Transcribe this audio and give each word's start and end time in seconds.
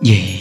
di 0.00 0.39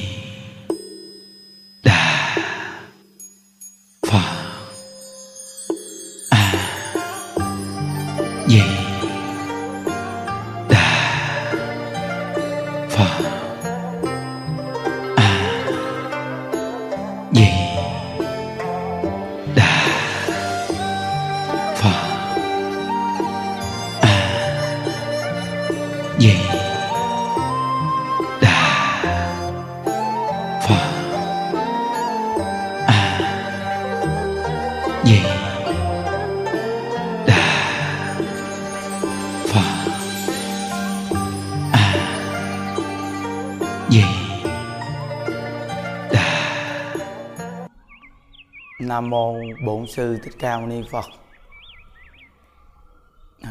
Nam 48.99 49.09
mô 49.09 49.35
Bổn 49.65 49.87
sư 49.87 50.19
Thích 50.23 50.33
Ca 50.39 50.57
Mâu 50.57 50.67
Ni 50.67 50.83
Phật. 50.91 51.05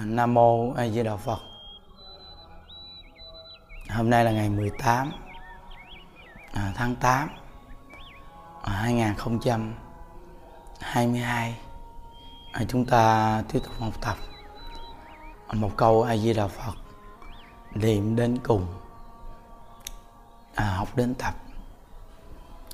Nam 0.05 0.35
mô 0.35 0.73
A 0.73 0.89
Di 0.89 1.03
Đà 1.03 1.17
Phật. 1.17 1.39
Hôm 3.91 4.11
nay 4.11 4.25
là 4.25 4.31
ngày 4.31 4.49
18 4.49 5.13
à, 6.53 6.73
tháng 6.75 6.97
8 6.97 7.29
2022. 8.63 11.57
À, 12.53 12.53
à, 12.53 12.65
chúng 12.69 12.85
ta 12.85 13.43
tiếp 13.53 13.61
tục 13.65 13.73
học 13.79 13.93
tập 14.01 14.17
một 15.53 15.71
câu 15.77 16.03
A 16.03 16.17
Di 16.17 16.33
Đà 16.33 16.49
Phật 16.49 16.75
niệm 17.75 18.17
đến 18.17 18.39
cùng 18.39 18.67
à, 20.55 20.65
học 20.65 20.89
đến 20.97 21.15
tập 21.15 21.35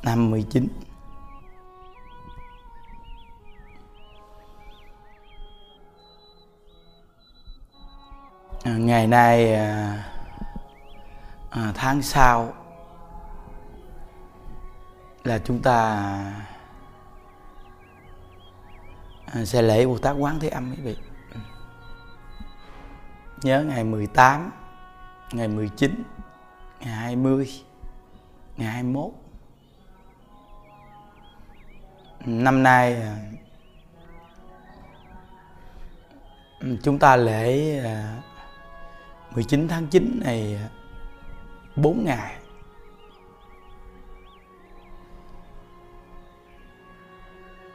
59 0.03 0.69
À, 0.81 0.94
À, 8.65 8.73
ngày 8.73 9.07
nay 9.07 9.55
à, 9.55 10.05
à, 11.51 11.73
tháng 11.75 12.03
sau 12.03 12.53
là 15.25 15.39
chúng 15.39 15.63
ta 15.63 15.75
à, 19.27 19.45
sẽ 19.45 19.63
lễ 19.63 19.87
Bồ 19.87 19.99
Tát 19.99 20.17
Quán 20.19 20.41
Thế 20.41 20.49
Âm 20.49 20.75
quý 20.77 20.83
vị. 20.83 20.97
Nhớ 23.43 23.65
ngày 23.65 23.85
18, 23.85 24.51
ngày 25.33 25.49
19, 25.49 26.03
ngày 26.81 26.95
20, 26.95 27.51
ngày 28.57 28.69
21. 28.69 29.11
Năm 32.27 32.63
nay 32.63 33.03
à, 33.03 33.17
chúng 36.83 36.99
ta 36.99 37.17
lễ 37.17 37.79
à, 37.79 38.23
19 39.35 39.69
tháng 39.69 39.87
9 39.87 40.21
này 40.25 40.59
4 41.77 42.05
ngày. 42.05 42.37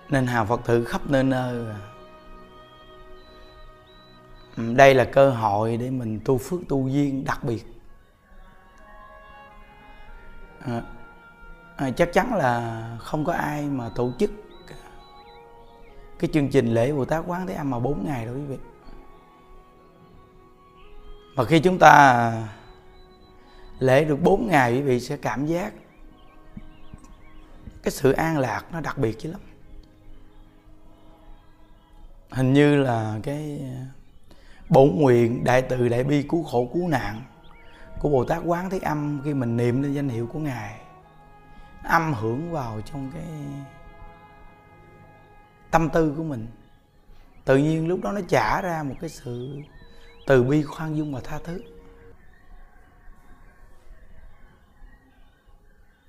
Nên 0.09 0.27
hàng 0.27 0.47
Phật 0.47 0.61
tử 0.65 0.85
khắp 0.85 1.01
nơi 1.09 1.23
nơi 1.23 1.65
à. 1.69 1.79
Đây 4.75 4.93
là 4.95 5.05
cơ 5.05 5.29
hội 5.29 5.77
để 5.77 5.89
mình 5.89 6.19
tu 6.25 6.37
phước 6.37 6.59
tu 6.69 6.87
duyên 6.87 7.25
đặc 7.25 7.43
biệt. 7.43 7.65
À, 10.59 10.81
à, 11.75 11.91
Chắc 11.91 12.13
chắn 12.13 12.33
là 12.35 12.83
không 12.99 13.25
có 13.25 13.33
ai 13.33 13.63
mà 13.63 13.89
tổ 13.95 14.11
chức 14.19 14.31
Cái 16.19 16.29
chương 16.33 16.49
trình 16.49 16.73
lễ 16.73 16.91
Bồ 16.91 17.05
Tát 17.05 17.23
Quán 17.27 17.47
Thế 17.47 17.53
Âm 17.53 17.69
mà 17.69 17.79
4 17.79 18.05
ngày 18.05 18.25
đâu 18.25 18.35
quý 18.35 18.41
vị 18.41 18.57
và 21.39 21.45
khi 21.45 21.59
chúng 21.59 21.79
ta 21.79 22.31
lễ 23.79 24.05
được 24.05 24.21
4 24.21 24.47
ngày, 24.47 24.73
quý 24.73 24.81
vị 24.81 24.99
sẽ 24.99 25.17
cảm 25.17 25.45
giác 25.45 25.73
cái 27.83 27.91
sự 27.91 28.11
an 28.11 28.37
lạc 28.37 28.63
nó 28.71 28.81
đặc 28.81 28.97
biệt 28.97 29.19
chứ 29.19 29.31
lắm. 29.31 29.41
Hình 32.31 32.53
như 32.53 32.75
là 32.75 33.19
cái 33.23 33.61
bổn 34.69 34.89
nguyện 34.95 35.43
đại 35.43 35.61
từ 35.61 35.89
đại 35.89 36.03
bi 36.03 36.23
cứu 36.29 36.43
khổ 36.43 36.69
cứu 36.73 36.87
nạn 36.87 37.21
của 37.99 38.09
bồ 38.09 38.25
tát 38.25 38.41
quán 38.45 38.69
thế 38.69 38.79
âm 38.79 39.21
khi 39.23 39.33
mình 39.33 39.57
niệm 39.57 39.83
lên 39.83 39.93
danh 39.93 40.09
hiệu 40.09 40.27
của 40.27 40.39
ngài 40.39 40.79
âm 41.83 42.13
hưởng 42.13 42.51
vào 42.51 42.81
trong 42.85 43.11
cái 43.13 43.27
tâm 45.71 45.89
tư 45.89 46.13
của 46.17 46.23
mình. 46.23 46.47
Tự 47.45 47.57
nhiên 47.57 47.87
lúc 47.87 47.99
đó 48.03 48.11
nó 48.11 48.21
trả 48.27 48.61
ra 48.61 48.83
một 48.83 48.95
cái 49.01 49.09
sự 49.09 49.61
từ 50.29 50.43
bi 50.43 50.63
khoan 50.63 50.97
dung 50.97 51.13
và 51.13 51.21
tha 51.23 51.39
thứ. 51.43 51.63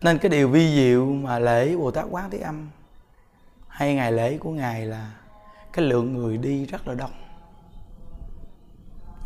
Nên 0.00 0.18
cái 0.18 0.30
điều 0.30 0.48
vi 0.48 0.74
diệu 0.74 1.06
mà 1.06 1.38
lễ 1.38 1.76
bồ 1.76 1.90
tát 1.90 2.06
quán 2.10 2.30
thế 2.30 2.38
âm 2.38 2.70
hay 3.68 3.94
ngày 3.94 4.12
lễ 4.12 4.38
của 4.38 4.50
ngài 4.50 4.86
là 4.86 5.12
cái 5.72 5.84
lượng 5.84 6.12
người 6.12 6.38
đi 6.38 6.66
rất 6.66 6.88
là 6.88 6.94
đông 6.94 7.10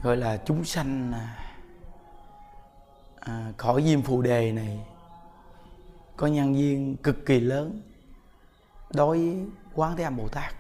gọi 0.03 0.17
là 0.17 0.37
chúng 0.37 0.65
sanh 0.65 1.13
à, 1.13 1.37
à 3.21 3.53
khỏi 3.57 3.83
diêm 3.83 4.03
phù 4.03 4.23
đề 4.23 4.53
này 4.53 4.81
có 6.17 6.27
nhân 6.27 6.57
duyên 6.57 6.97
cực 6.97 7.27
kỳ 7.27 7.41
lớn 7.41 7.81
đối 8.95 9.19
với 9.19 9.47
quán 9.75 9.97
thế 9.97 10.05
âm 10.05 10.17
bồ 10.17 10.29
tát 10.29 10.55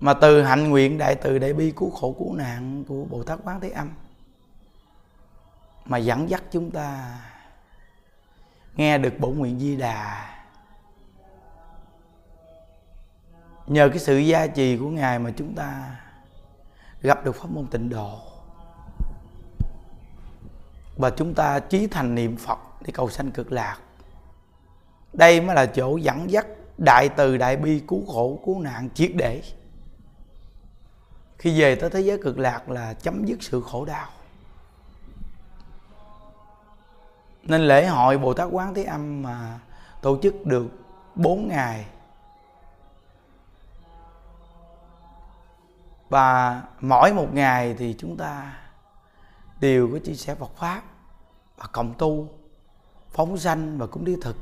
mà 0.00 0.14
từ 0.14 0.42
hạnh 0.42 0.70
nguyện 0.70 0.98
đại 0.98 1.14
từ 1.14 1.38
đại 1.38 1.52
bi 1.52 1.72
cứu 1.76 1.90
khổ 1.90 2.14
cứu 2.18 2.34
nạn 2.34 2.84
của 2.88 3.04
bồ 3.04 3.22
tát 3.22 3.38
quán 3.44 3.60
thế 3.60 3.70
âm 3.70 3.90
mà 5.84 5.98
dẫn 5.98 6.30
dắt 6.30 6.42
chúng 6.50 6.70
ta 6.70 7.18
nghe 8.76 8.98
được 8.98 9.12
bổ 9.18 9.28
nguyện 9.28 9.60
di 9.60 9.76
đà, 9.76 10.30
nhờ 13.66 13.88
cái 13.88 13.98
sự 13.98 14.18
gia 14.18 14.46
trì 14.46 14.76
của 14.76 14.88
ngài 14.88 15.18
mà 15.18 15.32
chúng 15.36 15.54
ta 15.54 15.96
gặp 17.02 17.24
được 17.24 17.36
pháp 17.36 17.50
môn 17.50 17.66
tịnh 17.66 17.88
độ 17.88 18.18
và 20.96 21.10
chúng 21.10 21.34
ta 21.34 21.60
chí 21.60 21.86
thành 21.86 22.14
niệm 22.14 22.36
phật 22.36 22.58
để 22.80 22.90
cầu 22.94 23.10
sanh 23.10 23.30
cực 23.30 23.52
lạc. 23.52 23.78
Đây 25.12 25.40
mới 25.40 25.56
là 25.56 25.66
chỗ 25.66 25.96
dẫn 25.96 26.30
dắt 26.30 26.46
đại 26.78 27.08
từ 27.08 27.36
đại 27.36 27.56
bi 27.56 27.82
cứu 27.88 28.06
khổ 28.06 28.40
cứu 28.44 28.60
nạn 28.60 28.88
triệt 28.94 29.10
để 29.14 29.42
khi 31.40 31.60
về 31.60 31.74
tới 31.74 31.90
thế 31.90 32.00
giới 32.00 32.18
cực 32.22 32.38
lạc 32.38 32.68
là 32.68 32.94
chấm 32.94 33.24
dứt 33.24 33.42
sự 33.42 33.60
khổ 33.60 33.84
đau. 33.84 34.08
Nên 37.42 37.60
lễ 37.60 37.86
hội 37.86 38.18
bồ 38.18 38.34
tát 38.34 38.48
quán 38.50 38.74
thế 38.74 38.84
âm 38.84 39.22
mà 39.22 39.60
tổ 40.02 40.18
chức 40.22 40.46
được 40.46 40.66
4 41.14 41.48
ngày. 41.48 41.86
Và 46.08 46.62
mỗi 46.80 47.12
một 47.14 47.34
ngày 47.34 47.74
thì 47.78 47.94
chúng 47.98 48.16
ta 48.16 48.58
đều 49.60 49.88
có 49.92 49.98
chia 50.04 50.14
sẻ 50.14 50.34
Phật 50.34 50.56
pháp 50.56 50.82
và 51.56 51.66
cộng 51.66 51.94
tu, 51.98 52.28
phóng 53.10 53.38
sanh 53.38 53.78
và 53.78 53.86
cũng 53.86 54.04
đi 54.04 54.16
thực. 54.22 54.36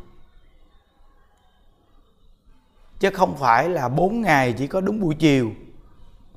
Chứ 2.98 3.10
không 3.10 3.36
phải 3.36 3.68
là 3.68 3.88
bốn 3.88 4.20
ngày 4.20 4.54
chỉ 4.58 4.66
có 4.66 4.80
đúng 4.80 5.00
buổi 5.00 5.14
chiều 5.14 5.50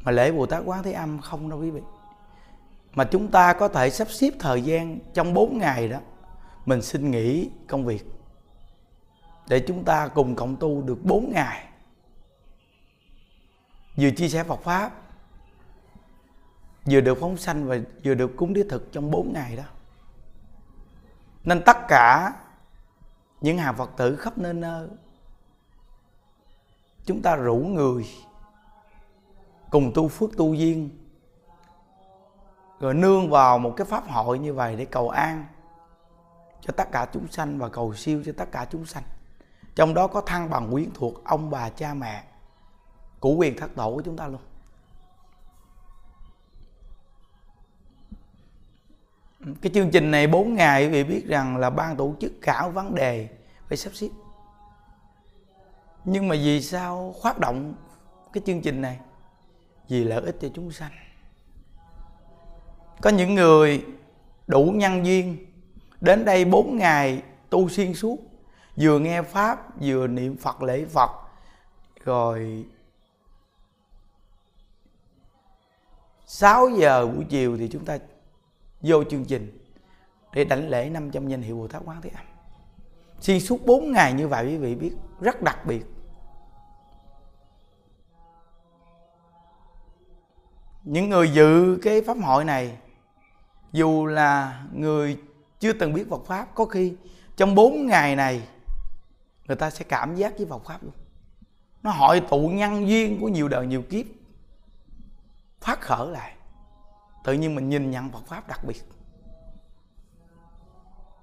mà 0.04 0.12
lễ 0.12 0.32
Bồ 0.32 0.46
Tát 0.46 0.64
Quán 0.66 0.84
Thế 0.84 0.92
Âm 0.92 1.22
không 1.22 1.50
đâu 1.50 1.60
quý 1.60 1.70
vị. 1.70 1.82
Mà 2.94 3.04
chúng 3.04 3.32
ta 3.32 3.54
có 3.54 3.68
thể 3.68 3.90
sắp 3.90 4.10
xếp 4.10 4.34
thời 4.40 4.62
gian 4.62 5.00
trong 5.14 5.34
4 5.34 5.58
ngày 5.58 5.88
đó, 5.88 5.98
mình 6.66 6.82
xin 6.82 7.12
nghỉ 7.12 7.50
công 7.68 7.86
việc 7.86 8.06
để 9.48 9.64
chúng 9.68 9.84
ta 9.84 10.08
cùng 10.08 10.36
cộng 10.36 10.56
tu 10.56 10.82
được 10.82 11.04
4 11.04 11.32
ngày. 11.32 11.68
Vừa 13.98 14.10
chia 14.12 14.30
sẻ 14.30 14.44
Phật 14.44 14.64
pháp, 14.64 14.92
vừa 16.86 17.02
được 17.02 17.18
phóng 17.22 17.38
sanh 17.38 17.68
và 17.68 17.78
vừa 18.04 18.14
được 18.14 18.32
cúng 18.38 18.54
đế 18.54 18.64
thực 18.70 18.92
trong 18.92 19.12
4 19.12 19.34
ngày 19.34 19.56
đó. 19.56 19.64
Nên 21.44 21.62
tất 21.66 21.78
cả 21.88 22.34
những 23.42 23.58
hàng 23.58 23.78
Phật 23.78 23.90
tử 23.98 24.16
khắp 24.16 24.38
nơi 24.38 24.54
nơi, 24.54 24.88
chúng 27.06 27.22
ta 27.22 27.36
rủ 27.36 27.58
người 27.58 28.06
cùng 29.72 29.92
tu 29.96 30.08
phước 30.08 30.38
tu 30.38 30.54
duyên. 30.54 30.90
Rồi 32.80 32.94
nương 32.94 33.30
vào 33.30 33.60
một 33.60 33.74
cái 33.78 33.86
pháp 33.86 34.04
hội 34.08 34.40
như 34.40 34.54
vậy 34.54 34.76
để 34.76 34.86
cầu 34.86 35.10
an 35.10 35.46
cho 36.62 36.74
tất 36.78 36.92
cả 36.92 37.08
chúng 37.14 37.28
sanh 37.28 37.60
và 37.60 37.70
cầu 37.70 37.94
siêu 37.94 38.24
cho 38.26 38.32
tất 38.38 38.52
cả 38.52 38.68
chúng 38.70 38.86
sanh. 38.86 39.04
Trong 39.76 39.94
đó 39.94 40.08
có 40.08 40.22
thăng 40.22 40.50
bằng 40.50 40.72
quyến 40.72 40.90
thuộc 40.94 41.24
ông 41.24 41.50
bà 41.50 41.70
cha 41.70 41.94
mẹ 41.94 42.24
của 43.20 43.36
quyền 43.36 43.58
thất 43.58 43.76
tổ 43.76 43.96
của 43.96 44.02
chúng 44.02 44.18
ta 44.18 44.28
luôn. 44.28 44.42
Cái 49.62 49.72
chương 49.74 49.92
trình 49.92 50.12
này 50.12 50.28
4 50.28 50.54
ngày 50.54 50.86
quý 50.86 50.90
vị 50.92 51.04
biết 51.04 51.28
rằng 51.28 51.58
là 51.58 51.70
ban 51.70 51.96
tổ 51.96 52.14
chức 52.20 52.32
khảo 52.42 52.70
vấn 52.70 52.96
đề 52.96 53.30
phải 53.68 53.78
sắp 53.78 53.94
xếp. 53.94 54.10
Nhưng 56.06 56.28
mà 56.28 56.36
vì 56.36 56.62
sao 56.62 57.16
phát 57.24 57.40
động 57.40 57.74
cái 58.34 58.44
chương 58.46 58.62
trình 58.62 58.82
này? 58.82 59.00
Vì 59.92 60.04
lợi 60.04 60.22
ích 60.22 60.38
cho 60.42 60.48
chúng 60.54 60.72
sanh 60.72 60.92
có 63.02 63.10
những 63.10 63.36
người 63.36 63.86
đủ 64.48 64.74
nhân 64.76 65.06
duyên, 65.06 65.38
đến 66.02 66.26
đây 66.26 66.46
4 66.46 66.78
ngày 66.78 67.24
tu 67.50 67.70
xuyên 67.70 67.94
suốt, 67.94 68.18
vừa 68.78 69.00
nghe 69.00 69.22
pháp, 69.22 69.82
vừa 69.82 70.08
niệm 70.08 70.38
phật 70.38 70.62
lễ 70.62 70.86
phật, 70.86 71.10
rồi 72.06 72.66
6 76.26 76.70
giờ 76.70 77.08
buổi 77.08 77.26
chiều 77.30 77.58
thì 77.58 77.68
chúng 77.68 77.86
ta 77.86 77.98
vô 78.82 79.04
chương 79.04 79.26
trình 79.26 79.60
để 80.34 80.44
đảnh 80.44 80.70
lễ 80.70 80.90
500 80.90 81.28
danh 81.28 81.42
hiệu 81.42 81.58
Bồ 81.58 81.68
Tát 81.68 81.82
Quán 81.86 82.02
Thế 82.02 82.10
Âm. 82.10 82.26
Xuyên 83.20 83.40
suốt 83.40 83.66
4 83.66 83.92
ngày 83.92 84.14
như 84.14 84.28
vậy, 84.28 84.46
quý 84.46 84.58
vị 84.58 84.76
biết, 84.76 84.92
rất 85.22 85.42
đặc 85.42 85.66
biệt. 85.66 85.86
Những 90.84 91.10
người 91.10 91.30
dự 91.30 91.80
cái 91.82 92.02
pháp 92.02 92.18
hội 92.24 92.46
này, 92.46 92.78
dù 93.72 94.06
là 94.06 94.64
người 94.74 95.18
chưa 95.60 95.74
từng 95.74 95.94
biết 95.94 96.10
Phật 96.10 96.26
pháp, 96.26 96.56
có 96.56 96.66
khi 96.66 96.96
trong 97.36 97.56
4 97.56 97.88
ngày 97.88 98.16
này, 98.16 98.48
người 99.48 99.58
ta 99.58 99.70
sẽ 99.70 99.86
cảm 99.90 100.16
giác 100.16 100.38
với 100.38 100.46
Phật 100.46 100.66
pháp 100.66 100.84
luôn. 100.84 100.94
Nó 101.84 101.92
hội 101.92 102.20
tụ 102.20 102.48
nhân 102.48 102.88
duyên 102.88 103.18
của 103.22 103.28
nhiều 103.28 103.48
đời 103.48 103.68
nhiều 103.68 103.82
kiếp 103.82 104.06
phát 105.62 105.82
khởi 105.82 106.08
lại. 106.08 106.36
Tự 107.24 107.34
nhiên 107.34 107.56
mình 107.56 107.70
nhìn 107.70 107.92
nhận 107.92 108.10
Phật 108.10 108.28
pháp 108.28 108.48
đặc 108.48 108.60
biệt. 108.68 108.84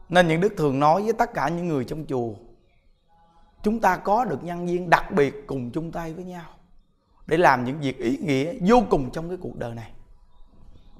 Nên 0.09 0.29
những 0.29 0.41
đức 0.41 0.55
thường 0.57 0.81
nói 0.81 1.03
với 1.03 1.13
tất 1.13 1.35
cả 1.35 1.49
những 1.49 1.69
người 1.69 1.85
trong 1.85 2.05
chùa, 2.09 2.33
chúng 3.63 3.81
ta 3.81 3.97
có 3.97 4.25
được 4.25 4.45
nhân 4.45 4.69
duyên 4.69 4.91
đặc 4.91 5.11
biệt 5.11 5.35
cùng 5.47 5.71
chung 5.71 5.93
tay 5.93 6.15
với 6.15 6.25
nhau 6.25 6.58
để 7.29 7.37
làm 7.37 7.65
những 7.65 7.81
việc 7.81 7.99
ý 7.99 8.17
nghĩa 8.17 8.55
vô 8.61 8.83
cùng 8.91 9.11
trong 9.11 9.29
cái 9.29 9.39
cuộc 9.41 9.57
đời 9.57 9.75
này. 9.75 9.93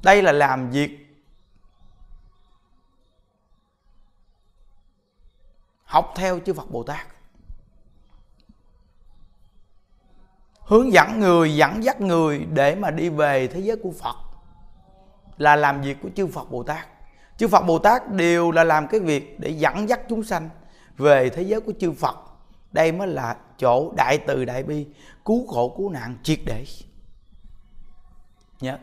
Đây 0.03 0.23
là 0.23 0.33
làm 0.33 0.71
việc 0.71 1.07
học 5.85 6.13
theo 6.17 6.41
chư 6.47 6.55
Phật 6.55 6.71
Bồ 6.71 6.83
Tát. 6.83 7.07
Hướng 10.61 10.93
dẫn 10.93 11.21
người, 11.21 11.57
dẫn 11.57 11.85
dắt 11.85 12.01
người 12.01 12.47
để 12.53 12.75
mà 12.75 12.91
đi 12.91 13.09
về 13.09 13.49
thế 13.49 13.61
giới 13.61 13.77
của 13.83 13.93
Phật 14.03 14.17
là 15.37 15.57
làm 15.57 15.83
việc 15.83 15.97
của 16.03 16.11
chư 16.17 16.27
Phật 16.27 16.51
Bồ 16.51 16.63
Tát. 16.63 16.89
Chư 17.37 17.49
Phật 17.49 17.61
Bồ 17.61 17.79
Tát 17.79 18.13
đều 18.13 18.51
là 18.51 18.65
làm 18.65 18.89
cái 18.89 19.01
việc 19.01 19.41
để 19.41 19.51
dẫn 19.51 19.89
dắt 19.89 20.01
chúng 20.09 20.23
sanh 20.23 20.49
về 20.97 21.31
thế 21.31 21.43
giới 21.43 21.61
của 21.61 21.73
chư 21.81 21.93
Phật 21.93 22.28
đây 22.73 22.93
mới 22.93 23.09
là 23.09 23.37
chỗ 23.59 23.93
đại 23.97 24.19
từ 24.27 24.45
đại 24.45 24.63
bi, 24.63 24.87
cứu 25.25 25.47
khổ 25.47 25.75
cứu 25.77 25.91
nạn 25.91 26.17
triệt 26.23 26.39
để. 26.47 26.65
Nhớ 28.61 28.79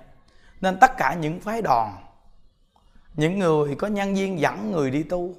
nên 0.61 0.77
tất 0.81 0.91
cả 0.97 1.13
những 1.13 1.39
phái 1.39 1.61
đoàn, 1.61 2.05
những 3.13 3.39
người 3.39 3.75
có 3.75 3.87
nhân 3.87 4.15
viên 4.15 4.39
dẫn 4.39 4.71
người 4.71 4.91
đi 4.91 5.03
tu, 5.03 5.35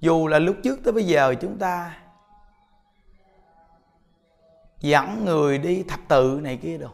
dù 0.00 0.26
là 0.26 0.38
lúc 0.38 0.56
trước 0.64 0.80
tới 0.84 0.92
bây 0.92 1.06
giờ 1.06 1.34
chúng 1.40 1.58
ta 1.58 1.96
dẫn 4.80 5.24
người 5.24 5.58
đi 5.58 5.82
thập 5.82 6.00
tự 6.08 6.40
này 6.42 6.56
kia 6.56 6.78
đâu. 6.78 6.90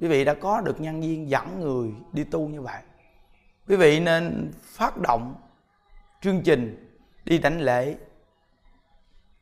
Quý 0.00 0.08
vị 0.08 0.24
đã 0.24 0.34
có 0.34 0.60
được 0.60 0.80
nhân 0.80 1.00
viên 1.00 1.30
dẫn 1.30 1.60
người 1.60 1.90
đi 2.12 2.24
tu 2.24 2.48
như 2.48 2.62
vậy. 2.62 2.82
Quý 3.68 3.76
vị 3.76 4.00
nên 4.00 4.52
phát 4.62 4.96
động 4.96 5.34
chương 6.22 6.42
trình 6.42 6.96
đi 7.24 7.38
đảnh 7.38 7.60
lễ 7.60 7.96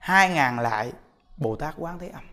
hai 0.02 0.30
ngàn 0.30 0.58
lại, 0.58 0.92
bồ 1.36 1.56
tát 1.56 1.74
quán 1.78 1.98
thế 1.98 2.08
âm. 2.08 2.24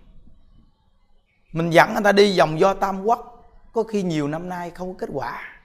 Mình 1.51 1.69
dẫn 1.69 1.93
người 1.93 2.03
ta 2.03 2.11
đi 2.11 2.39
vòng 2.39 2.59
do 2.59 2.73
tam 2.73 3.03
quốc, 3.03 3.49
có 3.73 3.83
khi 3.83 4.03
nhiều 4.03 4.27
năm 4.27 4.49
nay 4.49 4.69
không 4.69 4.93
có 4.93 4.99
kết 4.99 5.09
quả. 5.13 5.61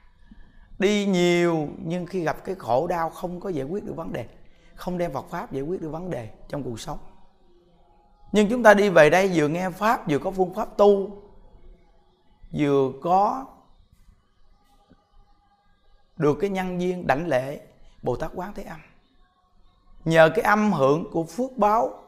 Đi 0.78 1.06
nhiều, 1.06 1.68
nhưng 1.84 2.06
khi 2.06 2.20
gặp 2.20 2.44
cái 2.44 2.54
khổ 2.54 2.86
đau 2.86 3.10
không 3.10 3.40
có 3.40 3.48
giải 3.48 3.64
quyết 3.64 3.84
được 3.84 3.96
vấn 3.96 4.12
đề, 4.12 4.26
không 4.74 4.98
đem 4.98 5.12
Phật 5.12 5.30
pháp 5.30 5.52
giải 5.52 5.62
quyết 5.62 5.80
được 5.80 5.90
vấn 5.90 6.10
đề 6.10 6.30
trong 6.48 6.62
cuộc 6.62 6.80
sống. 6.80 6.98
Nhưng 8.32 8.48
chúng 8.50 8.62
ta 8.62 8.74
đi 8.74 8.88
về 8.88 9.10
đây 9.10 9.30
vừa 9.34 9.48
nghe 9.48 9.70
pháp, 9.70 10.08
vừa 10.08 10.18
có 10.18 10.30
phương 10.30 10.54
pháp 10.54 10.76
tu, 10.76 11.22
vừa 12.52 12.92
có 13.02 13.46
được 16.16 16.38
cái 16.40 16.50
nhân 16.50 16.80
duyên 16.80 17.06
đảnh 17.06 17.26
lễ 17.26 17.60
Bồ 18.02 18.16
Tát 18.16 18.30
Quán 18.34 18.52
Thế 18.54 18.62
Âm. 18.62 18.80
Nhờ 20.04 20.30
cái 20.34 20.44
âm 20.44 20.72
hưởng 20.72 21.10
của 21.12 21.24
phước 21.24 21.56
báo 21.56 22.02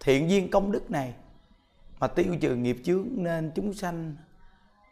thiện 0.00 0.30
duyên 0.30 0.50
công 0.50 0.72
đức 0.72 0.90
này 0.90 1.14
mà 2.00 2.06
tiêu 2.06 2.36
trừ 2.40 2.56
nghiệp 2.56 2.76
chướng 2.84 3.08
nên 3.10 3.52
chúng 3.54 3.74
sanh 3.74 4.16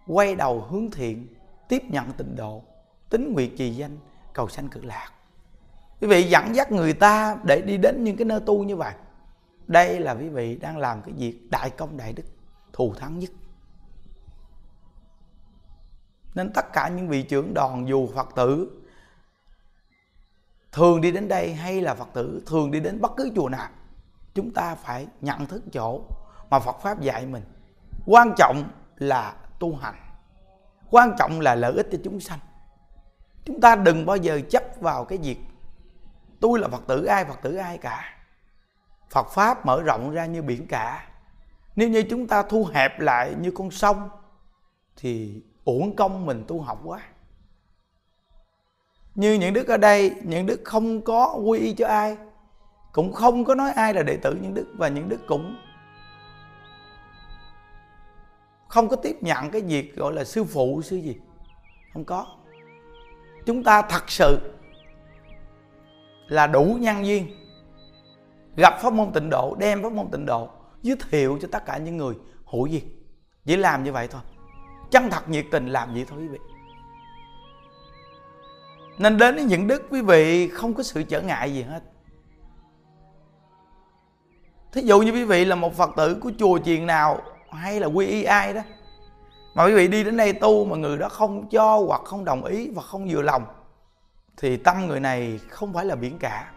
quay 0.07 0.35
đầu 0.35 0.61
hướng 0.61 0.91
thiện, 0.91 1.27
tiếp 1.69 1.83
nhận 1.89 2.13
tịnh 2.13 2.37
độ, 2.37 2.63
tính 3.11 3.33
nguyện 3.33 3.57
trì 3.57 3.71
danh, 3.71 3.99
cầu 4.33 4.49
sanh 4.49 4.69
cực 4.69 4.85
lạc. 4.85 5.13
Quý 6.01 6.09
vị 6.09 6.23
dẫn 6.23 6.55
dắt 6.55 6.73
người 6.73 6.93
ta 6.93 7.37
để 7.45 7.61
đi 7.61 7.77
đến 7.77 8.05
những 8.05 8.17
cái 8.17 8.25
nơi 8.25 8.41
tu 8.41 8.65
như 8.65 8.77
vậy, 8.77 8.95
đây 9.67 10.01
là 10.01 10.15
quý 10.15 10.29
vị 10.29 10.57
đang 10.57 10.79
làm 10.79 11.03
cái 11.03 11.13
việc 11.13 11.51
đại 11.51 11.71
công 11.71 11.97
đại 11.97 12.13
đức, 12.13 12.23
thù 12.73 12.95
thắng 12.95 13.19
nhất. 13.19 13.31
Nên 16.35 16.53
tất 16.53 16.73
cả 16.73 16.89
những 16.89 17.09
vị 17.09 17.23
trưởng 17.23 17.55
đoàn 17.55 17.89
dù 17.89 18.09
phật 18.15 18.29
tử 18.37 18.80
thường 20.73 21.01
đi 21.01 21.13
đến 21.13 21.29
đây 21.29 21.55
hay 21.55 21.81
là 21.81 21.95
phật 21.95 22.09
tử, 22.13 22.43
thường 22.47 22.71
đi 22.71 22.81
đến 22.81 23.01
bất 23.01 23.13
cứ 23.17 23.33
chùa 23.37 23.49
nào, 23.49 23.69
chúng 24.35 24.51
ta 24.51 24.75
phải 24.75 25.07
nhận 25.21 25.47
thức 25.47 25.63
chỗ 25.73 26.01
mà 26.51 26.59
phật 26.59 26.77
pháp 26.83 27.01
dạy 27.01 27.27
mình. 27.27 27.45
Quan 28.07 28.35
trọng 28.37 28.65
là 28.97 29.35
tu 29.59 29.77
hành. 29.77 29.95
Quan 30.91 31.15
trọng 31.19 31.41
là 31.41 31.55
lợi 31.55 31.73
ích 31.73 31.89
cho 31.93 31.99
chúng 32.05 32.21
sanh. 32.21 32.39
Chúng 33.45 33.61
ta 33.61 33.77
đừng 33.77 34.07
bao 34.07 34.17
giờ 34.17 34.41
chấp 34.51 34.63
vào 34.81 35.05
cái 35.05 35.19
việc 35.19 35.39
tôi 36.41 36.59
là 36.59 36.69
phật 36.69 36.83
tử, 36.87 37.05
ai 37.05 37.25
phật 37.25 37.39
tử, 37.43 37.55
ai 37.55 37.79
cả. 37.79 38.17
Phật 39.11 39.27
pháp 39.31 39.67
mở 39.67 39.83
rộng 39.83 40.11
ra 40.11 40.27
như 40.27 40.43
biển 40.43 40.67
cả. 40.67 41.09
Nếu 41.77 41.89
như 41.89 42.03
chúng 42.11 42.27
ta 42.27 42.43
thu 42.43 42.69
hẹp 42.75 43.01
lại 43.01 43.35
như 43.41 43.51
con 43.51 43.71
sông, 43.71 44.09
thì 44.97 45.43
uổng 45.65 45.97
công 45.97 46.27
mình 46.27 46.45
tu 46.49 46.61
học 46.61 46.81
quá 46.85 47.01
như 49.21 49.35
những 49.35 49.55
đức 49.55 49.69
ở 49.69 49.77
đây, 49.77 50.15
những 50.23 50.47
đức 50.47 50.61
không 50.65 51.01
có 51.01 51.35
quy 51.35 51.59
y 51.59 51.75
cho 51.75 51.87
ai, 51.87 52.17
cũng 52.93 53.13
không 53.13 53.45
có 53.45 53.55
nói 53.55 53.73
ai 53.73 53.95
là 53.95 54.03
đệ 54.03 54.17
tử 54.17 54.37
những 54.43 54.55
đức, 54.55 54.67
và 54.79 54.89
những 54.89 55.09
đức 55.09 55.21
cũng 55.27 55.57
không 58.69 58.89
có 58.89 58.97
tiếp 58.97 59.17
nhận 59.21 59.51
cái 59.51 59.61
việc 59.61 59.97
gọi 59.97 60.13
là 60.13 60.25
sư 60.25 60.45
phụ, 60.45 60.83
sư 60.83 60.97
gì. 60.97 61.17
Không 61.93 62.05
có. 62.05 62.27
Chúng 63.47 63.63
ta 63.65 63.83
thật 63.83 64.11
sự 64.11 64.39
là 66.27 66.47
đủ 66.47 66.77
nhân 66.81 67.07
duyên, 67.07 67.27
gặp 68.57 68.79
pháp 68.83 68.93
môn 68.93 69.13
tịnh 69.13 69.31
độ, 69.31 69.57
đem 69.59 69.83
pháp 69.83 69.93
môn 69.93 70.09
tịnh 70.13 70.27
độ, 70.27 70.49
giới 70.83 70.97
thiệu 71.11 71.39
cho 71.43 71.49
tất 71.53 71.67
cả 71.67 71.79
những 71.79 71.97
người 71.97 72.15
hữu 72.45 72.67
duyên. 72.67 72.85
Chỉ 73.45 73.57
làm 73.57 73.85
như 73.85 73.93
vậy 73.93 74.09
thôi. 74.09 74.23
Chân 74.91 75.11
thật 75.11 75.29
nhiệt 75.29 75.47
tình 75.51 75.67
làm 75.67 75.95
vậy 75.95 76.05
thôi 76.09 76.19
quý 76.21 76.29
vị 76.29 76.39
nên 79.01 79.17
đến 79.17 79.35
với 79.35 79.45
những 79.45 79.67
đức 79.67 79.83
quý 79.91 80.03
vị 80.03 80.49
không 80.49 80.75
có 80.75 80.83
sự 80.83 81.03
trở 81.03 81.23
ngại 81.23 81.55
gì 81.55 81.63
hết. 81.63 81.83
Thí 84.73 84.83
dụ 84.83 85.01
như 85.01 85.13
quý 85.13 85.25
vị 85.25 85.45
là 85.45 85.55
một 85.55 85.77
phật 85.77 85.91
tử 85.97 86.19
của 86.21 86.33
chùa 86.39 86.59
chiền 86.59 86.87
nào 86.87 87.23
hay 87.51 87.81
là 87.81 87.87
quy 87.87 88.07
y 88.07 88.23
ai 88.23 88.55
đó, 88.55 88.61
mà 89.55 89.65
quý 89.65 89.75
vị 89.75 89.89
đi 89.89 90.05
đến 90.05 90.17
đây 90.17 90.33
tu 90.33 90.65
mà 90.65 90.77
người 90.77 90.99
đó 90.99 91.09
không 91.09 91.49
cho 91.49 91.85
hoặc 91.87 92.03
không 92.05 92.25
đồng 92.25 92.45
ý 92.45 92.71
và 92.71 92.83
không 92.83 93.09
vừa 93.11 93.23
lòng, 93.23 93.45
thì 94.37 94.57
tâm 94.57 94.87
người 94.87 95.01
này 95.01 95.41
không 95.49 95.73
phải 95.73 95.85
là 95.85 95.97
biển 95.97 96.19
cả, 96.19 96.53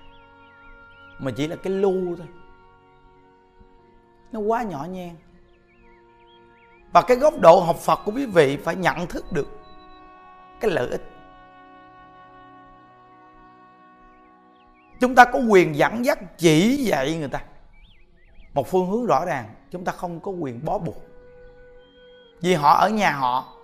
mà 1.19 1.31
chỉ 1.31 1.47
là 1.47 1.55
cái 1.55 1.73
lu 1.73 2.15
thôi. 2.17 2.27
Nó 4.31 4.39
quá 4.39 4.63
nhỏ 4.63 4.85
nhen. 4.91 5.15
Và 6.93 7.01
cái 7.01 7.17
góc 7.17 7.39
độ 7.39 7.59
học 7.59 7.77
Phật 7.77 8.00
của 8.05 8.12
quý 8.15 8.25
vị 8.25 8.57
phải 8.57 8.75
nhận 8.75 9.07
thức 9.07 9.31
được 9.31 9.47
cái 10.59 10.71
lợi 10.71 10.89
ích 10.89 11.12
chúng 15.03 15.15
ta 15.15 15.25
có 15.25 15.39
quyền 15.39 15.75
dẫn 15.75 16.05
dắt 16.05 16.38
chỉ 16.38 16.75
dạy 16.75 17.17
người 17.17 17.27
ta. 17.27 17.43
Một 18.53 18.67
phương 18.67 18.89
hướng 18.89 19.05
rõ 19.05 19.25
ràng, 19.25 19.45
chúng 19.72 19.86
ta 19.86 19.91
không 19.91 20.19
có 20.19 20.31
quyền 20.31 20.65
bó 20.65 20.77
buộc. 20.77 21.03
Vì 22.41 22.53
họ 22.53 22.74
ở 22.74 22.89
nhà 22.89 23.12
họ, 23.12 23.57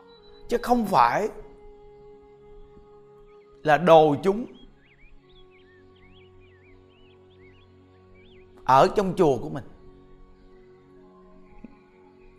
chứ 0.49 0.57
không 0.61 0.85
phải 0.85 1.29
là 3.63 3.77
đồ 3.77 4.15
chúng. 4.23 4.45
Ở 8.63 8.87
trong 8.95 9.13
chùa 9.17 9.37
của 9.37 9.49
mình, 9.49 9.63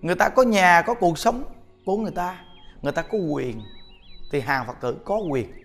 người 0.00 0.14
ta 0.14 0.28
có 0.28 0.42
nhà, 0.42 0.82
có 0.82 0.94
cuộc 0.94 1.18
sống 1.18 1.44
của 1.84 1.96
người 1.96 2.12
ta. 2.12 2.44
Người 2.82 2.92
ta 2.92 3.02
có 3.02 3.18
quyền, 3.18 3.60
thì 4.32 4.40
hàng 4.40 4.66
phật 4.66 4.80
tử 4.80 4.96
có 5.04 5.18
quyền 5.30 5.59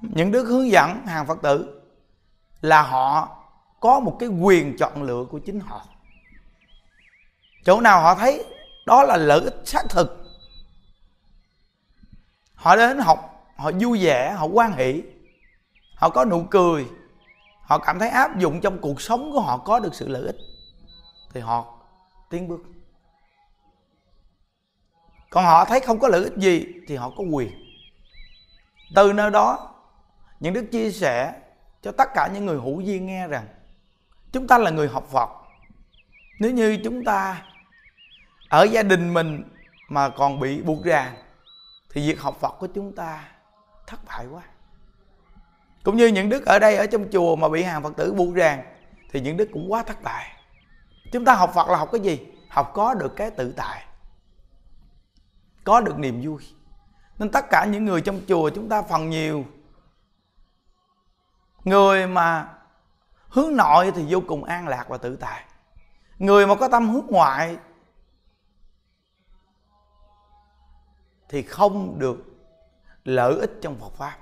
những 0.00 0.32
đức 0.32 0.44
hướng 0.44 0.70
dẫn 0.70 1.06
hàng 1.06 1.26
phật 1.26 1.42
tử 1.42 1.82
là 2.60 2.82
họ 2.82 3.36
có 3.80 4.00
một 4.00 4.16
cái 4.20 4.28
quyền 4.28 4.76
chọn 4.76 5.02
lựa 5.02 5.24
của 5.30 5.38
chính 5.38 5.60
họ. 5.60 5.86
Chỗ 7.64 7.80
nào 7.80 8.00
họ 8.00 8.14
thấy 8.14 8.44
đó 8.86 9.02
là 9.02 9.16
lợi 9.16 9.40
ích 9.40 9.62
xác 9.64 9.82
thực, 9.90 10.26
họ 12.54 12.76
đến 12.76 12.98
học, 12.98 13.46
họ 13.56 13.70
vui 13.80 14.04
vẻ, 14.04 14.32
họ 14.32 14.46
quan 14.46 14.72
hỷ, 14.72 15.02
họ 15.94 16.10
có 16.10 16.24
nụ 16.24 16.44
cười, 16.50 16.86
họ 17.62 17.78
cảm 17.78 17.98
thấy 17.98 18.08
áp 18.08 18.38
dụng 18.38 18.60
trong 18.60 18.78
cuộc 18.78 19.00
sống 19.00 19.32
của 19.32 19.40
họ 19.40 19.58
có 19.58 19.78
được 19.78 19.94
sự 19.94 20.08
lợi 20.08 20.22
ích, 20.22 20.36
thì 21.32 21.40
họ 21.40 21.78
tiến 22.30 22.48
bước. 22.48 22.60
Còn 25.30 25.44
họ 25.44 25.64
thấy 25.64 25.80
không 25.80 25.98
có 25.98 26.08
lợi 26.08 26.24
ích 26.24 26.36
gì 26.36 26.66
thì 26.88 26.96
họ 26.96 27.10
có 27.16 27.24
quyền. 27.32 27.50
Từ 28.94 29.12
nơi 29.12 29.30
đó 29.30 29.75
những 30.40 30.54
đức 30.54 30.64
chia 30.72 30.90
sẻ 30.90 31.32
cho 31.82 31.92
tất 31.92 32.08
cả 32.14 32.30
những 32.34 32.46
người 32.46 32.60
hữu 32.60 32.80
duyên 32.80 33.06
nghe 33.06 33.28
rằng, 33.28 33.46
chúng 34.32 34.46
ta 34.46 34.58
là 34.58 34.70
người 34.70 34.88
học 34.88 35.08
phật. 35.10 35.30
Nếu 36.40 36.50
như 36.50 36.78
chúng 36.84 37.04
ta 37.04 37.42
ở 38.48 38.64
gia 38.64 38.82
đình 38.82 39.14
mình 39.14 39.42
mà 39.88 40.08
còn 40.08 40.40
bị 40.40 40.62
buộc 40.62 40.84
ràng, 40.84 41.16
thì 41.90 42.08
việc 42.08 42.20
học 42.20 42.36
phật 42.40 42.56
của 42.58 42.66
chúng 42.66 42.94
ta 42.96 43.28
thất 43.86 44.00
bại 44.06 44.26
quá. 44.26 44.42
Cũng 45.84 45.96
như 45.96 46.06
những 46.06 46.28
đức 46.28 46.46
ở 46.46 46.58
đây, 46.58 46.76
ở 46.76 46.86
trong 46.86 47.06
chùa 47.12 47.36
mà 47.36 47.48
bị 47.48 47.62
hàng 47.62 47.82
phật 47.82 47.96
tử 47.96 48.12
buộc 48.12 48.34
ràng, 48.34 48.64
thì 49.12 49.20
những 49.20 49.36
đức 49.36 49.48
cũng 49.52 49.72
quá 49.72 49.82
thất 49.82 50.02
bại. 50.02 50.32
Chúng 51.12 51.24
ta 51.24 51.34
học 51.34 51.52
phật 51.54 51.68
là 51.68 51.76
học 51.76 51.88
cái 51.92 52.00
gì? 52.00 52.26
Học 52.48 52.70
có 52.74 52.94
được 52.94 53.16
cái 53.16 53.30
tự 53.30 53.52
tại, 53.56 53.84
có 55.64 55.80
được 55.80 55.98
niềm 55.98 56.20
vui. 56.24 56.42
Nên 57.18 57.30
tất 57.30 57.50
cả 57.50 57.64
những 57.64 57.84
người 57.84 58.00
trong 58.00 58.20
chùa 58.28 58.50
chúng 58.50 58.68
ta 58.68 58.82
phần 58.82 59.10
nhiều 59.10 59.44
người 61.66 62.06
mà 62.06 62.54
hướng 63.28 63.56
nội 63.56 63.92
thì 63.94 64.06
vô 64.08 64.22
cùng 64.26 64.44
an 64.44 64.68
lạc 64.68 64.88
và 64.88 64.96
tự 64.96 65.16
tại 65.16 65.44
người 66.18 66.46
mà 66.46 66.54
có 66.54 66.68
tâm 66.68 66.88
hướng 66.88 67.06
ngoại 67.06 67.56
thì 71.28 71.42
không 71.42 71.98
được 71.98 72.24
lợi 73.04 73.38
ích 73.40 73.50
trong 73.62 73.78
Phật 73.78 73.92
pháp. 73.92 74.18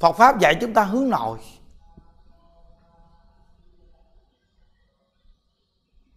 Phật 0.00 0.12
pháp 0.12 0.38
dạy 0.40 0.56
chúng 0.60 0.74
ta 0.74 0.84
hướng 0.84 1.10
nội. 1.10 1.38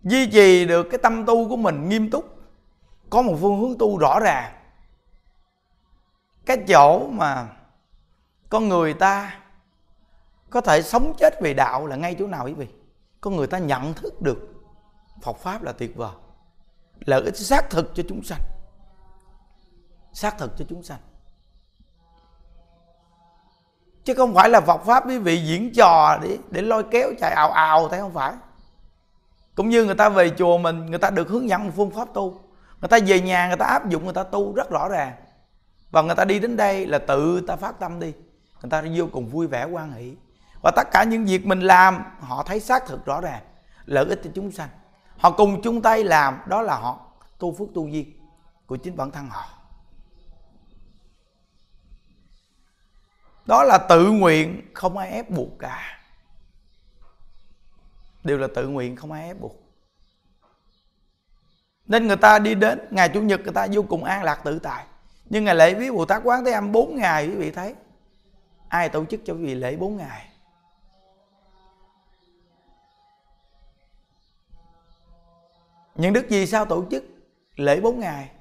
Duy 0.04 0.32
trì 0.32 0.66
được 0.66 0.88
cái 0.92 1.00
tâm 1.04 1.26
tu 1.26 1.50
của 1.50 1.56
mình 1.56 1.90
nghiêm 1.90 2.10
túc, 2.10 2.26
có 3.10 3.22
một 3.22 3.38
phương 3.42 3.60
hướng 3.60 3.78
tu 3.80 3.98
rõ 3.98 4.20
ràng. 4.20 4.54
Cái 6.46 6.58
chỗ 6.68 7.08
mà 7.08 7.48
con 8.50 8.70
người 8.70 8.94
ta 8.94 9.41
có 10.52 10.62
thể 10.62 10.82
sống 10.82 11.14
chết 11.20 11.42
về 11.42 11.54
đạo 11.54 11.88
là 11.88 11.96
ngay 11.96 12.16
chỗ 12.20 12.28
nào 12.28 12.46
quý 12.46 12.54
vị? 12.54 12.68
có 13.22 13.32
người 13.32 13.48
ta 13.48 13.58
nhận 13.58 13.94
thức 13.94 14.22
được 14.22 14.48
Phật 15.22 15.38
pháp 15.38 15.64
là 15.64 15.72
tuyệt 15.72 15.96
vời. 15.96 16.12
Lợi 17.06 17.22
ích 17.22 17.38
xác 17.38 17.70
thực 17.70 17.92
cho 17.96 18.04
chúng 18.10 18.24
sanh. 18.24 18.42
Xác 20.14 20.38
thực 20.38 20.52
cho 20.58 20.66
chúng 20.70 20.84
sanh. 20.84 21.00
Chứ 24.04 24.14
không 24.14 24.34
phải 24.34 24.50
là 24.50 24.62
Phật 24.62 24.78
pháp 24.86 25.08
quý 25.08 25.18
vị 25.18 25.38
diễn 25.38 25.74
trò 25.74 26.18
để 26.22 26.38
để 26.50 26.62
lôi 26.62 26.84
kéo 26.92 27.10
chạy 27.20 27.32
ào 27.32 27.52
ào, 27.52 27.88
thấy 27.88 28.00
không 28.00 28.14
phải? 28.14 28.34
Cũng 29.56 29.70
như 29.70 29.86
người 29.86 29.96
ta 29.96 30.10
về 30.10 30.30
chùa 30.38 30.58
mình, 30.58 30.86
người 30.86 31.00
ta 31.00 31.10
được 31.10 31.28
hướng 31.28 31.50
dẫn 31.50 31.64
một 31.64 31.72
phương 31.76 31.92
pháp 31.92 32.14
tu. 32.14 32.40
Người 32.82 32.90
ta 32.90 33.00
về 33.06 33.22
nhà, 33.22 33.48
người 33.48 33.58
ta 33.58 33.66
áp 33.66 33.90
dụng, 33.90 34.04
người 34.04 34.14
ta 34.14 34.24
tu 34.24 34.54
rất 34.54 34.70
rõ 34.70 34.88
ràng. 34.90 35.14
Và 35.92 36.02
người 36.02 36.16
ta 36.16 36.26
đi 36.26 36.40
đến 36.40 36.58
đây 36.58 36.88
là 36.88 36.98
tự 37.00 37.42
ta 37.48 37.56
phát 37.56 37.80
tâm 37.80 38.00
đi. 38.00 38.14
Người 38.62 38.70
ta 38.70 38.84
vô 38.96 39.06
cùng 39.12 39.30
vui 39.30 39.48
vẻ 39.48 39.66
quan 39.66 39.94
hỷ 39.94 40.16
và 40.62 40.72
tất 40.76 40.92
cả 40.92 41.04
những 41.04 41.26
việc 41.26 41.46
mình 41.46 41.60
làm, 41.60 42.04
họ 42.20 42.44
thấy 42.44 42.60
xác 42.60 42.86
thực 42.86 43.06
rõ 43.06 43.22
ràng, 43.22 43.42
lợi 43.86 44.06
ích 44.06 44.22
cho 44.24 44.30
chúng 44.36 44.52
sanh. 44.52 44.70
Họ 45.18 45.32
cùng 45.32 45.62
chung 45.62 45.82
tay 45.82 46.04
làm, 46.04 46.40
đó 46.48 46.62
là 46.62 46.76
họ 46.76 47.00
tu 47.40 47.56
phước 47.56 47.68
tu 47.76 47.88
duyên 47.88 48.12
của 48.66 48.78
chính 48.78 48.98
bản 48.98 49.12
thân 49.12 49.28
họ. 49.30 49.46
Đó 53.46 53.64
là 53.64 53.78
tự 53.78 54.12
nguyện, 54.12 54.72
không 54.74 54.98
ai 54.98 55.12
ép 55.12 55.30
buộc 55.30 55.60
cả. 55.60 56.00
Đều 58.24 58.38
là 58.38 58.48
tự 58.56 58.68
nguyện, 58.68 58.96
không 58.96 59.12
ai 59.12 59.28
ép 59.28 59.40
buộc. 59.40 59.56
Nên 61.86 62.08
người 62.08 62.18
ta 62.18 62.40
đi 62.40 62.56
đến, 62.56 62.80
ngày 62.92 63.10
chủ 63.10 63.22
nhật 63.22 63.42
người 63.44 63.54
ta 63.54 63.68
vô 63.72 63.82
cùng 63.90 64.04
an 64.04 64.24
lạc 64.24 64.42
tự 64.44 64.60
tại. 64.60 64.86
Nhưng 65.26 65.44
ngày 65.44 65.56
lễ 65.56 65.74
viếng 65.74 65.96
bồ 65.96 66.06
tát 66.06 66.22
quán 66.24 66.46
thế 66.46 66.52
âm 66.52 66.72
4 66.72 66.96
ngày, 66.96 67.28
quý 67.28 67.36
vị 67.36 67.52
thấy. 67.52 67.76
Ai 68.70 68.90
tổ 68.90 69.06
chức 69.06 69.20
cho 69.26 69.34
quý 69.34 69.46
vị 69.46 69.56
lễ 69.56 69.76
4 69.76 69.98
ngày? 69.98 70.31
Những 76.02 76.14
đức 76.14 76.30
gì 76.30 76.46
sao 76.46 76.66
tổ 76.66 76.86
chức 76.92 77.04
lễ 77.56 77.82
4 77.82 78.00
ngày? 78.00 78.32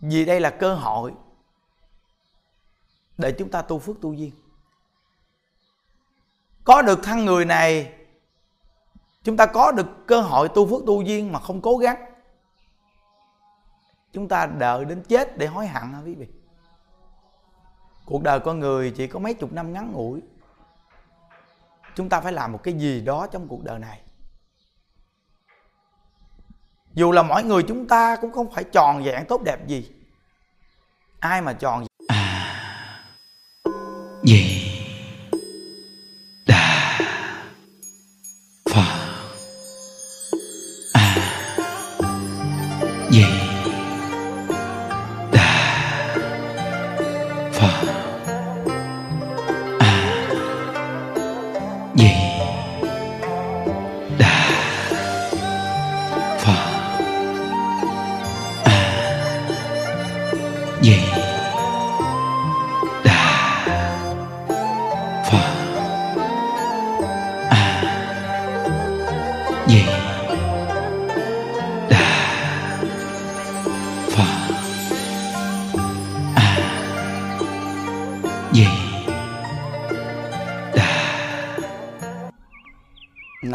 Vì 0.00 0.24
đây 0.24 0.40
là 0.40 0.50
cơ 0.50 0.74
hội 0.74 1.12
để 3.18 3.32
chúng 3.38 3.50
ta 3.50 3.62
tu 3.62 3.78
phước 3.78 4.00
tu 4.00 4.12
duyên. 4.12 4.32
Có 6.64 6.82
được 6.82 7.00
thân 7.02 7.24
người 7.24 7.44
này, 7.44 7.92
chúng 9.22 9.36
ta 9.36 9.46
có 9.46 9.72
được 9.72 9.86
cơ 10.06 10.20
hội 10.20 10.48
tu 10.48 10.66
phước 10.66 10.86
tu 10.86 11.02
duyên 11.02 11.32
mà 11.32 11.38
không 11.38 11.60
cố 11.60 11.76
gắng. 11.76 12.04
Chúng 14.12 14.28
ta 14.28 14.46
đợi 14.46 14.84
đến 14.84 15.02
chết 15.08 15.38
để 15.38 15.46
hối 15.46 15.66
hận 15.66 15.82
hả 15.92 16.00
quý 16.04 16.14
vị? 16.14 16.26
Cuộc 18.04 18.22
đời 18.22 18.40
con 18.40 18.60
người 18.60 18.90
chỉ 18.90 19.06
có 19.06 19.18
mấy 19.18 19.34
chục 19.34 19.52
năm 19.52 19.72
ngắn 19.72 19.92
ngủi. 19.92 20.22
Chúng 21.94 22.08
ta 22.08 22.20
phải 22.20 22.32
làm 22.32 22.52
một 22.52 22.62
cái 22.62 22.74
gì 22.74 23.00
đó 23.00 23.26
trong 23.26 23.48
cuộc 23.48 23.64
đời 23.64 23.78
này 23.78 24.00
dù 26.96 27.12
là 27.12 27.22
mỗi 27.22 27.42
người 27.42 27.62
chúng 27.62 27.88
ta 27.88 28.16
cũng 28.16 28.32
không 28.32 28.50
phải 28.52 28.64
tròn 28.64 29.02
vẹn 29.04 29.24
tốt 29.28 29.42
đẹp 29.42 29.66
gì. 29.66 29.90
Ai 31.20 31.42
mà 31.42 31.52
tròn 31.52 31.86
à, 32.08 33.02
gì? 34.22 34.65
đà 34.65 34.65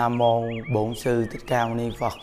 nam 0.01 0.17
mô 0.17 0.43
bổn 0.73 0.95
sư 0.95 1.27
thích 1.31 1.41
ca 1.47 1.65
mâu 1.65 1.75
ni 1.75 1.91
phật. 1.99 2.13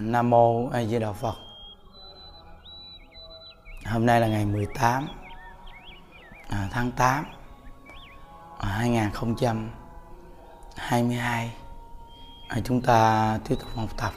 Nam 0.00 0.30
mô 0.30 0.68
a 0.68 0.84
di 0.84 0.98
đà 0.98 1.12
phật. 1.12 1.34
Hôm 3.86 4.06
nay 4.06 4.20
là 4.20 4.26
ngày 4.26 4.44
18 4.44 5.08
à, 6.48 6.68
tháng 6.70 6.92
8 6.92 7.24
2022. 8.58 9.68
À, 11.28 11.50
à, 12.48 12.60
chúng 12.64 12.80
ta 12.80 13.38
tiếp 13.44 13.56
tục 13.60 13.68
học 13.74 13.88
tập 13.96 14.12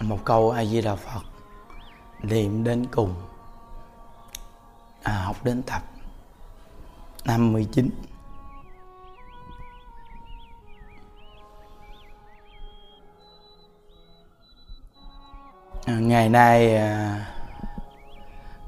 một 0.00 0.18
câu 0.24 0.50
A 0.50 0.64
Di 0.64 0.80
Đà 0.80 0.96
Phật 0.96 1.22
niệm 2.22 2.64
đến 2.64 2.86
cùng 2.90 3.14
à, 5.02 5.12
học 5.12 5.44
đến 5.44 5.62
tập. 5.62 5.82
Năm 7.24 7.52
19 7.52 7.90
à, 15.84 15.92
ngày 15.92 16.28
nay 16.28 16.76
à, 16.76 17.26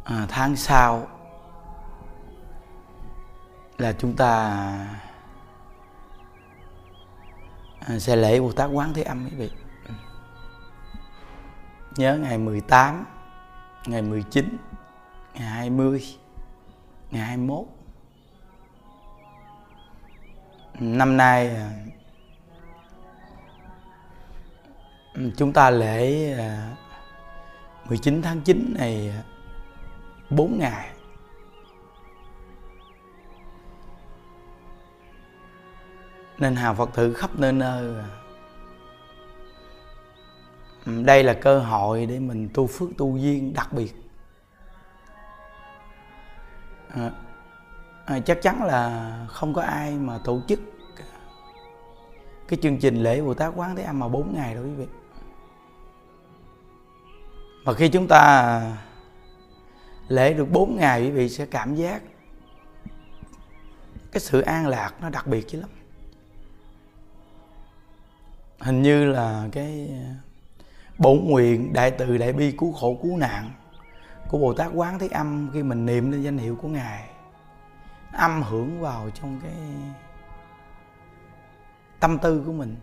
à, 0.04 0.26
tháng 0.28 0.56
sau 0.56 1.06
là 3.78 3.92
chúng 3.92 4.16
ta 4.16 4.28
à, 7.80 7.98
sẽ 7.98 8.16
lễ 8.16 8.40
Bồ 8.40 8.52
Tát 8.52 8.70
Quán 8.72 8.94
Thế 8.94 9.02
Âm 9.02 9.28
quý 9.30 9.36
vị. 9.36 9.50
Nhớ 11.96 12.18
ngày 12.18 12.38
18 12.38 13.04
ngày 13.86 14.02
19 14.02 14.56
ngày 15.34 15.48
20 15.48 16.04
ngày 17.10 17.22
21 17.22 17.66
năm 20.80 21.16
nay 21.16 21.56
à, 21.56 21.70
chúng 25.36 25.52
ta 25.52 25.70
lễ 25.70 26.32
à, 26.38 26.76
19 27.88 28.22
tháng 28.22 28.40
9 28.40 28.74
này 28.78 29.12
4 30.30 30.58
ngày. 30.58 30.88
Nên 36.38 36.56
hào 36.56 36.74
phật 36.74 36.90
tử 36.94 37.14
khắp 37.14 37.30
nơi 37.38 37.52
nơi 37.52 37.94
à. 37.98 38.08
đây 40.86 41.24
là 41.24 41.34
cơ 41.34 41.58
hội 41.58 42.06
để 42.06 42.18
mình 42.18 42.48
tu 42.54 42.66
phước 42.66 42.88
tu 42.98 43.16
duyên 43.16 43.54
đặc 43.54 43.72
biệt. 43.72 43.94
À, 46.88 47.10
à, 48.04 48.20
chắc 48.20 48.42
chắn 48.42 48.64
là 48.64 49.12
không 49.28 49.54
có 49.54 49.62
ai 49.62 49.92
mà 49.92 50.18
tổ 50.24 50.40
chức 50.48 50.60
cái 52.48 52.58
chương 52.62 52.78
trình 52.78 53.02
lễ 53.02 53.22
Bồ 53.22 53.34
Tát 53.34 53.52
Quán 53.56 53.76
Thế 53.76 53.82
Âm 53.82 53.98
mà 53.98 54.08
4 54.08 54.34
ngày 54.34 54.54
đâu 54.54 54.64
quý 54.64 54.70
vị 54.70 54.86
mà 57.64 57.74
khi 57.74 57.88
chúng 57.88 58.08
ta 58.08 58.62
lễ 60.08 60.34
được 60.34 60.50
bốn 60.50 60.76
ngày, 60.76 61.02
quý 61.02 61.10
vị 61.10 61.28
sẽ 61.28 61.46
cảm 61.46 61.74
giác 61.74 62.02
cái 64.12 64.20
sự 64.20 64.40
an 64.40 64.66
lạc 64.66 64.94
nó 65.00 65.10
đặc 65.10 65.26
biệt 65.26 65.48
chứ 65.48 65.60
lắm. 65.60 65.70
Hình 68.58 68.82
như 68.82 69.04
là 69.04 69.48
cái 69.52 69.90
bổn 70.98 71.18
nguyện 71.24 71.72
đại 71.72 71.90
từ 71.90 72.18
đại 72.18 72.32
bi 72.32 72.52
cứu 72.52 72.72
khổ 72.72 72.98
cứu 73.02 73.16
nạn 73.16 73.50
của 74.28 74.38
bồ 74.38 74.54
tát 74.54 74.70
quán 74.74 74.98
thế 74.98 75.08
âm 75.08 75.50
khi 75.52 75.62
mình 75.62 75.86
niệm 75.86 76.12
lên 76.12 76.22
danh 76.22 76.38
hiệu 76.38 76.56
của 76.56 76.68
ngài 76.68 77.08
âm 78.12 78.42
hưởng 78.42 78.80
vào 78.80 79.10
trong 79.14 79.40
cái 79.42 79.52
tâm 82.00 82.18
tư 82.18 82.42
của 82.46 82.52
mình. 82.52 82.76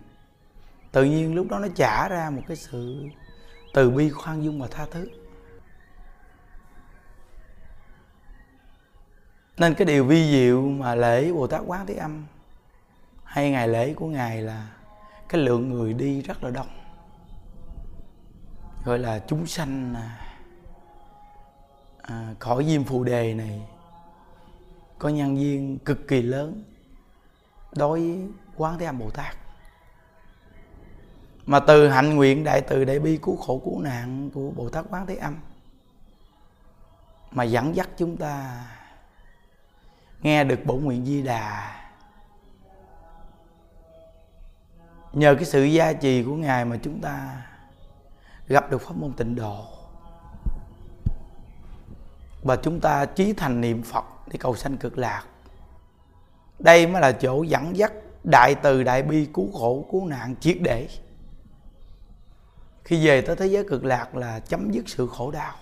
Tự 0.92 1.04
nhiên 1.04 1.34
lúc 1.34 1.46
đó 1.50 1.58
nó 1.58 1.68
trả 1.74 2.08
ra 2.08 2.30
một 2.30 2.42
cái 2.48 2.56
sự 2.56 3.04
từ 3.74 3.90
bi 3.90 4.10
khoan 4.10 4.44
dung 4.44 4.60
và 4.60 4.68
tha 4.70 4.86
thứ. 4.90 5.08
Nên 9.56 9.74
cái 9.74 9.86
điều 9.86 10.04
vi 10.04 10.30
diệu 10.30 10.62
mà 10.62 10.94
lễ 10.94 11.32
bồ 11.32 11.46
tát 11.46 11.60
quán 11.66 11.86
thế 11.86 11.94
âm 11.94 12.26
hay 13.24 13.50
ngày 13.50 13.68
lễ 13.68 13.94
của 13.94 14.06
ngài 14.06 14.42
là 14.42 14.68
cái 15.28 15.40
lượng 15.40 15.68
người 15.68 15.92
đi 15.92 16.22
rất 16.22 16.44
là 16.44 16.50
đông. 16.50 16.68
Gọi 18.84 18.98
là 18.98 19.18
chúng 19.26 19.46
sanh 19.46 19.94
à, 19.94 20.20
à 22.02 22.34
khỏi 22.38 22.64
diêm 22.64 22.84
phù 22.84 23.04
đề 23.04 23.34
này 23.34 23.62
có 24.98 25.08
nhân 25.08 25.36
viên 25.36 25.78
cực 25.78 26.08
kỳ 26.08 26.22
lớn 26.22 26.64
đối 27.76 28.00
với 28.00 28.28
quán 28.56 28.78
thế 28.78 28.86
âm 28.86 28.98
bồ 28.98 29.10
tát 29.10 29.36
mà 31.50 31.60
từ 31.60 31.88
hạnh 31.88 32.16
nguyện 32.16 32.44
đại 32.44 32.60
từ 32.60 32.84
đại 32.84 32.98
bi 32.98 33.18
cứu 33.22 33.36
khổ 33.36 33.60
cứu 33.64 33.80
nạn 33.80 34.30
của 34.34 34.50
bồ 34.50 34.68
tát 34.68 34.84
quán 34.90 35.06
thế 35.06 35.16
âm 35.16 35.36
mà 37.30 37.44
dẫn 37.44 37.76
dắt 37.76 37.88
chúng 37.96 38.16
ta 38.16 38.64
nghe 40.22 40.44
được 40.44 40.64
bổn 40.64 40.84
nguyện 40.84 41.06
di 41.06 41.22
đà. 41.22 41.76
Nhờ 45.12 45.34
cái 45.34 45.44
sự 45.44 45.64
gia 45.64 45.92
trì 45.92 46.22
của 46.22 46.34
ngài 46.34 46.64
mà 46.64 46.76
chúng 46.82 47.00
ta 47.00 47.42
gặp 48.48 48.70
được 48.70 48.82
pháp 48.82 48.96
môn 48.96 49.12
tịnh 49.12 49.34
độ. 49.36 49.64
Và 52.42 52.56
chúng 52.56 52.80
ta 52.80 53.04
trí 53.04 53.32
thành 53.32 53.60
niệm 53.60 53.82
phật 53.82 54.04
để 54.26 54.36
cầu 54.40 54.56
sanh 54.56 54.76
cực 54.76 54.98
lạc. 54.98 55.24
Đây 56.58 56.86
mới 56.86 57.02
là 57.02 57.12
chỗ 57.12 57.42
dẫn 57.42 57.76
dắt 57.76 57.92
đại 58.24 58.54
từ 58.54 58.82
đại 58.82 59.02
bi 59.02 59.28
cứu 59.34 59.52
khổ 59.52 59.84
cứu 59.92 60.06
nạn 60.06 60.34
triệt 60.40 60.56
để 60.60 60.88
khi 62.84 63.06
về 63.06 63.20
tới 63.20 63.36
thế 63.36 63.46
giới 63.46 63.64
cực 63.68 63.84
lạc 63.84 64.14
là 64.14 64.40
chấm 64.40 64.70
dứt 64.70 64.88
sự 64.88 65.06
khổ 65.06 65.30
đau. 65.30 65.54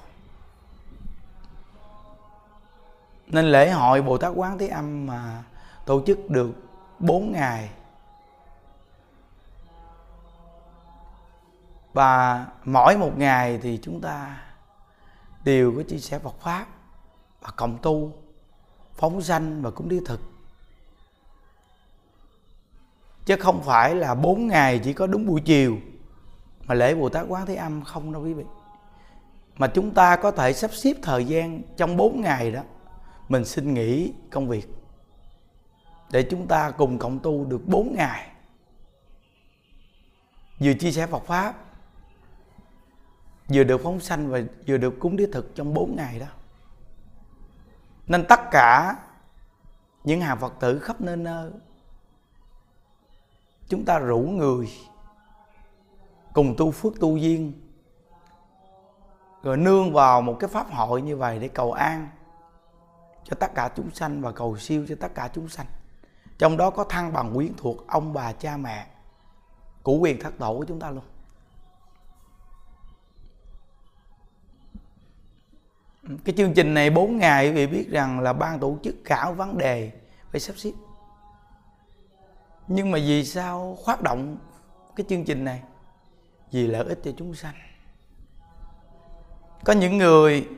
Nên 3.26 3.44
lễ 3.44 3.70
hội 3.70 4.02
bồ 4.02 4.18
tát 4.18 4.32
quán 4.34 4.58
thế 4.58 4.68
âm 4.68 5.06
mà 5.06 5.44
tổ 5.86 6.02
chức 6.06 6.30
được 6.30 6.50
4 6.98 7.32
ngày. 7.32 7.70
Và 11.92 12.46
mỗi 12.64 12.96
một 12.96 13.18
ngày 13.18 13.58
thì 13.62 13.80
chúng 13.82 14.00
ta 14.00 14.42
đều 15.44 15.72
có 15.76 15.82
chia 15.88 15.98
sẻ 15.98 16.18
Phật 16.18 16.40
pháp 16.40 16.66
và 17.40 17.50
cộng 17.50 17.78
tu, 17.82 18.12
phóng 18.94 19.22
sanh 19.22 19.62
và 19.62 19.70
cúng 19.70 19.88
đi 19.88 20.00
thực. 20.06 20.20
Chứ 23.24 23.36
không 23.36 23.62
phải 23.62 23.94
là 23.94 24.14
bốn 24.14 24.46
ngày 24.46 24.80
chỉ 24.84 24.92
có 24.92 25.06
đúng 25.06 25.26
buổi 25.26 25.40
chiều 25.40 25.76
mà 26.68 26.74
lễ 26.74 26.94
Bồ 26.94 27.08
Tát 27.08 27.26
Quán 27.28 27.46
Thế 27.46 27.54
Âm 27.54 27.84
không 27.84 28.12
đâu 28.12 28.22
quý 28.22 28.34
vị. 28.34 28.44
Mà 29.56 29.66
chúng 29.66 29.94
ta 29.94 30.16
có 30.16 30.30
thể 30.30 30.52
sắp 30.52 30.70
xếp 30.72 30.94
thời 31.02 31.24
gian 31.24 31.62
trong 31.76 31.96
bốn 31.96 32.20
ngày 32.20 32.50
đó, 32.50 32.62
mình 33.28 33.44
xin 33.44 33.74
nghỉ 33.74 34.12
công 34.30 34.48
việc 34.48 34.68
để 36.10 36.22
chúng 36.30 36.46
ta 36.46 36.70
cùng 36.70 36.98
cộng 36.98 37.18
tu 37.18 37.44
được 37.44 37.60
bốn 37.66 37.94
ngày. 37.94 38.30
Vừa 40.60 40.74
chia 40.74 40.92
sẻ 40.92 41.06
Phật 41.06 41.22
pháp, 41.26 41.54
vừa 43.48 43.64
được 43.64 43.80
phóng 43.84 44.00
sanh 44.00 44.28
và 44.28 44.40
vừa 44.66 44.76
được 44.76 44.94
cúng 45.00 45.16
đế 45.16 45.26
thực 45.32 45.54
trong 45.54 45.74
4 45.74 45.96
ngày 45.96 46.18
đó. 46.18 46.26
Nên 48.06 48.24
tất 48.28 48.40
cả 48.50 48.96
những 50.04 50.20
hàng 50.20 50.38
phật 50.40 50.54
tử 50.60 50.78
khắp 50.78 51.00
nơi 51.00 51.16
nơi, 51.16 51.50
chúng 53.68 53.84
ta 53.84 53.98
rủ 53.98 54.18
người 54.18 54.68
cùng 56.32 56.54
tu 56.58 56.70
phước 56.70 57.00
tu 57.00 57.16
duyên. 57.16 57.52
Rồi 59.42 59.56
nương 59.56 59.92
vào 59.92 60.22
một 60.22 60.36
cái 60.40 60.48
pháp 60.48 60.70
hội 60.70 61.02
như 61.02 61.16
vậy 61.16 61.38
để 61.38 61.48
cầu 61.48 61.72
an 61.72 62.08
cho 63.24 63.36
tất 63.40 63.54
cả 63.54 63.70
chúng 63.76 63.90
sanh 63.90 64.22
và 64.22 64.32
cầu 64.32 64.56
siêu 64.56 64.86
cho 64.88 64.94
tất 65.00 65.14
cả 65.14 65.30
chúng 65.34 65.48
sanh. 65.48 65.66
Trong 66.38 66.56
đó 66.56 66.70
có 66.70 66.84
thăng 66.84 67.12
bằng 67.12 67.34
quyến 67.34 67.52
thuộc 67.56 67.86
ông 67.86 68.12
bà 68.12 68.32
cha 68.32 68.56
mẹ 68.56 68.86
của 69.82 69.98
quyền 69.98 70.20
thất 70.20 70.38
tổ 70.38 70.54
của 70.58 70.64
chúng 70.64 70.80
ta 70.80 70.90
luôn. 70.90 71.04
Cái 76.24 76.34
chương 76.36 76.54
trình 76.54 76.74
này 76.74 76.90
4 76.90 77.16
ngày, 77.18 77.48
quý 77.48 77.52
vị 77.52 77.66
biết 77.66 77.90
rằng 77.90 78.20
là 78.20 78.32
ban 78.32 78.58
tổ 78.58 78.78
chức 78.82 78.94
khảo 79.04 79.32
vấn 79.32 79.58
đề 79.58 79.92
phải 80.30 80.40
sắp 80.40 80.56
xếp. 80.56 80.72
Nhưng 82.68 82.90
mà 82.90 82.98
vì 82.98 83.24
sao 83.24 83.78
phát 83.86 84.02
động 84.02 84.36
cái 84.96 85.06
chương 85.08 85.24
trình 85.24 85.44
này? 85.44 85.62
Vì 86.52 86.66
lợi 86.66 86.84
ích 86.88 87.00
cho 87.04 87.10
chúng 87.16 87.34
sanh 87.34 87.54
có 89.64 89.72
những 89.72 89.98
người 89.98 90.48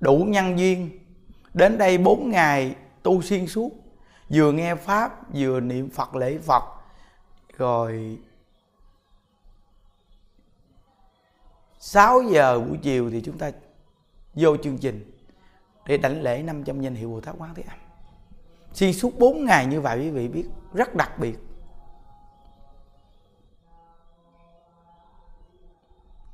đủ 0.00 0.26
nhân 0.28 0.58
duyên, 0.58 0.90
đến 1.54 1.78
đây 1.78 1.98
4 1.98 2.30
ngày 2.30 2.74
tu 3.02 3.22
xuyên 3.22 3.46
suốt, 3.46 3.72
vừa 4.28 4.52
nghe 4.52 4.74
pháp, 4.74 5.34
vừa 5.34 5.60
niệm 5.60 5.90
phật 5.90 6.16
lễ 6.16 6.38
phật, 6.38 6.62
rồi 7.56 8.18
6 11.78 12.22
giờ 12.22 12.60
buổi 12.60 12.78
chiều 12.82 13.10
thì 13.10 13.20
chúng 13.20 13.38
ta 13.38 13.50
vô 14.34 14.56
chương 14.56 14.78
trình 14.78 15.12
để 15.86 15.98
đảnh 15.98 16.22
lễ 16.22 16.42
500 16.42 16.80
danh 16.80 16.94
hiệu 16.94 17.10
Bồ 17.10 17.20
Tát 17.20 17.34
Quán 17.38 17.54
Thế 17.54 17.62
Âm. 17.68 17.78
Xuyên 18.72 18.92
suốt 18.92 19.18
4 19.18 19.44
ngày 19.44 19.66
như 19.66 19.80
vậy, 19.80 19.98
quý 19.98 20.10
vị 20.10 20.28
biết, 20.28 20.44
rất 20.74 20.94
đặc 20.94 21.18
biệt. 21.18 21.38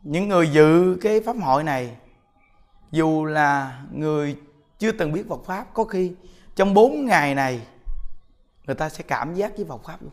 Những 0.05 0.29
người 0.29 0.49
dự 0.49 0.99
cái 1.01 1.21
pháp 1.21 1.37
hội 1.43 1.64
này, 1.64 1.97
dù 2.90 3.25
là 3.25 3.83
người 3.93 4.37
chưa 4.79 4.93
từng 4.93 5.12
biết 5.12 5.29
Phật 5.29 5.45
pháp, 5.45 5.75
có 5.75 5.85
khi 5.85 6.12
trong 6.55 6.75
4 6.75 7.07
ngày 7.07 7.35
này, 7.35 7.67
người 8.67 8.77
ta 8.77 8.88
sẽ 8.88 9.05
cảm 9.09 9.35
giác 9.35 9.57
với 9.57 9.64
Phật 9.64 9.85
pháp 9.85 10.03
luôn. 10.03 10.12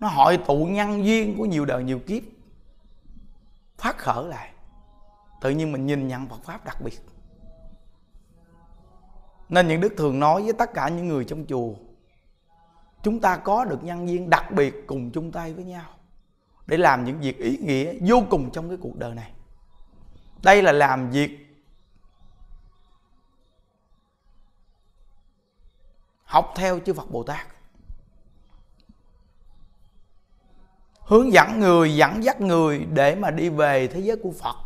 Nó 0.00 0.08
hội 0.08 0.38
tụ 0.46 0.64
nhân 0.64 1.04
duyên 1.04 1.34
của 1.38 1.44
nhiều 1.44 1.64
đời 1.64 1.84
nhiều 1.84 1.98
kiếp 1.98 2.22
phát 3.78 3.98
khởi 3.98 4.24
lại. 4.24 4.52
Tự 5.40 5.50
nhiên 5.50 5.72
mình 5.72 5.86
nhìn 5.86 6.08
nhận 6.08 6.28
Phật 6.28 6.44
pháp 6.44 6.64
đặc 6.64 6.76
biệt. 6.84 7.00
Nên 9.48 9.68
những 9.68 9.80
đức 9.80 9.94
thường 9.96 10.20
nói 10.20 10.42
với 10.42 10.52
tất 10.52 10.74
cả 10.74 10.88
những 10.88 11.08
người 11.08 11.24
trong 11.24 11.46
chùa, 11.48 11.74
chúng 13.02 13.20
ta 13.20 13.36
có 13.36 13.64
được 13.64 13.84
nhân 13.84 14.06
viên 14.06 14.30
đặc 14.30 14.52
biệt 14.52 14.74
cùng 14.86 15.10
chung 15.10 15.32
tay 15.32 15.54
với 15.54 15.64
nhau 15.64 15.84
để 16.72 16.78
làm 16.78 17.04
những 17.04 17.20
việc 17.20 17.38
ý 17.38 17.56
nghĩa 17.56 17.94
vô 18.00 18.22
cùng 18.30 18.50
trong 18.50 18.68
cái 18.68 18.78
cuộc 18.80 18.96
đời 18.96 19.14
này. 19.14 19.32
Đây 20.42 20.62
là 20.62 20.72
làm 20.72 21.10
việc 21.10 21.38
học 26.24 26.52
theo 26.56 26.80
chư 26.86 26.94
Phật 26.94 27.10
Bồ 27.10 27.22
Tát. 27.22 27.46
Hướng 31.00 31.32
dẫn 31.32 31.60
người, 31.60 31.96
dẫn 31.96 32.24
dắt 32.24 32.40
người 32.40 32.86
để 32.92 33.14
mà 33.14 33.30
đi 33.30 33.48
về 33.48 33.88
thế 33.88 34.00
giới 34.00 34.16
của 34.16 34.32
Phật 34.40 34.56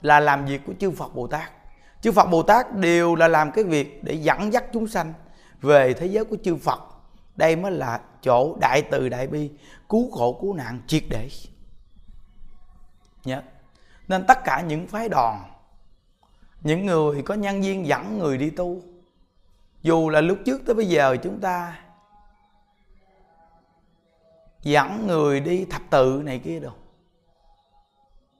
là 0.00 0.20
làm 0.20 0.46
việc 0.46 0.60
của 0.66 0.74
chư 0.80 0.90
Phật 0.90 1.14
Bồ 1.14 1.26
Tát. 1.26 1.52
Chư 2.00 2.12
Phật 2.12 2.26
Bồ 2.26 2.42
Tát 2.42 2.76
đều 2.76 3.14
là 3.14 3.28
làm 3.28 3.52
cái 3.52 3.64
việc 3.64 4.04
để 4.04 4.14
dẫn 4.14 4.52
dắt 4.52 4.64
chúng 4.72 4.88
sanh 4.88 5.12
về 5.60 5.94
thế 5.94 6.06
giới 6.06 6.24
của 6.24 6.36
chư 6.44 6.56
Phật 6.56 6.80
đây 7.36 7.56
mới 7.56 7.72
là 7.72 8.00
chỗ 8.22 8.56
đại 8.60 8.82
từ 8.90 9.08
đại 9.08 9.26
bi, 9.26 9.50
cứu 9.88 10.10
khổ 10.10 10.38
cứu 10.40 10.54
nạn 10.54 10.80
triệt 10.86 11.02
để. 11.10 11.28
Nhớ. 13.24 13.42
Nên 14.08 14.24
tất 14.28 14.38
cả 14.44 14.60
những 14.60 14.86
phái 14.86 15.08
đoàn, 15.08 15.50
những 16.62 16.86
người 16.86 17.22
có 17.22 17.34
nhân 17.34 17.62
viên 17.62 17.86
dẫn 17.86 18.18
người 18.18 18.38
đi 18.38 18.50
tu, 18.50 18.80
dù 19.82 20.08
là 20.08 20.20
lúc 20.20 20.38
trước 20.46 20.60
tới 20.66 20.74
bây 20.74 20.86
giờ 20.86 21.16
chúng 21.22 21.40
ta 21.40 21.78
dẫn 24.62 25.06
người 25.06 25.40
đi 25.40 25.64
thập 25.64 25.82
tự 25.90 26.22
này 26.24 26.38
kia 26.38 26.60
đâu. 26.60 26.72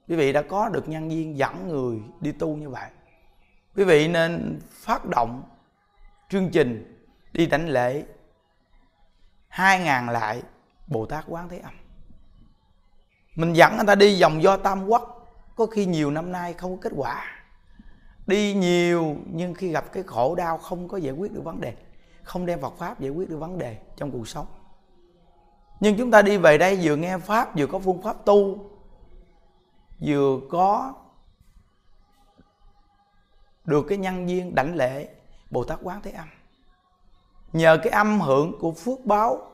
Quý 0.09 0.16
vị 0.16 0.32
đã 0.32 0.42
có 0.42 0.68
được 0.68 0.88
nhân 0.88 1.09
viên 1.09 1.38
dẫn 1.38 1.68
người 1.68 2.00
đi 2.20 2.32
tu 2.32 2.56
như 2.56 2.70
vậy. 2.70 2.90
Quý 3.76 3.85
vị 3.85 4.09
nên 4.09 4.61
phát 4.70 5.04
động 5.04 5.42
chương 6.30 6.50
trình 6.50 7.00
đi 7.32 7.46
đảnh 7.46 7.68
lễ 7.68 8.04
hai 9.57 9.81
ngàn 9.81 10.09
lại 10.09 10.42
bồ 10.87 11.07
tát 11.07 11.25
quán 11.29 11.49
thế 11.49 11.59
âm. 11.59 11.73
Mình 13.37 13.53
dẫn 13.53 13.77
người 13.77 13.87
ta 13.87 13.95
đi 13.95 14.23
vòng 14.23 14.42
do 14.42 14.57
tam 14.57 14.87
quốc, 14.87 15.29
có 15.57 15.66
khi 15.66 15.87
nhiều 15.87 16.11
năm 16.11 16.33
nay 16.33 16.53
không 16.53 16.77
có 16.77 16.83
kết 16.83 16.92
quả. 16.97 17.25
Đi 18.27 18.55
nhiều, 18.55 19.16
nhưng 19.27 19.55
khi 19.55 19.69
gặp 19.69 19.92
cái 19.92 20.03
khổ 20.03 20.35
đau 20.35 20.59
không 20.59 20.88
có 20.88 20.97
giải 20.97 21.12
quyết 21.12 21.33
được 21.33 21.45
vấn 21.45 21.61
đề, 21.61 21.77
không 22.23 22.47
đem 22.47 22.61
Phật 22.61 22.75
pháp 22.79 23.01
giải 23.01 23.11
quyết 23.11 23.29
được 23.29 23.38
vấn 23.38 23.59
đề 23.59 23.79
trong 23.97 24.11
cuộc 24.11 24.29
sống. 24.29 24.47
Nhưng 25.81 25.97
chúng 25.99 26.11
ta 26.11 26.23
đi 26.23 26.37
về 26.37 26.59
đây 26.59 26.79
vừa 26.83 26.97
nghe 26.97 27.19
pháp, 27.19 27.57
vừa 27.57 27.66
có 27.66 27.79
phương 27.79 28.03
pháp 28.03 28.25
tu, 28.25 28.71
vừa 30.01 30.40
có 30.51 30.95
được 33.64 33.87
cái 33.88 33.99
nhân 33.99 34.27
viên 34.27 34.55
đảnh 34.55 34.75
lễ 34.75 35.09
Bồ 35.51 35.64
Tát 35.64 35.79
Quán 35.83 36.01
Thế 36.03 36.11
Âm 36.11 36.29
nhờ 37.52 37.78
cái 37.82 37.92
âm 37.92 38.20
hưởng 38.20 38.59
của 38.61 38.72
phước 38.72 39.04
báo, 39.04 39.50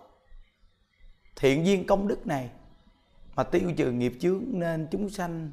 thiện 1.36 1.66
duyên 1.66 1.86
công 1.86 2.08
đức 2.08 2.26
này 2.26 2.50
mà 3.34 3.42
tiêu 3.42 3.72
trừ 3.76 3.92
nghiệp 3.92 4.12
chướng 4.20 4.44
nên 4.52 4.88
chúng 4.90 5.10
sanh 5.10 5.52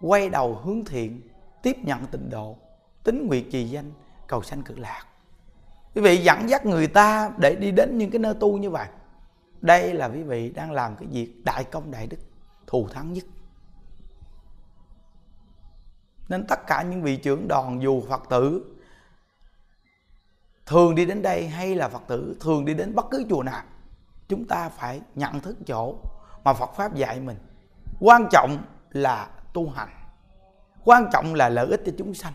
quay 0.00 0.28
đầu 0.28 0.54
hướng 0.54 0.84
thiện, 0.84 1.20
tiếp 1.62 1.76
nhận 1.82 2.06
tịnh 2.06 2.30
độ, 2.30 2.56
tính 3.04 3.26
nguyện 3.26 3.50
trì 3.50 3.64
danh, 3.64 3.92
cầu 4.26 4.42
sanh 4.42 4.62
cực 4.62 4.78
lạc. 4.78 5.04
Quý 5.94 6.02
vị 6.02 6.16
dẫn 6.16 6.48
dắt 6.48 6.66
người 6.66 6.86
ta 6.86 7.30
để 7.38 7.56
đi 7.56 7.70
đến 7.70 7.98
những 7.98 8.10
cái 8.10 8.18
nơi 8.18 8.34
tu 8.40 8.58
như 8.58 8.70
vậy, 8.70 8.88
đây 9.60 9.94
là 9.94 10.06
quý 10.08 10.22
vị 10.22 10.50
đang 10.50 10.72
làm 10.72 10.96
cái 10.96 11.08
việc 11.12 11.44
đại 11.44 11.64
công 11.64 11.90
đại 11.90 12.06
đức, 12.06 12.18
thù 12.66 12.88
thắng 12.88 13.12
nhất. 13.12 13.24
Nên 16.28 16.46
tất 16.46 16.66
cả 16.66 16.82
những 16.82 17.02
vị 17.02 17.16
trưởng 17.16 17.48
đoàn 17.48 17.82
dù 17.82 18.02
phật 18.08 18.22
tử 18.30 18.74
thường 20.68 20.94
đi 20.94 21.06
đến 21.06 21.22
đây 21.22 21.48
hay 21.48 21.74
là 21.74 21.88
phật 21.88 22.02
tử, 22.06 22.36
thường 22.40 22.64
đi 22.64 22.74
đến 22.74 22.94
bất 22.94 23.06
cứ 23.10 23.24
chùa 23.28 23.42
nào, 23.42 23.62
chúng 24.28 24.44
ta 24.44 24.68
phải 24.68 25.00
nhận 25.14 25.40
thức 25.40 25.56
chỗ 25.66 25.94
mà 26.44 26.52
phật 26.52 26.70
pháp 26.76 26.94
dạy 26.94 27.20
mình. 27.20 27.36
Quan 28.00 28.26
trọng 28.30 28.62
là 28.90 29.28
tu 29.52 29.68
hành, 29.70 29.88
quan 30.84 31.08
trọng 31.12 31.34
là 31.34 31.48
lợi 31.48 31.66
ích 31.66 31.82
cho 31.86 31.92
chúng 31.98 32.14
sanh. 32.14 32.32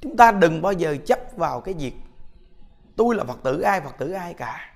Chúng 0.00 0.16
ta 0.16 0.32
đừng 0.32 0.62
bao 0.62 0.72
giờ 0.72 0.96
chấp 1.06 1.18
vào 1.36 1.60
cái 1.60 1.74
việc 1.74 1.94
tôi 2.96 3.14
là 3.14 3.24
phật 3.24 3.38
tử, 3.42 3.60
ai 3.60 3.80
phật 3.80 3.98
tử, 3.98 4.12
ai 4.12 4.34
cả. 4.34 4.72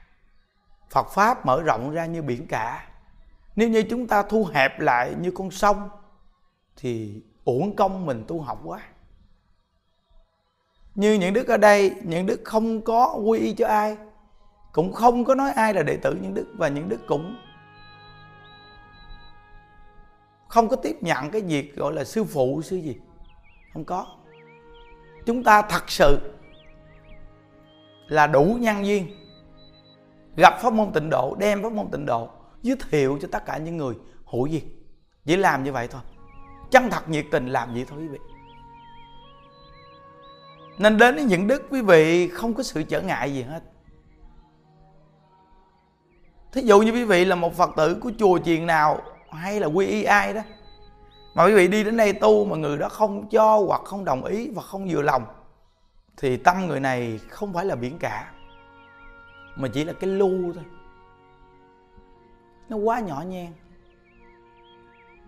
Phật 0.90 1.08
pháp 1.08 1.46
mở 1.46 1.62
rộng 1.62 1.90
ra 1.90 2.06
như 2.06 2.22
biển 2.22 2.46
cả. 2.46 2.88
Nếu 3.56 3.68
như 3.68 3.82
chúng 3.90 4.06
ta 4.06 4.22
thu 4.22 4.48
hẹp 4.52 4.80
lại 4.80 5.14
như 5.20 5.30
con 5.30 5.50
sông, 5.50 5.88
thì 6.76 7.22
uổng 7.44 7.76
công 7.76 8.06
mình 8.06 8.24
tu 8.28 8.40
học 8.40 8.60
quá 8.64 8.80
như 10.94 11.14
những 11.14 11.34
đức 11.34 11.48
ở 11.48 11.56
đây, 11.56 11.94
những 12.02 12.26
đức 12.26 12.40
không 12.44 12.80
có 12.80 13.14
quy 13.24 13.38
y 13.38 13.54
cho 13.54 13.66
ai, 13.66 13.96
cũng 14.72 14.92
không 14.92 15.24
có 15.24 15.34
nói 15.34 15.50
ai 15.50 15.74
là 15.74 15.82
đệ 15.82 15.96
tử 15.96 16.16
những 16.22 16.34
đức, 16.34 16.46
và 16.56 16.68
những 16.68 16.88
đức 16.88 17.00
cũng 17.06 17.36
không 20.48 20.68
có 20.68 20.76
tiếp 20.76 20.96
nhận 21.00 21.30
cái 21.30 21.40
việc 21.40 21.76
gọi 21.76 21.92
là 21.92 22.04
sư 22.04 22.24
phụ, 22.24 22.62
sư 22.62 22.76
gì. 22.76 22.96
Không 23.72 23.84
có. 23.84 24.06
Chúng 25.26 25.44
ta 25.44 25.62
thật 25.62 25.90
sự 25.90 26.18
là 28.06 28.26
đủ 28.26 28.56
nhân 28.60 28.86
duyên, 28.86 29.06
gặp 30.36 30.58
pháp 30.62 30.72
môn 30.72 30.92
tịnh 30.92 31.10
độ, 31.10 31.36
đem 31.38 31.62
pháp 31.62 31.72
môn 31.72 31.88
tịnh 31.92 32.06
độ, 32.06 32.28
giới 32.62 32.76
thiệu 32.90 33.18
cho 33.22 33.28
tất 33.32 33.46
cả 33.46 33.58
những 33.58 33.76
người 33.76 33.94
hữu 34.24 34.46
duyên. 34.46 34.64
Chỉ 35.24 35.36
làm 35.36 35.64
như 35.64 35.72
vậy 35.72 35.88
thôi. 35.88 36.00
Chân 36.70 36.90
thật 36.90 37.08
nhiệt 37.08 37.24
tình 37.30 37.46
làm 37.46 37.74
vậy 37.74 37.84
thôi 37.88 37.98
quý 38.00 38.08
vị 38.08 38.18
nên 40.78 40.98
đến 40.98 41.14
với 41.14 41.24
những 41.24 41.46
đức 41.46 41.62
quý 41.70 41.82
vị 41.82 42.28
không 42.28 42.54
có 42.54 42.62
sự 42.62 42.82
trở 42.82 43.00
ngại 43.00 43.34
gì 43.34 43.42
hết. 43.42 43.62
Thí 46.52 46.62
dụ 46.62 46.80
như 46.80 46.92
quý 46.92 47.04
vị 47.04 47.24
là 47.24 47.34
một 47.34 47.54
phật 47.54 47.70
tử 47.76 47.94
của 48.00 48.12
chùa 48.18 48.38
chiền 48.38 48.66
nào, 48.66 49.00
hay 49.30 49.60
là 49.60 49.66
quy 49.66 49.86
y 49.86 50.02
ai 50.02 50.34
đó, 50.34 50.40
mà 51.34 51.44
quý 51.44 51.54
vị 51.54 51.68
đi 51.68 51.84
đến 51.84 51.96
đây 51.96 52.12
tu 52.12 52.44
mà 52.44 52.56
người 52.56 52.78
đó 52.78 52.88
không 52.88 53.28
cho 53.28 53.58
hoặc 53.66 53.80
không 53.84 54.04
đồng 54.04 54.24
ý 54.24 54.50
và 54.54 54.62
không 54.62 54.88
vừa 54.88 55.02
lòng, 55.02 55.24
thì 56.16 56.36
tâm 56.36 56.66
người 56.66 56.80
này 56.80 57.20
không 57.28 57.52
phải 57.52 57.64
là 57.64 57.74
biển 57.74 57.98
cả, 57.98 58.32
mà 59.56 59.68
chỉ 59.74 59.84
là 59.84 59.92
cái 59.92 60.10
lu 60.10 60.52
thôi. 60.54 60.64
Nó 62.68 62.76
quá 62.76 63.00
nhỏ 63.00 63.22
nhen. 63.26 63.52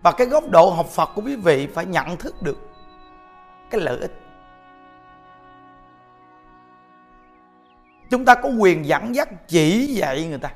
Và 0.03 0.11
cái 0.11 0.27
góc 0.27 0.43
độ 0.49 0.69
học 0.69 0.85
Phật 0.85 1.09
của 1.15 1.21
quý 1.25 1.35
vị 1.35 1.67
phải 1.67 1.85
nhận 1.85 2.17
thức 2.17 2.41
được 2.41 2.57
cái 3.69 3.81
lợi 3.81 3.99
ích 3.99 4.11
chúng 8.09 8.25
ta 8.25 8.35
có 8.35 8.49
quyền 8.49 8.85
dẫn 8.85 9.15
dắt 9.15 9.47
chỉ 9.47 9.85
dạy 9.85 10.27
người 10.27 10.37
ta. 10.37 10.53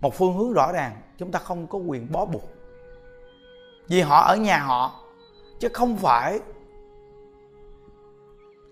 Một 0.00 0.14
phương 0.14 0.36
hướng 0.36 0.52
rõ 0.52 0.72
ràng, 0.72 0.96
chúng 1.18 1.32
ta 1.32 1.38
không 1.38 1.66
có 1.66 1.78
quyền 1.78 2.12
bó 2.12 2.24
buộc. 2.24 2.50
Vì 3.88 4.00
họ 4.00 4.20
ở 4.20 4.36
nhà 4.36 4.58
họ, 4.58 5.04
chứ 5.60 5.68
không 5.72 5.96
phải 5.96 6.40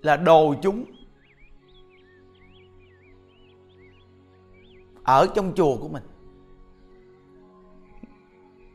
là 0.03 0.17
đồ 0.17 0.55
chúng. 0.63 0.85
Ở 5.05 5.27
trong 5.35 5.53
chùa 5.57 5.77
của 5.77 5.89
mình, 5.89 6.03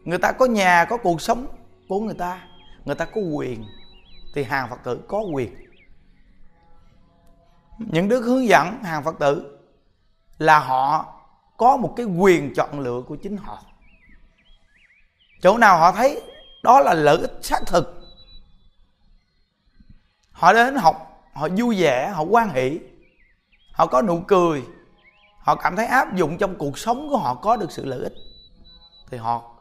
người 0.03 0.17
ta 0.17 0.31
có 0.31 0.45
nhà, 0.45 0.85
có 0.89 0.97
cuộc 0.97 1.21
sống 1.21 1.47
của 1.87 1.99
người 1.99 2.15
ta 2.15 2.47
người 2.85 2.95
ta 2.95 3.05
có 3.05 3.21
quyền. 3.21 3.63
Thì 4.33 4.43
hàng 4.43 4.69
phật 4.69 4.83
tử 4.83 4.99
có 5.07 5.21
quyền 5.21 5.66
những 7.79 8.09
đức 8.09 8.21
hướng 8.21 8.47
dẫn 8.47 8.83
hàng 8.83 9.03
phật 9.03 9.19
tử 9.19 9.57
là 10.37 10.59
họ 10.59 11.13
có 11.57 11.77
một 11.77 11.93
cái 11.97 12.05
quyền 12.05 12.53
chọn 12.55 12.79
lựa 12.79 13.01
của 13.07 13.15
chính 13.15 13.37
họ. 13.37 13.63
Chỗ 15.41 15.57
nào 15.57 15.79
họ 15.79 15.91
thấy 15.91 16.21
đó 16.63 16.79
là 16.79 16.93
lợi 16.93 17.17
ích 17.17 17.39
xác 17.41 17.59
thực. 17.65 17.93
Họ 20.31 20.53
đến 20.53 20.75
học, 20.75 21.23
họ 21.33 21.47
vui 21.57 21.81
vẻ, 21.81 22.09
họ 22.09 22.23
quan 22.23 22.49
hỷ, 22.49 22.79
họ 23.71 23.85
có 23.87 24.01
nụ 24.01 24.21
cười, 24.27 24.63
họ 25.39 25.55
cảm 25.55 25.75
thấy 25.75 25.85
áp 25.85 26.15
dụng 26.15 26.37
trong 26.37 26.55
cuộc 26.55 26.77
sống 26.77 27.09
của 27.09 27.17
họ 27.17 27.35
có 27.35 27.55
được 27.55 27.71
sự 27.71 27.85
lợi 27.85 27.99
ích, 27.99 28.13
thì 29.09 29.17
họ 29.17 29.55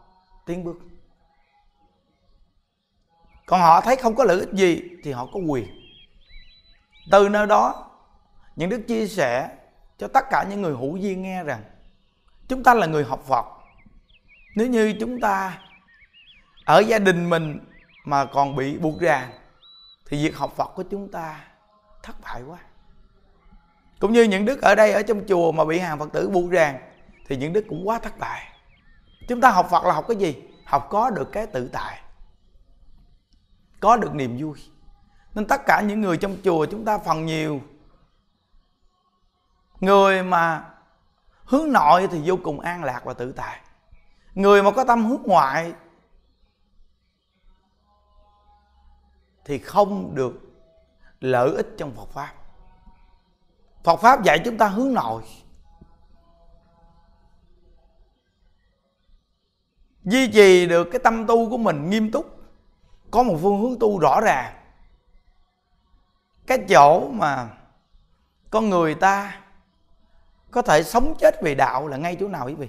tiến 0.47 0.65
bước. 0.65 0.77
Còn 3.47 3.61
họ 3.61 3.81
thấy 3.81 3.97
không 3.97 4.15
có 4.15 4.25
lợi 4.25 4.41
ích 4.41 4.53
gì 4.53 4.83
thì 5.05 5.13
họ 5.13 5.27
có 5.33 5.41
quyền. 5.41 5.67
Từ 7.11 7.29
nơi 7.29 7.47
đó 7.47 7.86
những 8.57 8.71
đức 8.71 8.81
chia 8.89 9.07
sẻ 9.07 9.49
cho 9.99 10.09
tất 10.09 10.25
cả 10.31 10.45
những 10.51 10.63
người 10.63 10.77
hữu 10.77 10.97
duyên 10.97 11.23
nghe 11.23 11.45
rằng, 11.45 11.65
chúng 12.49 12.63
ta 12.63 12.75
là 12.75 12.87
người 12.87 13.05
học 13.05 13.25
phật. 13.27 13.47
Nếu 14.57 14.67
như 14.67 14.95
chúng 15.01 15.21
ta 15.21 15.59
ở 16.65 16.79
gia 16.79 16.99
đình 16.99 17.31
mình 17.31 17.59
mà 18.05 18.25
còn 18.25 18.57
bị 18.57 18.79
buộc 18.79 19.01
ràng, 19.01 19.31
thì 20.07 20.23
việc 20.23 20.37
học 20.37 20.53
phật 20.57 20.73
của 20.75 20.85
chúng 20.91 21.11
ta 21.13 21.45
thất 22.03 22.17
bại 22.23 22.43
quá. 22.43 22.59
Cũng 24.01 24.13
như 24.13 24.23
những 24.23 24.45
đức 24.45 24.63
ở 24.63 24.75
đây 24.75 24.93
ở 24.93 25.03
trong 25.03 25.23
chùa 25.29 25.53
mà 25.53 25.65
bị 25.65 25.79
hàng 25.79 25.99
phật 25.99 26.13
tử 26.13 26.29
buộc 26.29 26.51
ràng, 26.51 26.79
thì 27.29 27.37
những 27.37 27.53
đức 27.53 27.65
cũng 27.69 27.89
quá 27.89 27.99
thất 27.99 28.19
bại. 28.19 28.43
Chúng 29.29 29.41
ta 29.41 29.51
học 29.51 29.69
phật 29.71 29.85
là 29.85 29.95
học 29.95 30.05
cái 30.09 30.17
gì? 30.17 30.43
Học 30.65 30.87
có 30.91 31.11
được 31.11 31.33
cái 31.33 31.47
tự 31.47 31.71
tại, 31.73 32.01
có 33.81 33.97
được 33.97 34.15
niềm 34.15 34.37
vui. 34.41 34.59
Nên 35.35 35.47
tất 35.47 35.67
cả 35.67 35.81
những 35.81 36.01
người 36.01 36.17
trong 36.17 36.37
chùa 36.45 36.67
chúng 36.67 36.85
ta 36.85 36.99
phần 36.99 37.27
nhiều 37.27 37.61
người 39.81 40.23
mà 40.23 40.71
hướng 41.45 41.73
nội 41.73 42.09
thì 42.11 42.23
vô 42.25 42.39
cùng 42.45 42.61
an 42.61 42.85
lạc 42.85 43.01
và 43.05 43.15
tự 43.15 43.33
tại. 43.33 43.61
Người 44.35 44.63
mà 44.63 44.71
có 44.71 44.85
tâm 44.85 45.05
hướng 45.05 45.23
ngoại 45.23 45.73
thì 49.45 49.59
không 49.59 50.15
được 50.15 50.33
lợi 51.21 51.51
ích 51.51 51.69
trong 51.79 51.95
Phật 51.95 52.09
pháp. 52.09 52.33
Phật 53.85 53.97
pháp 53.97 54.23
dạy 54.23 54.39
chúng 54.45 54.59
ta 54.59 54.69
hướng 54.69 54.95
nội. 54.95 55.23
Duy 60.05 60.33
trì 60.33 60.67
được 60.67 60.89
cái 60.93 61.01
tâm 61.05 61.27
tu 61.27 61.51
của 61.51 61.57
mình 61.59 61.91
nghiêm 61.91 62.11
túc, 62.11 62.41
có 63.11 63.23
một 63.23 63.39
phương 63.43 63.61
hướng 63.61 63.79
tu 63.81 63.99
rõ 63.99 64.21
ràng. 64.21 64.55
Cái 66.47 66.59
chỗ 66.69 67.09
mà 67.09 67.49
con 68.51 68.71
người 68.71 68.95
ta 68.95 69.41
có 70.57 70.63
thể 70.63 70.83
sống 70.83 71.15
chết 71.19 71.43
vì 71.43 71.55
đạo 71.55 71.89
là 71.89 71.97
ngay 71.97 72.17
chỗ 72.21 72.29
nào 72.29 72.47
quý 72.47 72.55
vị? 72.55 72.69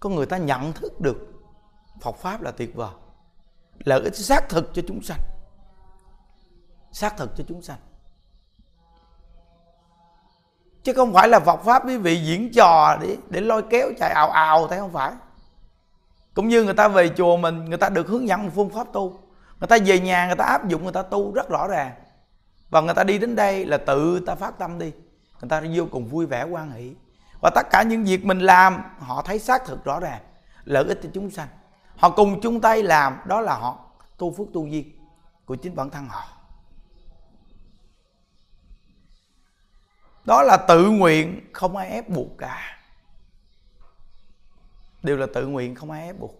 Có 0.00 0.10
người 0.10 0.26
ta 0.26 0.36
nhận 0.36 0.72
thức 0.72 1.00
được 1.00 1.16
Phật 2.00 2.16
pháp 2.16 2.42
là 2.42 2.50
tuyệt 2.50 2.74
vời 2.74 2.90
lợi 3.84 4.00
ích 4.00 4.16
xác 4.16 4.48
thực 4.48 4.70
cho 4.74 4.82
chúng 4.88 5.02
sanh. 5.02 5.20
Xác 6.92 7.16
thực 7.16 7.30
cho 7.36 7.44
chúng 7.48 7.62
sanh. 7.62 7.78
Chứ 10.82 10.92
không 10.92 11.12
phải 11.12 11.28
là 11.28 11.40
Phật 11.40 11.60
pháp 11.64 11.88
quý 11.88 11.96
vị 11.96 12.16
diễn 12.24 12.52
trò 12.52 12.96
để 13.02 13.16
để 13.28 13.40
lôi 13.40 13.62
kéo 13.70 13.88
chạy 13.98 14.10
ào 14.10 14.30
ào, 14.30 14.68
thấy 14.68 14.78
không 14.78 14.92
phải? 14.92 15.12
Cũng 16.34 16.48
như 16.48 16.64
người 16.64 16.74
ta 16.74 16.88
về 16.88 17.08
chùa 17.16 17.36
mình, 17.36 17.64
người 17.64 17.78
ta 17.78 17.88
được 17.88 18.06
hướng 18.06 18.28
dẫn 18.28 18.42
một 18.42 18.50
phương 18.54 18.70
pháp 18.70 18.92
tu. 18.92 19.18
Người 19.60 19.68
ta 19.68 19.78
về 19.86 20.00
nhà, 20.00 20.26
người 20.26 20.36
ta 20.36 20.44
áp 20.44 20.68
dụng, 20.68 20.82
người 20.82 20.92
ta 20.92 21.02
tu 21.02 21.32
rất 21.32 21.48
rõ 21.48 21.68
ràng. 21.68 21.92
Và 22.70 22.80
người 22.80 22.94
ta 22.94 23.04
đi 23.04 23.18
đến 23.18 23.36
đây 23.36 23.66
là 23.66 23.78
tự 23.78 24.20
ta 24.20 24.34
phát 24.34 24.58
tâm 24.58 24.78
đi. 24.78 24.92
Người 25.40 25.48
ta 25.48 25.62
vô 25.74 25.84
cùng 25.90 26.08
vui 26.08 26.26
vẻ 26.26 26.44
quan 26.44 26.72
hỷ 26.72 26.94
và 27.44 27.50
tất 27.50 27.70
cả 27.70 27.82
những 27.82 28.04
việc 28.04 28.24
mình 28.24 28.38
làm, 28.38 28.82
họ 28.98 29.22
thấy 29.22 29.38
xác 29.38 29.64
thực 29.64 29.84
rõ 29.84 30.00
ràng, 30.00 30.20
lợi 30.64 30.84
ích 30.84 31.00
cho 31.02 31.08
chúng 31.14 31.30
sanh. 31.30 31.48
Họ 31.96 32.10
cùng 32.10 32.40
chung 32.40 32.60
tay 32.60 32.82
làm, 32.82 33.18
đó 33.26 33.40
là 33.40 33.54
họ 33.54 33.78
tu 34.18 34.34
phước 34.34 34.46
tu 34.54 34.66
duyên 34.66 34.90
của 35.44 35.56
chính 35.56 35.74
bản 35.74 35.90
thân 35.90 36.08
họ. 36.08 36.24
Đó 40.24 40.42
là 40.42 40.56
tự 40.56 40.90
nguyện, 40.90 41.50
không 41.52 41.76
ai 41.76 41.88
ép 41.88 42.08
buộc 42.08 42.28
cả. 42.38 42.78
Đều 45.02 45.16
là 45.16 45.26
tự 45.34 45.46
nguyện, 45.46 45.74
không 45.74 45.90
ai 45.90 46.02
ép 46.02 46.18
buộc. 46.18 46.34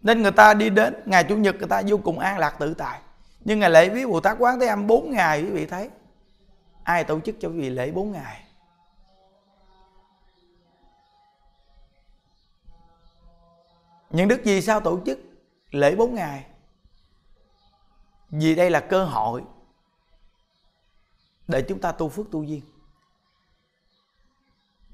Nên 0.00 0.22
người 0.22 0.32
ta 0.32 0.54
đi 0.54 0.70
đến, 0.70 0.94
ngày 1.06 1.24
chủ 1.24 1.36
nhật 1.36 1.54
người 1.58 1.68
ta 1.68 1.82
vô 1.86 1.98
cùng 2.04 2.18
an 2.18 2.38
lạc 2.38 2.56
tự 2.58 2.74
tại. 2.74 3.00
Nhưng 3.40 3.58
ngày 3.58 3.70
lễ 3.70 3.88
viếng 3.88 4.10
bồ 4.10 4.20
tát 4.20 4.36
quán 4.38 4.60
thế 4.60 4.66
âm 4.66 4.86
4 4.86 5.10
ngày, 5.10 5.42
quý 5.42 5.50
vị 5.50 5.66
thấy. 5.66 5.90
Ai 6.84 7.04
tổ 7.04 7.20
chức 7.20 7.36
cho 7.40 7.48
quý 7.48 7.60
vị 7.60 7.70
lễ 7.70 7.90
4 7.90 8.12
ngày? 8.12 8.49
Những 14.10 14.28
đức 14.28 14.44
gì 14.44 14.62
sao 14.62 14.80
tổ 14.80 15.00
chức 15.06 15.18
lễ 15.70 15.96
bốn 15.96 16.14
ngày? 16.14 16.46
Vì 18.30 18.54
đây 18.54 18.70
là 18.70 18.80
cơ 18.80 19.04
hội 19.04 19.42
để 21.48 21.62
chúng 21.62 21.80
ta 21.80 21.92
tu 21.92 22.08
phước 22.08 22.30
tu 22.30 22.42
duyên. 22.42 22.60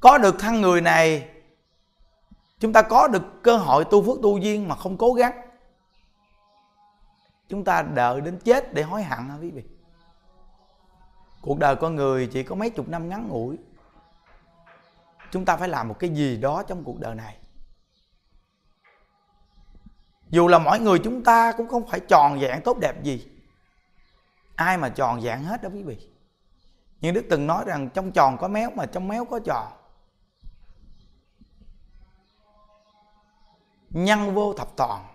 Có 0.00 0.18
được 0.18 0.36
thân 0.38 0.60
người 0.60 0.80
này, 0.80 1.28
chúng 2.58 2.72
ta 2.72 2.82
có 2.82 3.08
được 3.08 3.22
cơ 3.42 3.56
hội 3.56 3.84
tu 3.84 4.02
phước 4.02 4.22
tu 4.22 4.38
duyên 4.38 4.68
mà 4.68 4.74
không 4.74 4.96
cố 4.96 5.12
gắng. 5.12 5.32
Chúng 7.48 7.64
ta 7.64 7.82
đợi 7.82 8.20
đến 8.20 8.38
chết 8.44 8.74
để 8.74 8.82
hối 8.82 9.02
hận 9.02 9.28
hả 9.28 9.38
quý 9.40 9.50
vị? 9.50 9.62
Cuộc 11.40 11.58
đời 11.58 11.76
con 11.76 11.96
người 11.96 12.26
chỉ 12.32 12.42
có 12.42 12.54
mấy 12.54 12.70
chục 12.70 12.88
năm 12.88 13.08
ngắn 13.08 13.28
ngủi. 13.28 13.56
Chúng 15.30 15.44
ta 15.44 15.56
phải 15.56 15.68
làm 15.68 15.88
một 15.88 15.96
cái 15.98 16.10
gì 16.10 16.36
đó 16.36 16.62
trong 16.62 16.84
cuộc 16.84 17.00
đời 17.00 17.14
này 17.14 17.36
dù 20.30 20.48
là 20.48 20.58
mỗi 20.58 20.78
người 20.78 20.98
chúng 21.04 21.24
ta 21.24 21.52
cũng 21.52 21.68
không 21.68 21.86
phải 21.86 22.00
tròn 22.00 22.40
dạng 22.40 22.62
tốt 22.62 22.78
đẹp 22.78 23.02
gì. 23.02 23.28
Ai 24.56 24.78
mà 24.78 24.88
tròn 24.88 25.22
dạng 25.22 25.44
hết 25.44 25.62
đó 25.62 25.68
quý 25.72 25.82
vị. 25.82 26.08
Nhưng 27.00 27.14
đức 27.14 27.24
từng 27.30 27.46
nói 27.46 27.64
rằng 27.66 27.90
trong 27.90 28.12
tròn 28.12 28.36
có 28.38 28.48
méo 28.48 28.70
mà 28.70 28.86
trong 28.86 29.08
méo 29.08 29.24
có 29.24 29.38
tròn. 29.44 29.72
Nhân 33.90 34.34
vô 34.34 34.54
thập 34.54 34.76
toàn. 34.76 35.06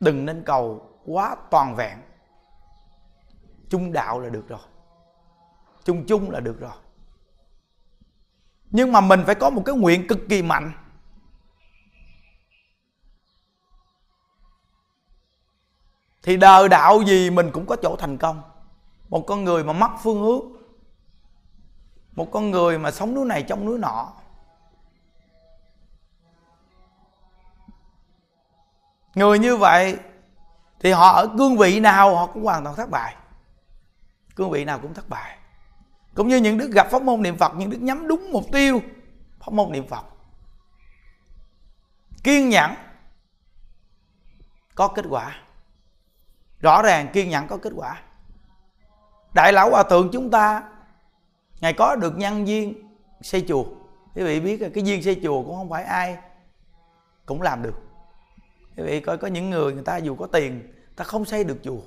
Đừng 0.00 0.26
nên 0.26 0.42
cầu 0.46 0.90
quá 1.04 1.36
toàn 1.50 1.74
vẹn. 1.74 1.98
Chung 3.68 3.92
đạo 3.92 4.20
là 4.20 4.28
được 4.28 4.48
rồi. 4.48 4.60
Chung 5.84 6.04
chung 6.06 6.30
là 6.30 6.40
được 6.40 6.60
rồi. 6.60 6.76
Nhưng 8.70 8.92
mà 8.92 9.00
mình 9.00 9.22
phải 9.26 9.34
có 9.34 9.50
một 9.50 9.62
cái 9.66 9.76
nguyện 9.76 10.06
cực 10.08 10.18
kỳ 10.28 10.42
mạnh. 10.42 10.72
Thì 16.24 16.36
đời 16.36 16.68
đạo 16.68 17.02
gì 17.02 17.30
mình 17.30 17.50
cũng 17.52 17.66
có 17.66 17.76
chỗ 17.82 17.96
thành 17.96 18.18
công. 18.18 18.42
Một 19.08 19.24
con 19.26 19.44
người 19.44 19.64
mà 19.64 19.72
mất 19.72 19.90
phương 20.02 20.22
hướng, 20.22 20.52
một 22.12 22.28
con 22.32 22.50
người 22.50 22.78
mà 22.78 22.90
sống 22.90 23.14
núi 23.14 23.26
này 23.26 23.42
trong 23.42 23.64
núi 23.64 23.78
nọ, 23.78 24.12
người 29.14 29.38
như 29.38 29.56
vậy 29.56 29.96
thì 30.80 30.92
họ 30.92 31.12
ở 31.12 31.28
cương 31.38 31.56
vị 31.56 31.80
nào 31.80 32.16
họ 32.16 32.26
cũng 32.26 32.44
hoàn 32.44 32.64
toàn 32.64 32.76
thất 32.76 32.90
bại. 32.90 33.16
Cương 34.36 34.50
vị 34.50 34.64
nào 34.64 34.78
cũng 34.78 34.94
thất 34.94 35.08
bại. 35.08 35.38
Cũng 36.14 36.28
như 36.28 36.36
những 36.36 36.58
đức 36.58 36.70
gặp 36.70 36.88
pháp 36.90 37.02
môn 37.02 37.22
niệm 37.22 37.36
phật, 37.36 37.52
những 37.56 37.70
đức 37.70 37.78
nhắm 37.80 38.08
đúng 38.08 38.32
mục 38.32 38.44
tiêu 38.52 38.82
pháp 39.40 39.52
môn 39.52 39.72
niệm 39.72 39.88
phật. 39.88 40.04
Kiên 42.22 42.48
nhẫn, 42.48 42.74
có 44.74 44.88
kết 44.88 45.04
quả 45.08 45.43
rõ 46.64 46.82
ràng 46.82 47.08
kiên 47.12 47.28
nhẫn 47.28 47.48
có 47.48 47.56
kết 47.56 47.72
quả. 47.76 48.02
Đại 49.34 49.52
lão 49.52 49.70
hòa 49.70 49.82
thượng 49.82 50.10
chúng 50.12 50.30
ta, 50.30 50.62
ngài 51.60 51.72
có 51.72 51.96
được 51.96 52.16
nhân 52.16 52.48
duyên 52.48 52.90
xây 53.22 53.44
chùa. 53.48 53.64
Quý 54.14 54.22
vị 54.22 54.40
biết 54.40 54.62
là 54.62 54.68
cái 54.74 54.84
duyên 54.84 55.02
xây 55.02 55.20
chùa 55.22 55.42
cũng 55.42 55.56
không 55.56 55.70
phải 55.70 55.84
ai 55.84 56.18
cũng 57.26 57.42
làm 57.42 57.62
được. 57.62 57.74
Quý 58.76 58.82
vị 58.84 59.00
coi, 59.00 59.18
có 59.18 59.28
những 59.28 59.50
người 59.50 59.72
người 59.72 59.84
ta 59.84 59.96
dù 59.96 60.16
có 60.16 60.26
tiền 60.26 60.74
ta 60.96 61.04
không 61.04 61.24
xây 61.24 61.44
được 61.44 61.58
chùa. 61.62 61.80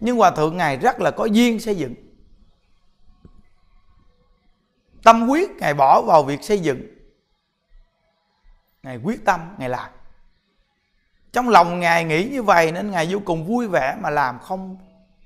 Nhưng 0.00 0.16
hòa 0.16 0.30
thượng 0.30 0.56
ngài 0.56 0.76
rất 0.76 1.00
là 1.00 1.10
có 1.10 1.24
duyên 1.24 1.60
xây 1.60 1.76
dựng. 1.76 1.94
Tâm 5.02 5.28
quyết 5.28 5.50
ngài 5.50 5.74
bỏ 5.74 6.02
vào 6.02 6.22
việc 6.22 6.42
xây 6.42 6.58
dựng. 6.58 6.82
Ngài 8.82 8.98
quyết 9.04 9.24
tâm, 9.24 9.40
ngài 9.58 9.68
làm 9.68 9.90
trong 11.36 11.48
lòng 11.48 11.80
ngài 11.80 12.04
nghĩ 12.04 12.28
như 12.32 12.42
vậy 12.42 12.72
nên 12.72 12.90
ngài 12.90 13.06
vô 13.10 13.18
cùng 13.24 13.44
vui 13.44 13.68
vẻ 13.68 13.96
mà 14.00 14.10
làm 14.10 14.38
không 14.38 14.76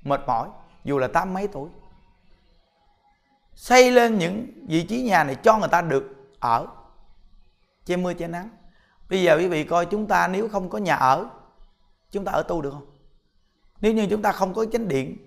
mệt 0.03 0.21
mỏi, 0.27 0.49
dù 0.83 0.97
là 0.97 1.07
tám 1.07 1.33
mấy 1.33 1.47
tuổi. 1.47 1.69
Xây 3.53 3.91
lên 3.91 4.17
những 4.17 4.47
vị 4.67 4.83
trí 4.83 5.01
nhà 5.01 5.23
này 5.23 5.35
cho 5.35 5.57
người 5.57 5.67
ta 5.67 5.81
được 5.81 6.33
ở, 6.39 6.67
che 7.85 7.97
mưa 7.97 8.13
che 8.13 8.27
nắng. 8.27 8.49
Bây 9.09 9.21
giờ 9.21 9.37
quý 9.37 9.47
vị 9.47 9.63
coi 9.63 9.85
chúng 9.85 10.07
ta 10.07 10.27
nếu 10.27 10.49
không 10.49 10.69
có 10.69 10.77
nhà 10.77 10.95
ở, 10.95 11.29
chúng 12.11 12.25
ta 12.25 12.31
ở 12.31 12.43
tu 12.43 12.61
được 12.61 12.71
không? 12.71 12.91
Nếu 13.81 13.93
như 13.93 14.07
chúng 14.09 14.21
ta 14.21 14.31
không 14.31 14.53
có 14.53 14.65
chánh 14.71 14.87
điện, 14.87 15.17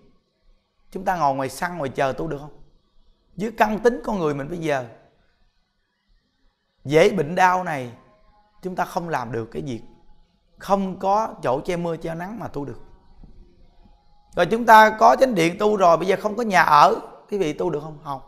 chúng 0.91 1.05
ta 1.05 1.17
ngồi 1.17 1.35
ngoài 1.35 1.49
sân 1.49 1.79
ngoài 1.79 1.91
chờ 1.95 2.13
tu 2.13 2.27
được 2.27 2.39
không? 2.39 2.63
Dưới 3.37 3.53
căn 3.53 3.79
tính 3.79 4.01
con 4.05 4.19
người 4.19 4.35
mình 4.35 4.49
bây 4.49 4.59
giờ, 4.59 4.87
dễ 6.85 7.11
bệnh 7.11 7.35
đau 7.35 7.65
này, 7.65 7.93
chúng 8.63 8.77
ta 8.77 8.85
không 8.85 9.09
làm 9.09 9.33
được 9.33 9.49
cái 9.53 9.63
việc 9.63 9.81
không 10.59 10.99
có 10.99 11.35
chỗ 11.43 11.61
che 11.61 11.77
mưa, 11.77 11.97
che 11.97 12.15
nắng 12.15 12.39
mà 12.39 12.49
tu 12.49 12.65
được. 12.65 12.81
Rồi 14.37 14.47
chúng 14.47 14.67
ta 14.67 14.97
có 14.99 15.17
chánh 15.21 15.35
điện 15.35 15.57
tu 15.59 15.77
rồi, 15.77 15.97
bây 15.97 16.07
giờ 16.07 16.17
không 16.23 16.37
có 16.37 16.43
nhà 16.43 16.63
ở, 16.63 17.01
quý 17.31 17.39
vị 17.39 17.53
tu 17.53 17.71
được 17.71 17.81
không? 17.81 17.99
Không. 18.05 18.21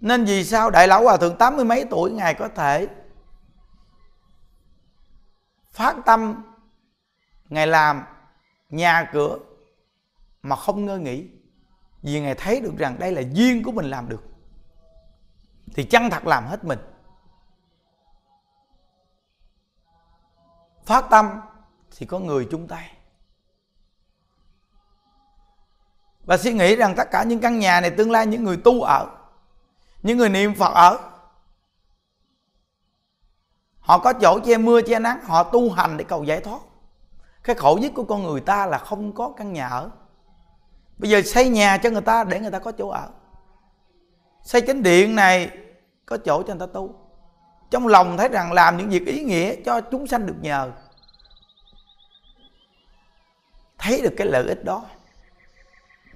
Nên 0.00 0.24
vì 0.24 0.44
sao 0.44 0.70
đại 0.70 0.88
lão 0.88 1.04
hòa 1.04 1.16
thượng 1.16 1.36
tám 1.36 1.56
mươi 1.56 1.64
mấy 1.64 1.84
tuổi 1.90 2.10
ngài 2.10 2.34
có 2.34 2.48
thể 2.48 2.88
phát 5.70 5.96
tâm 6.06 6.44
ngài 7.48 7.66
làm 7.66 8.04
nhà 8.70 9.10
cửa 9.12 9.38
mà 10.42 10.56
không 10.56 10.84
ngơ 10.86 10.98
nghỉ 10.98 11.28
vì 12.02 12.20
ngài 12.20 12.34
thấy 12.34 12.60
được 12.60 12.72
rằng 12.78 12.98
đây 12.98 13.12
là 13.12 13.22
duyên 13.32 13.62
của 13.62 13.72
mình 13.72 13.90
làm 13.90 14.08
được. 14.08 14.22
Thì 15.74 15.84
chân 15.84 16.10
thật 16.10 16.26
làm 16.26 16.46
hết 16.46 16.64
mình? 16.64 16.78
Phát 20.84 21.04
tâm 21.10 21.40
thì 21.96 22.06
có 22.06 22.18
người 22.18 22.48
chung 22.50 22.68
tay. 22.68 22.96
Và 26.24 26.36
suy 26.36 26.52
nghĩ 26.52 26.76
rằng 26.76 26.94
tất 26.96 27.10
cả 27.10 27.22
những 27.22 27.40
căn 27.40 27.58
nhà 27.58 27.80
này 27.80 27.90
tương 27.90 28.10
lai 28.10 28.26
những 28.26 28.44
người 28.44 28.56
tu 28.56 28.82
ở, 28.82 29.06
những 30.02 30.18
người 30.18 30.28
niệm 30.28 30.54
phật 30.54 30.72
ở, 30.74 30.98
họ 33.80 33.98
có 33.98 34.12
chỗ 34.12 34.40
che 34.44 34.58
mưa 34.58 34.82
che 34.82 34.98
nắng, 34.98 35.20
họ 35.24 35.42
tu 35.42 35.70
hành 35.70 35.96
để 35.96 36.04
cầu 36.04 36.24
giải 36.24 36.40
thoát. 36.40 36.60
Cái 37.42 37.56
khổ 37.56 37.78
nhất 37.82 37.92
của 37.94 38.04
con 38.04 38.22
người 38.22 38.40
ta 38.40 38.66
là 38.66 38.78
không 38.78 39.12
có 39.12 39.32
căn 39.36 39.52
nhà 39.52 39.68
ở. 39.68 39.90
Bây 40.98 41.10
giờ 41.10 41.22
xây 41.22 41.48
nhà 41.48 41.78
cho 41.78 41.90
người 41.90 42.02
ta 42.02 42.24
để 42.24 42.40
người 42.40 42.50
ta 42.50 42.58
có 42.58 42.72
chỗ 42.72 42.88
ở. 42.88 43.10
Xây 44.42 44.60
chánh 44.60 44.82
điện 44.82 45.14
này 45.14 45.50
có 46.06 46.16
chỗ 46.16 46.42
cho 46.42 46.54
người 46.54 46.66
ta 46.66 46.72
tu 46.74 47.01
trong 47.72 47.86
lòng 47.86 48.16
thấy 48.16 48.28
rằng 48.28 48.52
làm 48.52 48.76
những 48.76 48.88
việc 48.88 49.06
ý 49.06 49.24
nghĩa 49.24 49.56
cho 49.64 49.80
chúng 49.80 50.06
sanh 50.06 50.26
được 50.26 50.36
nhờ, 50.40 50.72
thấy 53.78 54.00
được 54.02 54.14
cái 54.16 54.26
lợi 54.26 54.48
ích 54.48 54.64
đó, 54.64 54.86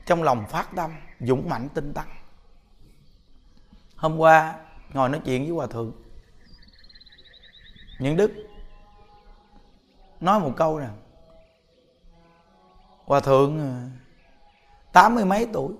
trong 0.06 0.22
lòng 0.22 0.46
phát 0.48 0.68
tâm, 0.76 0.90
dũng 1.20 1.48
mạnh 1.48 1.68
tinh 1.74 1.94
tấn. 1.94 2.04
Hôm 3.96 4.18
qua 4.18 4.54
ngồi 4.92 5.08
nói 5.08 5.20
chuyện 5.24 5.42
với 5.42 5.50
hòa 5.50 5.66
thượng 5.66 5.92
những 7.98 8.16
đức 8.16 8.32
nói 10.20 10.40
một 10.40 10.52
câu 10.56 10.80
nè. 10.80 10.88
Hòa 13.04 13.20
thượng 13.20 13.60
à, 13.60 13.90
tám 14.92 15.14
mươi 15.14 15.24
mấy 15.24 15.46
tuổi? 15.52 15.74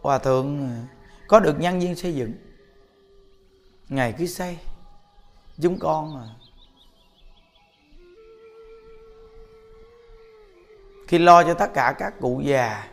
Hòa 0.00 0.18
thượng 0.18 0.68
à, 0.68 0.86
có 1.28 1.40
được 1.40 1.60
nhân 1.60 1.80
viên 1.80 1.96
xây 1.96 2.14
dựng? 2.14 2.32
Ngày 3.88 4.14
cứ 4.18 4.26
xây 4.26 4.58
giống 5.62 5.78
con 5.78 6.14
mà 6.14 6.28
khi 11.08 11.18
lo 11.18 11.42
cho 11.44 11.54
tất 11.54 11.74
cả 11.74 11.94
các 11.98 12.20
cụ 12.20 12.40
già, 12.44 12.88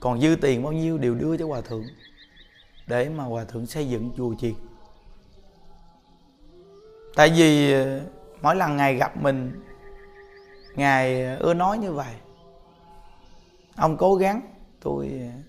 còn 0.00 0.20
dư 0.20 0.36
tiền 0.40 0.62
bao 0.62 0.72
nhiêu 0.72 0.98
đều 0.98 1.14
đưa 1.14 1.36
cho 1.36 1.46
hòa 1.46 1.60
thượng, 1.60 1.84
để 2.86 3.08
mà 3.08 3.24
hòa 3.24 3.44
thượng 3.44 3.66
xây 3.66 3.88
dựng 3.88 4.10
chùa 4.16 4.34
chiền. 4.38 4.54
Tại 7.16 7.32
vì 7.36 7.72
ờ, 7.72 8.00
mỗi 8.42 8.56
lần 8.56 8.76
ngài 8.76 8.94
gặp 8.94 9.16
mình, 9.16 9.64
ngài 10.74 11.24
ờ, 11.24 11.36
ưa 11.36 11.54
nói 11.54 11.78
như 11.78 11.92
vậy. 11.92 12.14
Ông 13.76 13.96
cố 13.96 14.14
gắng, 14.14 14.40
tôi 14.80 15.10
ờ, 15.20 15.40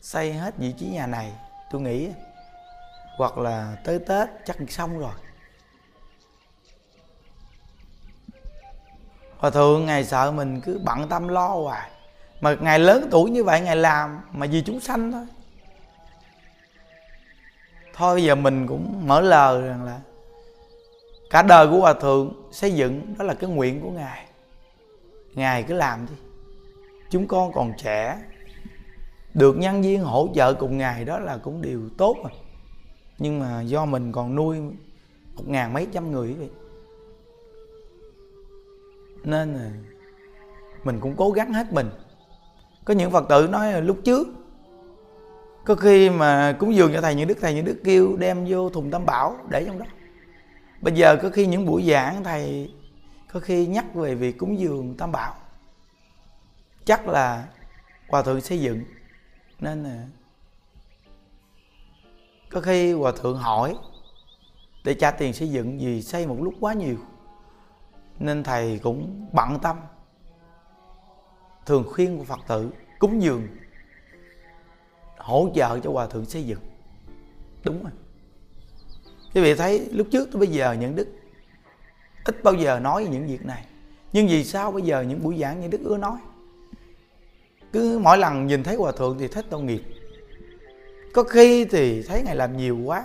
xây 0.00 0.32
hết 0.32 0.58
vị 0.58 0.74
trí 0.78 0.86
nhà 0.86 1.06
này, 1.06 1.32
tôi 1.70 1.80
nghĩ 1.80 2.10
hoặc 3.16 3.38
là 3.38 3.76
tới 3.84 3.98
tết 3.98 4.28
chắc 4.44 4.56
xong 4.68 4.98
rồi. 4.98 5.14
Hòa 9.38 9.50
thượng 9.50 9.86
ngài 9.86 10.04
sợ 10.04 10.32
mình 10.32 10.60
cứ 10.60 10.80
bận 10.84 11.08
tâm 11.08 11.28
lo 11.28 11.48
hoài. 11.48 11.90
Mà 12.40 12.56
ngài 12.60 12.78
lớn 12.78 13.08
tuổi 13.10 13.30
như 13.30 13.44
vậy 13.44 13.60
ngài 13.60 13.76
làm 13.76 14.20
mà 14.32 14.46
vì 14.46 14.62
chúng 14.62 14.80
sanh 14.80 15.12
thôi. 15.12 15.26
Thôi 17.94 18.24
giờ 18.24 18.34
mình 18.34 18.66
cũng 18.66 19.06
mở 19.06 19.20
lời 19.20 19.62
rằng 19.62 19.84
là 19.84 20.00
cả 21.30 21.42
đời 21.42 21.68
của 21.68 21.80
hòa 21.80 21.94
thượng 21.94 22.32
xây 22.52 22.74
dựng 22.74 23.14
đó 23.18 23.24
là 23.24 23.34
cái 23.34 23.50
nguyện 23.50 23.80
của 23.80 23.90
ngài. 23.90 24.26
Ngài 25.34 25.62
cứ 25.62 25.74
làm 25.74 26.06
đi. 26.06 26.14
Chúng 27.10 27.26
con 27.26 27.52
còn 27.52 27.72
trẻ, 27.78 28.18
được 29.34 29.56
nhân 29.58 29.82
viên 29.82 30.00
hỗ 30.00 30.28
trợ 30.34 30.54
cùng 30.54 30.78
ngài 30.78 31.04
đó 31.04 31.18
là 31.18 31.36
cũng 31.36 31.62
điều 31.62 31.88
tốt 31.98 32.16
rồi. 32.22 32.32
Nhưng 33.18 33.40
mà 33.40 33.62
do 33.62 33.84
mình 33.84 34.12
còn 34.12 34.34
nuôi 34.34 34.60
một 35.34 35.44
ngàn 35.46 35.72
mấy 35.72 35.86
trăm 35.92 36.12
người 36.12 36.34
vậy 36.34 36.50
nên 39.24 39.54
là 39.54 39.70
mình 40.84 41.00
cũng 41.00 41.14
cố 41.16 41.30
gắng 41.30 41.52
hết 41.52 41.72
mình. 41.72 41.90
Có 42.84 42.94
những 42.94 43.10
phật 43.10 43.28
tử 43.28 43.48
nói 43.50 43.72
là 43.72 43.80
lúc 43.80 43.98
trước, 44.04 44.28
có 45.64 45.74
khi 45.74 46.10
mà 46.10 46.56
cúng 46.58 46.74
dường 46.74 46.92
cho 46.94 47.00
thầy 47.00 47.14
những 47.14 47.28
đức, 47.28 47.38
thầy 47.40 47.54
những 47.54 47.64
đức 47.64 47.80
kêu 47.84 48.16
đem 48.16 48.46
vô 48.48 48.70
thùng 48.70 48.90
tam 48.90 49.06
bảo 49.06 49.36
để 49.48 49.64
trong 49.66 49.78
đó. 49.78 49.86
Bây 50.80 50.94
giờ 50.94 51.16
có 51.22 51.30
khi 51.30 51.46
những 51.46 51.66
buổi 51.66 51.90
giảng 51.90 52.24
thầy 52.24 52.72
có 53.32 53.40
khi 53.40 53.66
nhắc 53.66 53.94
về 53.94 54.14
việc 54.14 54.38
cúng 54.38 54.58
dường 54.58 54.94
tam 54.96 55.12
bảo. 55.12 55.34
Chắc 56.84 57.08
là 57.08 57.46
hòa 58.08 58.22
thượng 58.22 58.40
xây 58.40 58.60
dựng. 58.60 58.84
Nên 59.60 59.84
là 59.84 60.04
có 62.50 62.60
khi 62.60 62.92
hòa 62.92 63.12
thượng 63.22 63.38
hỏi, 63.38 63.76
để 64.84 64.94
trả 64.94 65.10
tiền 65.10 65.32
xây 65.32 65.50
dựng 65.50 65.78
vì 65.78 66.02
xây 66.02 66.26
một 66.26 66.36
lúc 66.40 66.54
quá 66.60 66.72
nhiều 66.72 66.96
nên 68.18 68.42
thầy 68.42 68.80
cũng 68.82 69.26
bận 69.32 69.58
tâm. 69.62 69.76
Thường 71.66 71.84
khuyên 71.92 72.18
của 72.18 72.24
phật 72.24 72.40
tử 72.48 72.70
cúng 72.98 73.22
dường, 73.22 73.48
hỗ 75.18 75.48
trợ 75.54 75.78
cho 75.78 75.90
hòa 75.90 76.06
thượng 76.06 76.24
xây 76.24 76.42
dựng. 76.42 76.60
Đúng 77.64 77.82
rồi. 77.82 77.92
Quý 79.34 79.40
vị 79.40 79.54
thấy 79.54 79.88
lúc 79.92 80.06
trước 80.10 80.28
tới 80.32 80.40
bây 80.40 80.48
giờ 80.48 80.72
những 80.72 80.96
đức 80.96 81.08
ít 82.24 82.42
bao 82.44 82.54
giờ 82.54 82.80
nói 82.80 83.06
những 83.10 83.26
việc 83.26 83.44
này. 83.46 83.64
Nhưng 84.12 84.26
vì 84.26 84.44
sao 84.44 84.72
bây 84.72 84.82
giờ 84.82 85.02
những 85.02 85.22
buổi 85.22 85.38
giảng 85.38 85.60
những 85.60 85.70
đức 85.70 85.80
ưa 85.84 85.96
nói? 85.96 86.18
Cứ 87.72 87.98
mỗi 88.02 88.18
lần 88.18 88.46
nhìn 88.46 88.62
thấy 88.62 88.76
hòa 88.76 88.92
thượng 88.92 89.18
thì 89.18 89.28
thích 89.28 89.46
tội 89.50 89.62
nghiệp. 89.62 89.82
Có 91.14 91.22
khi 91.22 91.64
thì 91.64 92.02
thấy 92.02 92.22
ngài 92.22 92.36
làm 92.36 92.56
nhiều 92.56 92.78
quá. 92.84 93.04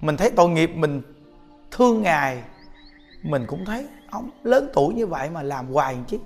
Mình 0.00 0.16
thấy 0.16 0.30
tội 0.30 0.48
nghiệp, 0.48 0.70
mình 0.74 1.02
thương 1.70 2.02
ngài 2.02 2.42
mình 3.26 3.44
cũng 3.46 3.64
thấy 3.64 3.86
ông 4.10 4.30
lớn 4.42 4.70
tuổi 4.74 4.94
như 4.94 5.06
vậy 5.06 5.30
mà 5.30 5.42
làm 5.42 5.72
hoài 5.72 5.96
chứ 6.06 6.18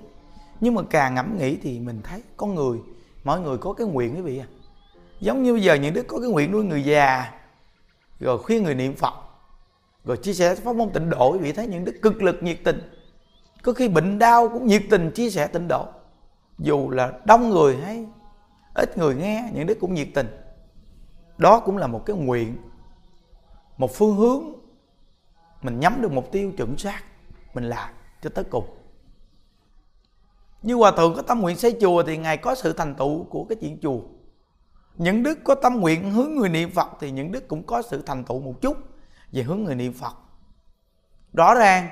nhưng 0.61 0.75
mà 0.75 0.81
càng 0.89 1.15
ngẫm 1.15 1.37
nghĩ 1.37 1.57
thì 1.61 1.79
mình 1.79 2.01
thấy 2.03 2.23
con 2.37 2.55
người, 2.55 2.79
mọi 3.23 3.41
người 3.41 3.57
có 3.57 3.73
cái 3.73 3.87
nguyện 3.87 4.15
quý 4.15 4.21
vị 4.21 4.39
à? 4.39 4.47
Giống 5.19 5.43
như 5.43 5.53
bây 5.53 5.63
giờ 5.63 5.73
những 5.73 5.93
đứa 5.93 6.03
có 6.03 6.19
cái 6.19 6.29
nguyện 6.29 6.51
nuôi 6.51 6.63
người 6.63 6.83
già, 6.83 7.31
rồi 8.19 8.37
khuyên 8.37 8.63
người 8.63 8.75
niệm 8.75 8.95
phật, 8.95 9.13
rồi 10.05 10.17
chia 10.17 10.33
sẻ 10.33 10.55
pháp 10.55 10.75
môn 10.75 10.89
tịnh 10.89 11.09
độ, 11.09 11.31
quý 11.33 11.39
vị 11.39 11.51
thấy 11.51 11.67
những 11.67 11.85
đứa 11.85 11.91
cực 12.01 12.23
lực 12.23 12.43
nhiệt 12.43 12.57
tình. 12.63 12.81
Có 13.63 13.73
khi 13.73 13.87
bệnh 13.87 14.19
đau 14.19 14.49
cũng 14.49 14.67
nhiệt 14.67 14.83
tình 14.89 15.11
chia 15.11 15.29
sẻ 15.29 15.47
tịnh 15.47 15.67
độ. 15.67 15.85
Dù 16.59 16.89
là 16.89 17.13
đông 17.25 17.49
người 17.49 17.77
hay 17.77 18.05
ít 18.75 18.97
người 18.97 19.15
nghe, 19.15 19.49
những 19.53 19.67
đứa 19.67 19.75
cũng 19.75 19.93
nhiệt 19.93 20.07
tình. 20.13 20.27
Đó 21.37 21.59
cũng 21.59 21.77
là 21.77 21.87
một 21.87 22.05
cái 22.05 22.15
nguyện, 22.15 22.57
một 23.77 23.91
phương 23.95 24.15
hướng 24.15 24.43
mình 25.61 25.79
nhắm 25.79 26.01
được 26.01 26.11
mục 26.11 26.31
tiêu 26.31 26.51
chuẩn 26.57 26.77
xác, 26.77 27.03
mình 27.53 27.63
làm 27.63 27.93
cho 28.21 28.29
tới 28.29 28.43
cùng. 28.43 28.77
Như 30.61 30.75
hòa 30.75 30.91
thượng 30.91 31.15
có 31.15 31.21
tâm 31.21 31.39
nguyện 31.39 31.57
xây 31.57 31.77
chùa 31.81 32.03
thì 32.03 32.17
ngài 32.17 32.37
có 32.37 32.55
sự 32.55 32.73
thành 32.73 32.95
tựu 32.95 33.23
của 33.23 33.45
cái 33.49 33.57
chuyện 33.61 33.79
chùa. 33.81 33.99
Những 34.95 35.23
đức 35.23 35.39
có 35.43 35.55
tâm 35.55 35.79
nguyện 35.79 36.11
hướng 36.11 36.35
người 36.35 36.49
niệm 36.49 36.71
phật 36.71 36.87
thì 36.99 37.11
những 37.11 37.31
đức 37.31 37.47
cũng 37.47 37.65
có 37.65 37.81
sự 37.81 38.01
thành 38.01 38.23
tựu 38.23 38.39
một 38.39 38.61
chút 38.61 38.77
về 39.31 39.43
hướng 39.43 39.63
người 39.63 39.75
niệm 39.75 39.93
phật. 39.93 40.13
Rõ 41.33 41.53
ràng, 41.53 41.89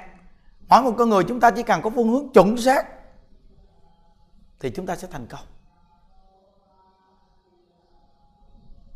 mỗi 0.69 0.81
một 0.81 0.93
con 0.97 1.09
người 1.09 1.23
chúng 1.23 1.39
ta 1.39 1.51
chỉ 1.51 1.63
cần 1.63 1.81
có 1.81 1.89
phương 1.89 2.09
hướng 2.09 2.29
chuẩn 2.33 2.57
xác 2.57 2.85
thì 4.59 4.69
chúng 4.69 4.85
ta 4.85 4.95
sẽ 4.95 5.07
thành 5.11 5.27
công. 5.27 5.45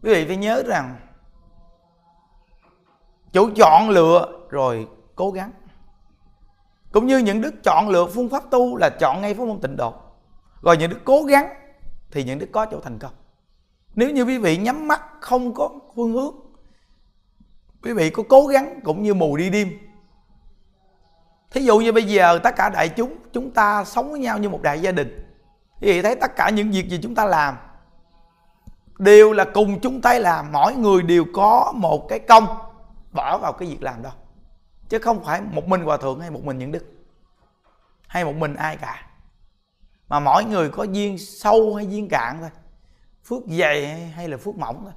Quý 0.04 0.14
vị 0.14 0.26
phải 0.28 0.38
nhớ 0.38 0.64
rằng 0.68 0.96
chủ 3.34 3.50
chọn 3.56 3.90
lựa 3.90 4.43
rồi 4.54 4.88
cố 5.16 5.32
gắng. 5.32 5.52
Cũng 6.92 7.08
như 7.08 7.18
những 7.18 7.42
đức 7.42 7.64
chọn 7.64 7.90
lựa 7.90 8.08
phương 8.08 8.30
pháp 8.30 8.44
tu 8.52 8.78
là 8.78 8.90
chọn 9.00 9.22
ngay 9.22 9.34
pháp 9.34 9.44
môn 9.44 9.62
tịnh 9.62 9.76
độ. 9.78 9.94
Rồi 10.62 10.78
những 10.78 10.90
đức 10.90 11.00
cố 11.06 11.24
gắng 11.24 11.50
thì 12.12 12.24
những 12.24 12.40
đức 12.40 12.50
có 12.52 12.66
chỗ 12.66 12.80
thành 12.80 13.00
công. 13.00 13.12
Nếu 13.96 14.10
như 14.10 14.24
quý 14.24 14.38
vị 14.38 14.58
nhắm 14.58 14.88
mắt 14.88 15.02
không 15.22 15.54
có 15.54 15.70
phương 15.96 16.14
hướng, 16.14 16.36
quý 17.84 17.94
vị 17.94 18.10
có 18.10 18.24
cố 18.30 18.48
gắng 18.48 18.80
cũng 18.84 19.04
như 19.04 19.14
mù 19.14 19.38
đi 19.38 19.50
đêm. 19.50 19.70
Thí 21.52 21.62
dụ 21.62 21.80
như 21.80 21.92
bây 21.92 22.04
giờ 22.04 22.40
tất 22.44 22.56
cả 22.56 22.70
đại 22.70 22.90
chúng 22.90 23.18
chúng 23.34 23.52
ta 23.52 23.84
sống 23.84 24.12
với 24.12 24.20
nhau 24.20 24.38
như 24.38 24.50
một 24.50 24.62
đại 24.62 24.82
gia 24.82 24.92
đình. 24.92 25.38
Quý 25.82 25.88
vị 25.88 26.02
thấy 26.02 26.16
tất 26.16 26.36
cả 26.36 26.50
những 26.50 26.72
việc 26.72 26.90
gì 26.90 27.00
chúng 27.04 27.16
ta 27.16 27.26
làm 27.26 27.56
đều 28.98 29.34
là 29.34 29.46
cùng 29.54 29.80
chúng 29.80 30.02
ta 30.02 30.20
làm 30.20 30.52
mỗi 30.52 30.76
người 30.76 31.02
đều 31.02 31.26
có 31.34 31.74
một 31.76 32.08
cái 32.10 32.20
công 32.20 32.48
bỏ 33.12 33.38
vào 33.38 33.54
cái 33.54 33.70
việc 33.70 33.84
làm 33.84 34.02
đó 34.02 34.12
chứ 34.94 35.00
không 35.00 35.24
phải 35.24 35.42
một 35.42 35.68
mình 35.68 35.82
hòa 35.82 35.98
thượng 35.98 36.20
hay 36.20 36.32
một 36.32 36.44
mình 36.44 36.58
những 36.58 36.72
đức. 36.72 36.86
Hay 38.08 38.26
một 38.26 38.36
mình 38.36 38.56
ai 38.56 38.78
cả. 38.78 39.08
Mà 40.08 40.20
mỗi 40.20 40.44
người 40.44 40.70
có 40.70 40.84
duyên 40.84 41.18
sâu 41.18 41.76
hay 41.76 41.88
duyên 41.88 42.10
cạn 42.10 42.38
thôi. 42.40 42.50
Phước 43.26 43.44
dày 43.48 43.96
hay 43.96 44.28
là 44.28 44.38
phước 44.38 44.56
mỏng 44.56 44.82
thôi. 44.84 44.94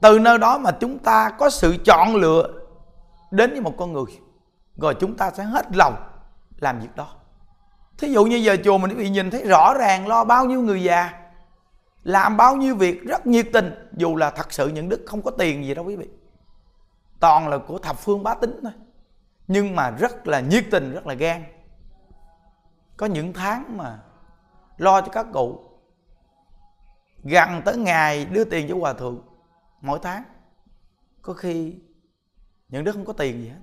Từ 0.00 0.18
nơi 0.18 0.38
đó 0.38 0.58
mà 0.58 0.70
chúng 0.80 0.98
ta 0.98 1.30
có 1.38 1.50
sự 1.50 1.76
chọn 1.84 2.16
lựa 2.16 2.48
đến 3.30 3.50
với 3.50 3.60
một 3.60 3.74
con 3.78 3.92
người, 3.92 4.20
rồi 4.76 4.94
chúng 5.00 5.16
ta 5.16 5.30
sẽ 5.30 5.44
hết 5.44 5.76
lòng 5.76 5.94
làm 6.60 6.80
việc 6.80 6.96
đó. 6.96 7.08
Thí 7.98 8.12
dụ 8.12 8.24
như 8.24 8.36
giờ 8.36 8.56
chùa 8.64 8.78
mình 8.78 8.96
bị 8.96 9.10
nhìn 9.10 9.30
thấy 9.30 9.44
rõ 9.44 9.74
ràng 9.74 10.06
lo 10.06 10.24
bao 10.24 10.44
nhiêu 10.44 10.60
người 10.60 10.82
già 10.82 11.21
làm 12.02 12.36
bao 12.36 12.56
nhiêu 12.56 12.76
việc 12.76 13.02
rất 13.02 13.26
nhiệt 13.26 13.46
tình, 13.52 13.88
dù 13.96 14.16
là 14.16 14.30
thật 14.30 14.52
sự 14.52 14.68
những 14.68 14.88
đức 14.88 15.02
không 15.06 15.22
có 15.22 15.30
tiền 15.30 15.64
gì 15.64 15.74
đâu 15.74 15.84
quý 15.84 15.96
vị. 15.96 16.08
Toàn 17.20 17.48
là 17.48 17.58
của 17.58 17.78
thập 17.78 17.98
phương 17.98 18.22
bá 18.22 18.34
tính 18.34 18.60
thôi. 18.62 18.72
Nhưng 19.48 19.76
mà 19.76 19.90
rất 19.90 20.26
là 20.26 20.40
nhiệt 20.40 20.64
tình, 20.70 20.92
rất 20.92 21.06
là 21.06 21.14
gan. 21.14 21.44
Có 22.96 23.06
những 23.06 23.32
tháng 23.32 23.76
mà 23.76 23.98
lo 24.76 25.00
cho 25.00 25.08
các 25.08 25.26
cụ. 25.32 25.60
Gần 27.24 27.62
tới 27.64 27.76
ngày 27.76 28.24
đưa 28.24 28.44
tiền 28.44 28.66
cho 28.68 28.76
hòa 28.80 28.92
thượng, 28.92 29.22
mỗi 29.80 29.98
tháng. 30.02 30.22
Có 31.22 31.32
khi 31.32 31.74
những 32.68 32.84
đức 32.84 32.92
không 32.92 33.04
có 33.04 33.12
tiền 33.12 33.42
gì 33.42 33.48
hết. 33.48 33.60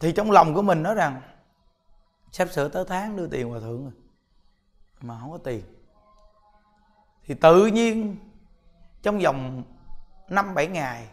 Thì 0.00 0.12
trong 0.12 0.30
lòng 0.30 0.54
của 0.54 0.62
mình 0.62 0.82
nói 0.82 0.94
rằng, 0.94 1.22
sắp 2.32 2.48
sửa 2.52 2.68
tới 2.68 2.84
tháng 2.88 3.16
đưa 3.16 3.26
tiền 3.26 3.48
hòa 3.48 3.60
thượng 3.60 3.82
rồi, 3.82 3.92
mà 5.00 5.18
không 5.20 5.30
có 5.30 5.38
tiền. 5.38 5.62
Thì 7.24 7.34
tự 7.34 7.66
nhiên, 7.66 8.16
trong 9.02 9.18
vòng 9.18 9.62
năm, 10.28 10.54
bảy 10.54 10.66
ngày, 10.66 11.08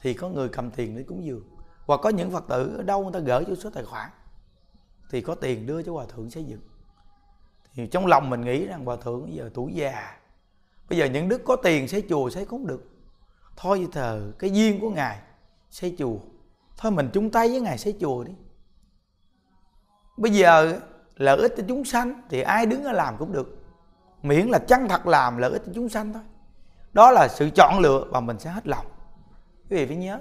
thì 0.00 0.14
có 0.14 0.28
người 0.28 0.48
cầm 0.48 0.70
tiền 0.70 0.96
để 0.96 1.02
cúng 1.02 1.24
dường. 1.24 1.44
Hoặc 1.86 2.00
có 2.02 2.08
những 2.08 2.30
phật 2.30 2.44
tử 2.48 2.76
ở 2.76 2.82
đâu 2.82 3.02
người 3.02 3.12
ta 3.12 3.18
gửi 3.18 3.44
cho 3.46 3.54
số 3.54 3.70
tài 3.70 3.84
khoản, 3.84 4.10
thì 5.10 5.20
có 5.20 5.34
tiền 5.34 5.66
đưa 5.66 5.82
cho 5.82 5.92
hòa 5.92 6.04
thượng 6.08 6.30
xây 6.30 6.44
dựng. 6.44 6.60
Thì 7.74 7.86
trong 7.86 8.06
lòng 8.06 8.30
mình 8.30 8.40
nghĩ 8.40 8.66
rằng 8.66 8.84
hòa 8.84 8.96
thượng 8.96 9.24
bây 9.24 9.34
giờ 9.34 9.50
tuổi 9.54 9.72
già, 9.72 10.18
bây 10.88 10.98
giờ 10.98 11.06
những 11.06 11.28
đức 11.28 11.42
có 11.44 11.56
tiền 11.56 11.88
xây 11.88 12.02
chùa, 12.08 12.30
xây 12.30 12.46
cũng 12.46 12.66
được. 12.66 12.90
Thôi 13.56 13.88
thờ, 13.92 14.32
cái 14.38 14.50
duyên 14.50 14.80
của 14.80 14.90
ngài 14.90 15.18
xây 15.70 15.94
chùa 15.98 16.18
thôi 16.76 16.92
mình 16.92 17.10
chung 17.12 17.30
tay 17.30 17.48
với 17.48 17.60
ngài 17.60 17.78
xây 17.78 17.96
chùa 18.00 18.24
đi. 18.24 18.32
Bây 20.16 20.32
giờ 20.32 20.80
lợi 21.16 21.38
ích 21.38 21.54
cho 21.56 21.62
chúng 21.68 21.84
sanh 21.84 22.22
thì 22.28 22.40
ai 22.40 22.66
đứng 22.66 22.82
ra 22.82 22.92
làm 22.92 23.16
cũng 23.18 23.32
được. 23.32 23.58
Miễn 24.22 24.46
là 24.46 24.58
chân 24.58 24.88
thật 24.88 25.06
làm 25.06 25.36
lợi 25.36 25.50
ích 25.50 25.62
cho 25.66 25.72
chúng 25.74 25.88
sanh 25.88 26.12
thôi. 26.12 26.22
Đó 26.92 27.10
là 27.10 27.28
sự 27.28 27.50
chọn 27.50 27.78
lựa 27.80 28.04
và 28.10 28.20
mình 28.20 28.38
sẽ 28.38 28.50
hết 28.50 28.66
lòng. 28.66 28.86
Quý 29.70 29.76
vị 29.76 29.86
phải 29.86 29.96
nhớ. 29.96 30.20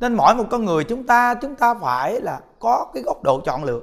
Nên 0.00 0.14
mỗi 0.14 0.34
một 0.34 0.44
con 0.50 0.64
người 0.64 0.84
chúng 0.84 1.06
ta 1.06 1.34
chúng 1.34 1.56
ta 1.56 1.74
phải 1.74 2.20
là 2.20 2.40
có 2.58 2.90
cái 2.94 3.02
góc 3.02 3.22
độ 3.22 3.40
chọn 3.40 3.64
lựa. 3.64 3.80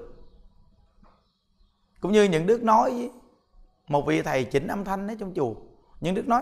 Cũng 2.00 2.12
như 2.12 2.24
những 2.24 2.48
đức 2.48 2.64
nói 2.64 2.92
với 2.92 3.12
một 3.88 4.06
vị 4.06 4.22
thầy 4.22 4.44
chỉnh 4.44 4.68
âm 4.68 4.84
thanh 4.84 5.08
ở 5.08 5.16
trong 5.20 5.34
chùa. 5.34 5.54
Những 6.02 6.16
đức 6.16 6.28
nói, 6.28 6.42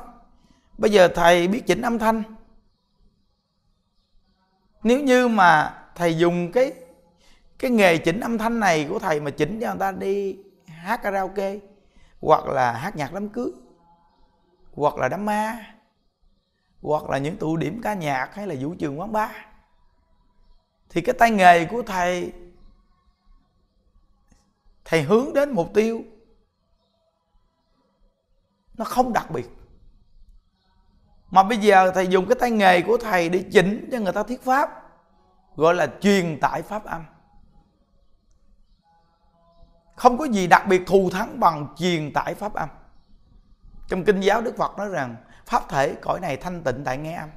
bây 0.78 0.92
giờ 0.92 1.08
thầy 1.16 1.48
biết 1.48 1.64
chỉnh 1.68 1.82
âm 1.82 2.00
thanh 2.00 2.24
nếu 4.84 5.00
như 5.00 5.28
mà 5.28 5.82
thầy 5.96 6.18
dùng 6.18 6.52
cái 6.52 6.74
cái 7.60 7.72
nghề 7.72 7.98
chỉnh 7.98 8.20
âm 8.20 8.38
thanh 8.38 8.60
này 8.60 8.86
của 8.90 9.00
thầy 9.00 9.20
mà 9.20 9.32
chỉnh 9.32 9.60
cho 9.62 9.68
người 9.68 9.80
ta 9.80 9.92
đi 9.92 10.38
hát 10.68 11.00
karaoke, 11.04 11.60
hoặc 12.22 12.46
là 12.46 12.72
hát 12.72 12.96
nhạc 12.96 13.14
đám 13.14 13.30
cưới, 13.30 13.52
hoặc 14.74 14.96
là 14.98 15.08
đám 15.08 15.26
ma, 15.26 15.74
hoặc 16.82 17.10
là 17.10 17.18
những 17.18 17.38
tụ 17.38 17.58
điểm 17.58 17.82
ca 17.84 17.94
nhạc 17.94 18.36
hay 18.36 18.48
là 18.48 18.56
vũ 18.60 18.76
trường 18.80 19.00
quán 19.00 19.12
bar, 19.12 19.32
thì 20.90 21.02
cái 21.02 21.16
tay 21.20 21.32
nghề 21.32 21.66
của 21.66 21.82
thầy 21.82 22.34
thầy 24.86 25.02
hướng 25.02 25.34
đến 25.34 25.52
mục 25.52 25.70
tiêu 25.74 26.04
nó 28.78 28.86
không 28.86 29.14
đặc 29.14 29.32
biệt 29.32 29.50
mà 31.32 31.44
bây 31.44 31.58
giờ 31.58 31.92
thầy 31.92 32.08
dùng 32.08 32.28
cái 32.28 32.36
tay 32.40 32.52
nghề 32.52 32.82
của 32.82 32.98
thầy 32.98 33.30
để 33.30 33.44
chỉnh 33.52 33.90
cho 33.92 34.00
người 34.00 34.14
ta 34.14 34.24
thuyết 34.24 34.44
pháp, 34.44 34.70
gọi 35.56 35.76
là 35.76 35.88
truyền 36.02 36.40
tải 36.40 36.62
pháp 36.62 36.84
âm. 36.86 37.06
Không 39.96 40.18
có 40.18 40.26
gì 40.26 40.48
đặc 40.48 40.68
biệt 40.68 40.82
thù 40.88 41.10
thắng 41.10 41.40
bằng 41.40 41.68
truyền 41.78 42.14
tải 42.14 42.34
pháp 42.34 42.54
âm. 42.54 42.70
Trong 43.88 44.04
kinh 44.04 44.20
giáo 44.20 44.42
đức 44.42 44.58
phật 44.58 44.78
nói 44.78 44.90
rằng, 44.90 45.16
pháp 45.46 45.70
thể 45.70 45.96
cõi 46.02 46.20
này 46.20 46.38
thanh 46.38 46.64
tịnh 46.64 46.82
tại 46.86 46.98
nghe 46.98 47.16
âm. 47.16 47.30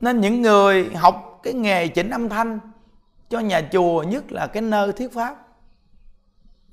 Nên 0.00 0.20
những 0.20 0.42
người 0.42 0.90
học 0.94 1.40
cái 1.42 1.52
nghề 1.52 1.88
chỉnh 1.88 2.10
âm 2.10 2.28
thanh 2.28 2.60
cho 3.28 3.40
nhà 3.40 3.68
chùa, 3.72 4.02
nhất 4.02 4.32
là 4.32 4.46
cái 4.46 4.62
nơi 4.62 4.92
thuyết 4.92 5.12
pháp, 5.12 5.36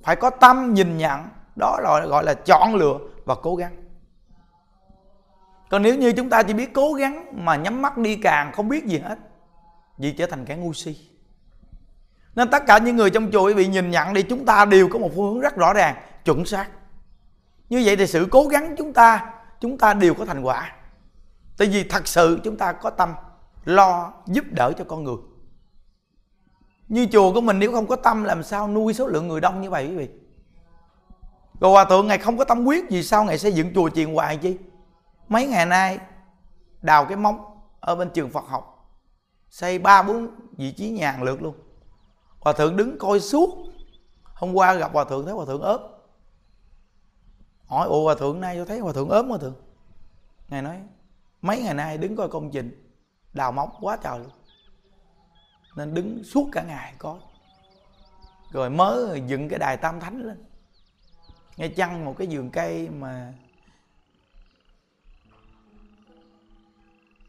phải 0.04 0.16
có 0.16 0.30
tâm 0.30 0.74
nhìn 0.74 0.98
nhận, 0.98 1.22
đó 1.56 1.80
là 1.84 2.06
gọi 2.06 2.24
là 2.24 2.34
chọn 2.34 2.76
lựa 2.76 2.98
và 3.26 3.36
cố 3.44 3.56
gắng 3.56 3.81
còn 5.72 5.82
nếu 5.82 5.96
như 5.96 6.12
chúng 6.12 6.30
ta 6.30 6.44
chỉ 6.44 6.54
biết 6.54 6.74
cố 6.74 6.94
gắng 6.94 7.46
mà 7.46 7.56
nhắm 7.56 7.82
mắt 7.82 7.98
đi 7.98 8.16
càng 8.16 8.52
không 8.52 8.70
biết 8.70 8.86
gì 8.86 9.00
hết 9.00 9.20
vì 9.98 10.12
trở 10.12 10.26
thành 10.26 10.46
kẻ 10.46 10.56
ngu 10.56 10.74
si. 10.74 10.98
Nên 12.36 12.50
tất 12.50 12.64
cả 12.68 12.78
những 12.78 12.96
người 12.96 13.10
trong 13.10 13.32
chùa 13.32 13.54
bị 13.54 13.68
nhìn 13.68 13.92
nhận 13.92 14.14
đi, 14.14 14.24
chúng 14.24 14.46
ta 14.46 14.66
đều 14.66 14.88
có 14.90 15.00
một 15.00 15.12
phương 15.16 15.34
hướng 15.34 15.40
rất 15.40 15.56
rõ 15.56 15.74
ràng, 15.74 15.96
chuẩn 16.26 16.46
xác. 16.46 16.68
Như 17.70 17.82
vậy 17.86 17.96
thì 17.96 18.08
sự 18.08 18.28
cố 18.32 18.48
gắng 18.48 18.76
chúng 18.78 18.94
ta 18.94 19.34
chúng 19.60 19.78
ta 19.78 19.94
đều 19.94 20.14
có 20.14 20.26
thành 20.26 20.42
quả. 20.42 20.76
Tại 21.58 21.68
vì 21.68 21.84
thật 21.84 22.08
sự 22.08 22.40
chúng 22.44 22.58
ta 22.58 22.74
có 22.74 22.90
tâm 22.90 23.14
lo 23.66 24.14
giúp 24.26 24.46
đỡ 24.52 24.74
cho 24.78 24.84
con 24.84 25.04
người. 25.04 25.18
Như 26.88 27.08
chùa 27.12 27.34
của 27.34 27.42
mình, 27.42 27.60
nếu 27.60 27.72
không 27.72 27.88
có 27.88 27.96
tâm, 27.96 28.24
làm 28.24 28.44
sao 28.44 28.68
nuôi 28.68 28.94
số 28.94 29.08
lượng 29.08 29.28
người 29.28 29.42
đông 29.42 29.62
như 29.62 29.70
vậy 29.70 29.88
quý 29.88 29.96
vị? 29.96 30.10
Rồi 31.60 31.72
hòa 31.72 31.86
thượng 31.86 32.08
ngày 32.08 32.18
không 32.18 32.38
có 32.38 32.44
tâm 32.44 32.66
quyết 32.66 32.90
gì, 32.90 33.04
sao 33.04 33.24
ngày 33.24 33.38
xây 33.38 33.52
dựng 33.52 33.74
chùa 33.74 33.90
chiền 33.90 34.14
hoài 34.14 34.38
chi? 34.38 34.58
Mấy 35.32 35.48
ngày 35.48 35.66
nay, 35.66 36.00
đào 36.82 37.06
cái 37.06 37.18
móng 37.18 37.62
ở 37.80 37.96
bên 37.96 38.10
trường 38.14 38.30
Phật 38.30 38.46
học, 38.48 38.96
xây 39.50 39.80
ba, 39.80 40.04
bốn 40.04 40.28
vị 40.58 40.72
trí 40.72 40.90
nhà 40.90 41.12
hàng 41.12 41.24
lượt 41.24 41.42
luôn. 41.42 41.56
Hòa 42.40 42.54
thượng 42.54 42.78
đứng 42.78 42.98
coi 43.00 43.20
suốt. 43.20 43.50
Hôm 44.24 44.54
qua 44.54 44.74
gặp 44.74 44.94
hòa 44.94 45.04
thượng, 45.04 45.26
thấy 45.26 45.34
hòa 45.34 45.46
thượng 45.46 45.62
ốm. 45.62 45.82
Hỏi, 47.66 47.88
ủa, 47.88 48.04
hòa 48.04 48.16
thượng 48.16 48.42
nay 48.42 48.56
tôi 48.56 48.66
thấy 48.66 48.80
hòa 48.80 48.94
thượng 48.94 49.10
ốm 49.10 49.30
hòa 49.30 49.38
thượng? 49.38 49.56
Ngài 50.48 50.62
nói, 50.62 50.80
mấy 51.42 51.62
ngày 51.62 51.74
nay 51.74 51.98
đứng 51.98 52.16
coi 52.16 52.30
công 52.30 52.52
trình, 52.52 52.94
đào 53.34 53.52
móng 53.52 53.70
quá 53.82 53.98
trời 54.04 54.20
luôn. 54.20 54.32
Nên 55.76 55.94
đứng 55.94 56.24
suốt 56.24 56.50
cả 56.52 56.64
ngày 56.64 56.94
coi 56.98 57.20
rồi 58.52 58.70
mới 58.70 59.22
dựng 59.28 59.50
cái 59.50 59.60
đài 59.60 59.78
tam 59.78 60.00
thánh 60.00 60.22
lên. 60.22 60.46
Ngay 61.58 61.70
chăng 61.70 62.06
một 62.06 62.16
cái 62.18 62.28
vườn 62.32 62.50
cây 62.50 62.90
mà 62.90 63.34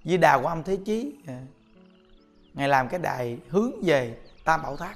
di 0.04 0.16
đà 0.16 0.38
của 0.38 0.46
âm 0.46 0.62
thế 0.62 0.78
chí. 0.84 1.14
Dạ. 1.26 1.40
Ngài 2.54 2.68
làm 2.68 2.88
cái 2.88 3.00
đài 3.00 3.38
hướng 3.48 3.72
về 3.82 4.16
tam 4.44 4.62
bảo 4.62 4.76
tháp. 4.76 4.94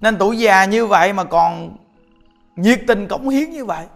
Nên 0.00 0.16
tuổi 0.18 0.38
già 0.38 0.64
như 0.64 0.86
vậy 0.86 1.12
mà 1.12 1.24
còn 1.24 1.76
nhiệt 2.56 2.80
tình 2.86 3.08
cống 3.08 3.28
hiến 3.28 3.50
như 3.50 3.64
vậy, 3.64 3.86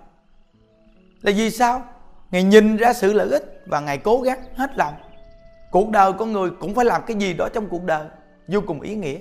là 1.23 1.33
vì 1.37 1.51
sao? 1.51 1.87
Ngài 2.31 2.43
nhìn 2.43 2.77
ra 2.77 2.93
sự 2.93 3.13
lợi 3.13 3.29
ích 3.31 3.63
và 3.67 3.81
ngài 3.81 3.99
cố 3.99 4.21
gắng 4.21 4.43
hết 4.55 4.71
lòng. 4.77 4.95
Cuộc 5.71 5.91
đời 5.91 6.13
con 6.13 6.33
người 6.33 6.51
cũng 6.61 6.75
phải 6.75 6.85
làm 6.85 7.03
cái 7.07 7.17
gì 7.17 7.35
đó 7.35 7.49
trong 7.55 7.69
cuộc 7.69 7.85
đời 7.85 8.09
vô 8.49 8.61
cùng 8.67 8.81
ý 8.81 8.95
nghĩa. 8.95 9.19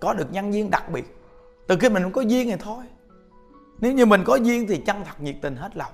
Có 0.00 0.14
được 0.14 0.32
nhân 0.32 0.52
duyên 0.52 0.70
đặc 0.70 0.90
biệt. 0.90 1.04
Từ 1.66 1.76
khi 1.80 1.88
mình 1.88 2.02
không 2.02 2.12
có 2.12 2.20
duyên 2.20 2.50
thì 2.50 2.56
thôi 2.56 2.84
nếu 3.82 3.92
như 3.92 4.06
mình 4.06 4.22
có 4.24 4.36
duyên 4.36 4.66
thì 4.66 4.82
chân 4.86 5.04
thật 5.04 5.20
nhiệt 5.20 5.36
tình 5.40 5.56
hết 5.56 5.76
lòng. 5.76 5.92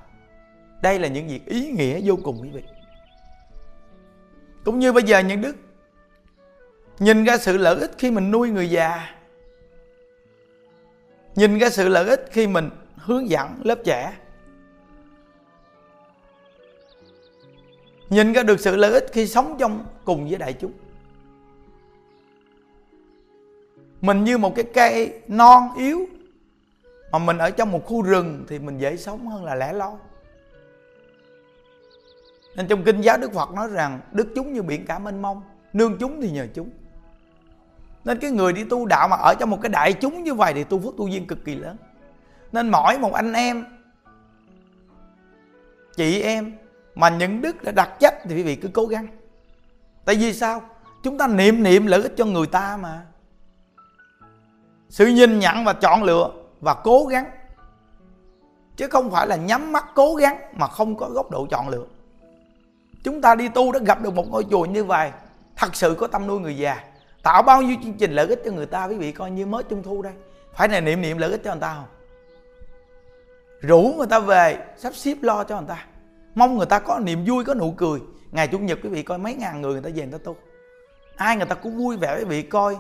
Đây 0.82 0.99
là 0.99 1.09
những 1.09 1.28
việc 1.28 1.47
ý 1.47 1.70
nghĩa 1.70 2.01
vô 2.05 2.18
cùng 2.22 2.39
quý 2.43 2.51
vị. 2.51 2.62
Cũng 4.64 4.78
như 4.78 4.93
bây 4.93 5.03
giờ 5.03 5.18
những 5.18 5.41
đức 5.41 5.57
nhìn 6.99 7.24
ra 7.24 7.39
sự 7.39 7.57
lợi 7.57 7.80
ích 7.80 7.91
khi 7.99 8.11
mình 8.11 8.30
nuôi 8.30 8.51
người 8.51 8.70
già, 8.70 9.14
nhìn 11.34 11.59
ra 11.59 11.70
sự 11.70 11.89
lợi 11.89 12.09
ích 12.09 12.28
khi 12.30 12.47
mình 12.47 12.70
hướng 12.97 13.30
dẫn 13.30 13.49
lớp 13.64 13.78
trẻ, 13.84 14.12
nhìn 18.11 18.32
ra 18.32 18.43
được 18.43 18.61
sự 18.61 18.76
lợi 18.76 18.93
ích 18.93 19.07
khi 19.12 19.26
sống 19.26 19.57
trong 19.59 19.84
cùng 20.05 20.28
với 20.28 20.39
đại 20.39 20.53
chúng. 20.53 20.72
Mình 24.01 24.24
như 24.24 24.39
một 24.39 24.55
cái 24.55 24.64
cây 24.74 25.20
non 25.28 25.62
yếu 25.76 26.07
mà 27.13 27.19
mình 27.19 27.39
ở 27.39 27.51
trong 27.51 27.73
một 27.73 27.87
khu 27.87 28.03
rừng 28.03 28.45
thì 28.49 28.59
mình 28.59 28.79
dễ 28.79 28.97
sống 28.97 29.29
hơn 29.29 29.45
là 29.45 29.55
lẻ 29.55 29.73
loi. 29.73 29.93
Nên 32.57 32.69
trong 32.69 32.85
kinh 32.85 33.01
giáo 33.01 33.19
đức 33.19 33.33
phật 33.33 33.51
nói 33.51 33.69
rằng 33.69 34.01
đức 34.13 34.29
chúng 34.35 34.53
như 34.53 34.63
biển 34.63 34.87
cả 34.87 34.99
mênh 34.99 35.23
mông, 35.23 35.43
nương 35.73 35.99
chúng 35.99 36.21
thì 36.21 36.31
nhờ 36.31 36.47
chúng. 36.55 36.71
Nên 38.05 38.19
cái 38.19 38.31
người 38.31 38.53
đi 38.53 38.65
tu 38.65 38.87
đạo 38.87 39.09
mà 39.09 39.17
ở 39.17 39.35
trong 39.41 39.51
một 39.51 39.59
cái 39.63 39.69
đại 39.69 39.93
chúng 39.93 40.25
như 40.25 40.35
vậy 40.35 40.53
thì 40.55 40.65
tu 40.65 40.81
phước 40.81 40.97
tu 40.97 41.09
duyên 41.09 41.27
cực 41.27 41.45
kỳ 41.45 41.55
lớn. 41.55 41.77
Nên 42.53 42.69
mỗi 42.69 42.99
một 42.99 43.13
anh 43.13 43.33
em, 43.33 43.65
chị 45.97 46.21
em 46.21 46.53
mà 46.95 47.09
những 47.09 47.41
đức 47.41 47.63
đã 47.63 47.73
đặt 47.73 47.91
trách 48.01 48.15
thì 48.25 48.37
quý 48.37 48.43
vị 48.43 48.57
cứ 48.57 48.69
cố 48.73 48.87
gắng. 48.87 49.07
Tại 50.05 50.15
vì 50.15 50.33
sao? 50.33 50.63
Chúng 51.03 51.19
ta 51.19 51.27
niệm 51.27 51.63
niệm 51.63 51.87
lợi 51.87 52.03
ích 52.03 52.13
cho 52.17 52.25
người 52.25 52.47
ta 52.47 52.77
mà. 52.77 53.07
Sự 54.89 55.07
nhìn 55.07 55.39
nhận 55.39 55.65
và 55.65 55.73
chọn 55.73 56.03
lựa 56.03 56.31
và 56.61 56.75
cố 56.75 57.05
gắng. 57.05 57.31
Chứ 58.77 58.89
không 58.89 59.11
phải 59.11 59.27
là 59.27 59.37
nhắm 59.37 59.73
mắt 59.73 59.85
cố 59.95 60.15
gắng 60.15 60.39
mà 60.53 60.67
không 60.67 60.97
có 60.97 61.11
góc 61.11 61.31
độ 61.31 61.47
chọn 61.51 61.69
lựa. 61.69 61.87
Chúng 63.05 63.21
ta 63.21 63.35
đi 63.35 63.49
tu 63.49 63.73
đã 63.73 63.79
gặp 63.79 64.03
được 64.03 64.15
một 64.15 64.29
ngôi 64.31 64.45
chùa 64.51 64.65
như 64.65 64.85
vậy, 64.85 65.11
thật 65.57 65.77
sự 65.77 65.95
có 65.99 66.07
tâm 66.07 66.27
nuôi 66.27 66.41
người 66.41 66.57
già. 66.57 66.85
Tạo 67.23 67.43
bao 67.43 67.63
nhiêu 67.63 67.77
chương 67.83 67.93
trình 67.93 68.13
lợi 68.13 68.27
ích 68.27 68.43
cho 68.45 68.51
người 68.51 68.67
ta, 68.67 68.85
quý 68.85 68.97
vị 68.97 69.13
coi 69.13 69.31
như 69.31 69.47
mới 69.47 69.63
trung 69.63 69.83
thu 69.83 70.03
đây. 70.03 70.13
Phải 70.55 70.69
là 70.69 70.81
niệm 70.81 71.03
niệm 71.03 71.19
lợi 71.19 71.31
ích 71.31 71.41
cho 71.45 71.51
người 71.51 71.61
ta 71.61 71.75
không? 71.75 71.85
Rủ 73.61 73.95
người 73.97 74.07
ta 74.07 74.19
về, 74.19 74.67
sắp 74.77 74.95
xếp 74.95 75.15
lo 75.23 75.45
cho 75.45 75.59
người 75.59 75.69
ta. 75.69 75.87
Mong 76.35 76.57
người 76.57 76.67
ta 76.67 76.79
có 76.79 76.99
niềm 76.99 77.25
vui, 77.27 77.45
có 77.45 77.55
nụ 77.55 77.75
cười. 77.77 78.01
Ngày 78.31 78.49
chủ 78.49 78.59
nhật, 78.59 78.79
quý 78.83 78.89
vị 78.89 79.03
coi 79.03 79.19
mấy 79.19 79.35
ngàn 79.35 79.61
người 79.61 79.73
người 79.73 79.83
ta 79.83 79.91
về 79.95 80.03
người 80.03 80.19
ta 80.19 80.25
tu. 80.25 80.37
Ai 81.17 81.37
người 81.37 81.47
ta 81.47 81.55
cũng 81.55 81.79
vui 81.79 81.97
vẻ, 81.97 82.17
quý 82.19 82.25
vị 82.25 82.43
coi. 82.43 82.77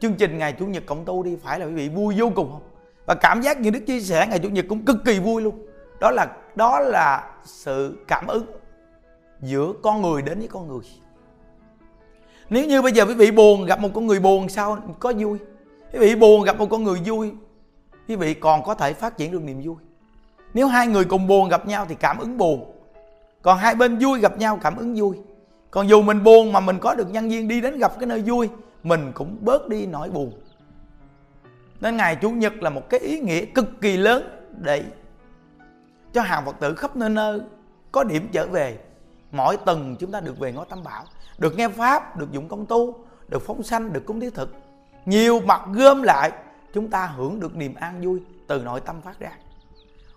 Chương 0.00 0.14
trình 0.14 0.38
ngày 0.38 0.52
chủ 0.52 0.66
nhật 0.66 0.82
cộng 0.86 1.04
tu 1.04 1.22
đi, 1.22 1.36
phải 1.42 1.60
là 1.60 1.66
quý 1.66 1.72
vị 1.72 1.88
vui 1.88 2.14
vô 2.18 2.30
cùng 2.34 2.50
không? 2.52 2.62
Và 3.08 3.14
cảm 3.14 3.42
giác 3.42 3.60
như 3.60 3.70
đức 3.70 3.80
chia 3.86 4.00
sẻ 4.00 4.26
ngày 4.30 4.38
chủ 4.38 4.48
nhật 4.48 4.64
cũng 4.68 4.84
cực 4.84 4.96
kỳ 5.04 5.18
vui 5.18 5.42
luôn. 5.42 5.66
Đó 6.00 6.10
là 6.10 6.26
đó 6.54 6.80
là 6.80 7.30
sự 7.44 7.96
cảm 8.08 8.26
ứng 8.26 8.46
giữa 9.40 9.72
con 9.82 10.02
người 10.02 10.22
đến 10.22 10.38
với 10.38 10.48
con 10.48 10.68
người. 10.68 10.80
Nếu 12.50 12.66
như 12.66 12.82
bây 12.82 12.92
giờ 12.92 13.04
quý 13.06 13.14
vị 13.14 13.30
buồn 13.30 13.66
gặp 13.66 13.80
một 13.80 13.88
con 13.94 14.06
người 14.06 14.20
buồn 14.20 14.48
sao 14.48 14.78
có 14.98 15.12
vui? 15.18 15.38
Quý 15.92 15.98
vị 15.98 16.14
buồn 16.14 16.42
gặp 16.42 16.58
một 16.58 16.66
con 16.70 16.84
người 16.84 17.00
vui, 17.06 17.32
quý 18.08 18.16
vị 18.16 18.34
còn 18.34 18.62
có 18.64 18.74
thể 18.74 18.92
phát 18.92 19.16
triển 19.16 19.32
được 19.32 19.42
niềm 19.42 19.60
vui. 19.64 19.76
Nếu 20.54 20.66
hai 20.66 20.86
người 20.86 21.04
cùng 21.04 21.26
buồn 21.26 21.48
gặp 21.48 21.66
nhau 21.66 21.86
thì 21.88 21.94
cảm 21.94 22.18
ứng 22.18 22.38
buồn. 22.38 22.72
Còn 23.42 23.58
hai 23.58 23.74
bên 23.74 23.98
vui 23.98 24.20
gặp 24.20 24.38
nhau, 24.38 24.58
cảm 24.62 24.76
ứng 24.76 24.94
vui. 24.94 25.16
Còn 25.70 25.88
dù 25.88 26.02
mình 26.02 26.24
buồn 26.24 26.52
mà 26.52 26.60
mình 26.60 26.78
có 26.80 26.94
được 26.94 27.10
nhân 27.10 27.28
viên 27.28 27.48
đi 27.48 27.60
đến 27.60 27.78
gặp 27.78 27.92
cái 27.98 28.06
nơi 28.06 28.22
vui, 28.22 28.48
mình 28.82 29.12
cũng 29.14 29.36
bớt 29.40 29.68
đi 29.68 29.86
nỗi 29.86 30.10
buồn 30.10 30.32
nên 31.80 31.96
ngày 31.96 32.16
chủ 32.16 32.30
nhật 32.30 32.62
là 32.62 32.70
một 32.70 32.90
cái 32.90 33.00
ý 33.00 33.20
nghĩa 33.20 33.44
cực 33.44 33.80
kỳ 33.80 33.96
lớn 33.96 34.48
để 34.62 34.84
cho 36.12 36.22
hàng 36.22 36.44
phật 36.44 36.56
tử 36.60 36.74
khắp 36.74 36.96
nơi 36.96 37.10
nơi 37.10 37.40
có 37.92 38.04
điểm 38.04 38.28
trở 38.32 38.46
về. 38.46 38.78
Mỗi 39.32 39.56
tuần 39.56 39.96
chúng 39.98 40.12
ta 40.12 40.20
được 40.20 40.38
về 40.38 40.52
ngõ 40.52 40.64
tam 40.64 40.84
bảo, 40.84 41.04
được 41.38 41.56
nghe 41.56 41.68
pháp, 41.68 42.16
được 42.16 42.32
dụng 42.32 42.48
công 42.48 42.66
tu, 42.66 43.04
được 43.28 43.42
phóng 43.46 43.62
sanh, 43.62 43.92
được 43.92 44.06
cúng 44.06 44.20
thí 44.20 44.30
thực. 44.30 44.54
Nhiều 45.06 45.40
mặt 45.40 45.62
gom 45.72 46.02
lại, 46.02 46.32
chúng 46.74 46.88
ta 46.88 47.06
hưởng 47.06 47.40
được 47.40 47.56
niềm 47.56 47.74
an 47.74 48.00
vui 48.00 48.22
từ 48.46 48.62
nội 48.62 48.80
tâm 48.80 49.00
phát 49.00 49.18
ra. 49.18 49.30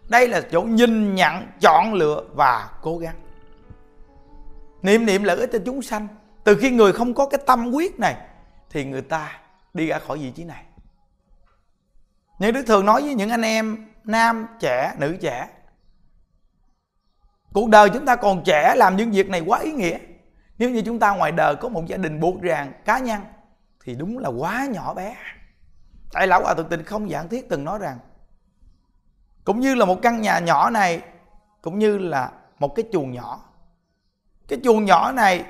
Đây 0.09 0.27
là 0.27 0.41
chỗ 0.51 0.61
nhìn, 0.61 1.15
nhận, 1.15 1.47
chọn 1.61 1.93
lựa 1.93 2.23
và 2.33 2.69
cố 2.81 2.97
gắng. 2.97 3.15
Niệm 4.81 5.05
niệm 5.05 5.23
lợi 5.23 5.37
ích 5.37 5.49
cho 5.53 5.59
chúng 5.65 5.81
sanh. 5.81 6.07
Từ 6.43 6.55
khi 6.55 6.71
người 6.71 6.91
không 6.91 7.13
có 7.13 7.25
cái 7.25 7.41
tâm 7.45 7.71
quyết 7.71 7.99
này, 7.99 8.15
thì 8.69 8.85
người 8.85 9.01
ta 9.01 9.39
đi 9.73 9.87
ra 9.87 9.99
khỏi 9.99 10.17
vị 10.17 10.31
trí 10.31 10.43
này 10.43 10.63
nhưng 12.41 12.53
đức 12.53 12.63
thường 12.67 12.85
nói 12.85 13.01
với 13.01 13.13
những 13.13 13.29
anh 13.29 13.41
em, 13.41 13.87
nam 14.03 14.47
trẻ, 14.59 14.93
nữ 14.97 15.17
trẻ, 15.21 15.49
cuộc 17.53 17.69
đời 17.69 17.89
chúng 17.89 18.05
ta 18.05 18.15
còn 18.15 18.43
trẻ, 18.45 18.75
làm 18.77 18.95
những 18.95 19.11
việc 19.11 19.29
này 19.29 19.41
quá 19.45 19.59
ý 19.59 19.71
nghĩa. 19.71 19.99
Nếu 20.57 20.69
như 20.69 20.81
chúng 20.85 20.99
ta 20.99 21.15
ngoài 21.15 21.31
đời 21.31 21.55
có 21.55 21.69
một 21.69 21.85
gia 21.87 21.97
đình 21.97 22.19
buộc 22.19 22.41
ràng, 22.41 22.71
cá 22.85 22.99
nhân, 22.99 23.21
thì 23.83 23.95
đúng 23.95 24.17
là 24.17 24.29
quá 24.29 24.67
nhỏ 24.71 24.93
bé. 24.93 25.15
Tại 26.11 26.27
lão 26.27 26.41
hòa 26.43 26.53
thượng 26.53 26.69
tình 26.69 26.83
không 26.83 27.09
giảng 27.09 27.29
thiết 27.29 27.49
từng 27.49 27.63
nói 27.63 27.79
rằng, 27.79 27.99
cũng 29.43 29.59
như 29.59 29.75
là 29.75 29.85
một 29.85 29.99
căn 30.01 30.21
nhà 30.21 30.39
nhỏ 30.39 30.69
này, 30.69 31.01
cũng 31.61 31.79
như 31.79 31.97
là 31.97 32.31
một 32.59 32.75
cái 32.75 32.85
chuồng 32.91 33.11
nhỏ. 33.11 33.43
Cái 34.47 34.59
chuồng 34.63 34.85
nhỏ 34.85 35.11
này 35.11 35.45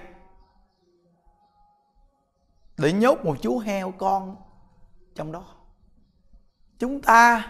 để 2.78 2.94
nhốt 2.94 3.26
một 3.26 3.36
chú 3.42 3.60
heo 3.60 3.92
con 3.92 4.36
trong 5.16 5.32
đó 5.32 5.44
chúng 6.82 7.02
ta 7.02 7.48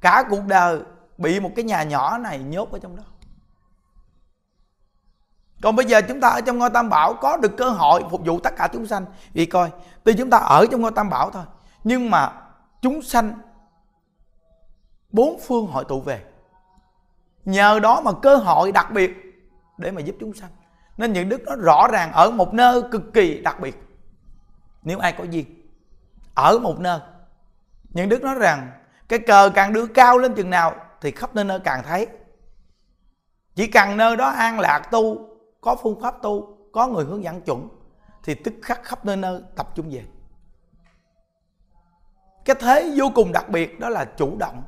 cả 0.00 0.24
cuộc 0.30 0.44
đời 0.46 0.80
bị 1.18 1.40
một 1.40 1.50
cái 1.56 1.64
nhà 1.64 1.82
nhỏ 1.82 2.18
này 2.18 2.38
nhốt 2.38 2.72
ở 2.72 2.78
trong 2.78 2.96
đó. 2.96 3.02
Còn 5.62 5.76
bây 5.76 5.86
giờ 5.86 6.00
chúng 6.08 6.20
ta 6.20 6.28
ở 6.28 6.40
trong 6.40 6.58
ngôi 6.58 6.70
tam 6.70 6.88
bảo, 6.88 7.14
có 7.14 7.36
được 7.36 7.56
cơ 7.56 7.70
hội 7.70 8.04
phục 8.10 8.20
vụ 8.24 8.40
tất 8.40 8.56
cả 8.56 8.68
chúng 8.72 8.86
sanh. 8.86 9.04
Vì 9.32 9.46
coi, 9.46 9.70
tuy 10.04 10.14
chúng 10.14 10.30
ta 10.30 10.38
ở 10.38 10.66
trong 10.70 10.80
ngôi 10.80 10.90
tam 10.90 11.10
bảo 11.10 11.30
thôi, 11.30 11.44
nhưng 11.84 12.10
mà 12.10 12.32
chúng 12.82 13.02
sanh 13.02 13.32
bốn 15.12 15.40
phương 15.46 15.66
hội 15.66 15.84
tụ 15.88 16.00
về. 16.00 16.24
Nhờ 17.44 17.80
đó 17.80 18.00
mà 18.00 18.10
cơ 18.22 18.36
hội 18.36 18.72
đặc 18.72 18.90
biệt 18.92 19.10
để 19.78 19.90
mà 19.90 20.00
giúp 20.00 20.16
chúng 20.20 20.34
sanh. 20.34 20.50
Nên 20.96 21.12
những 21.12 21.28
đức 21.28 21.42
nó 21.46 21.54
rõ 21.56 21.88
ràng 21.92 22.12
ở 22.12 22.30
một 22.30 22.54
nơi 22.54 22.82
cực 22.90 23.02
kỳ 23.14 23.40
đặc 23.42 23.60
biệt. 23.60 23.82
Nếu 24.82 24.98
ai 24.98 25.12
có 25.12 25.24
duyên 25.24 25.65
ở 26.36 26.58
một 26.58 26.78
nơi. 26.78 27.00
Những 27.88 28.08
đức 28.08 28.22
nói 28.22 28.34
rằng, 28.34 28.70
cái 29.08 29.18
cờ 29.18 29.50
càng 29.54 29.72
đưa 29.72 29.86
cao 29.86 30.18
lên 30.18 30.34
chừng 30.34 30.50
nào 30.50 30.74
thì 31.00 31.10
khắp 31.10 31.34
nơi 31.34 31.44
nơi 31.44 31.60
càng 31.60 31.82
thấy. 31.82 32.06
Chỉ 33.54 33.66
cần 33.66 33.96
nơi 33.96 34.16
đó 34.16 34.28
an 34.28 34.60
lạc 34.60 34.78
tu, 34.90 35.28
có 35.60 35.76
phương 35.82 36.00
pháp 36.00 36.22
tu, 36.22 36.58
có 36.72 36.86
người 36.86 37.04
hướng 37.04 37.24
dẫn 37.24 37.40
chuẩn, 37.40 37.68
thì 38.24 38.34
tức 38.34 38.54
khắc 38.62 38.84
khắp 38.84 39.04
nơi 39.04 39.16
nơi 39.16 39.42
tập 39.56 39.68
trung 39.74 39.90
về. 39.90 40.04
Cái 42.44 42.56
thế 42.60 42.94
vô 42.96 43.10
cùng 43.14 43.32
đặc 43.32 43.48
biệt 43.48 43.80
đó 43.80 43.88
là 43.88 44.04
chủ 44.04 44.36
động. 44.38 44.62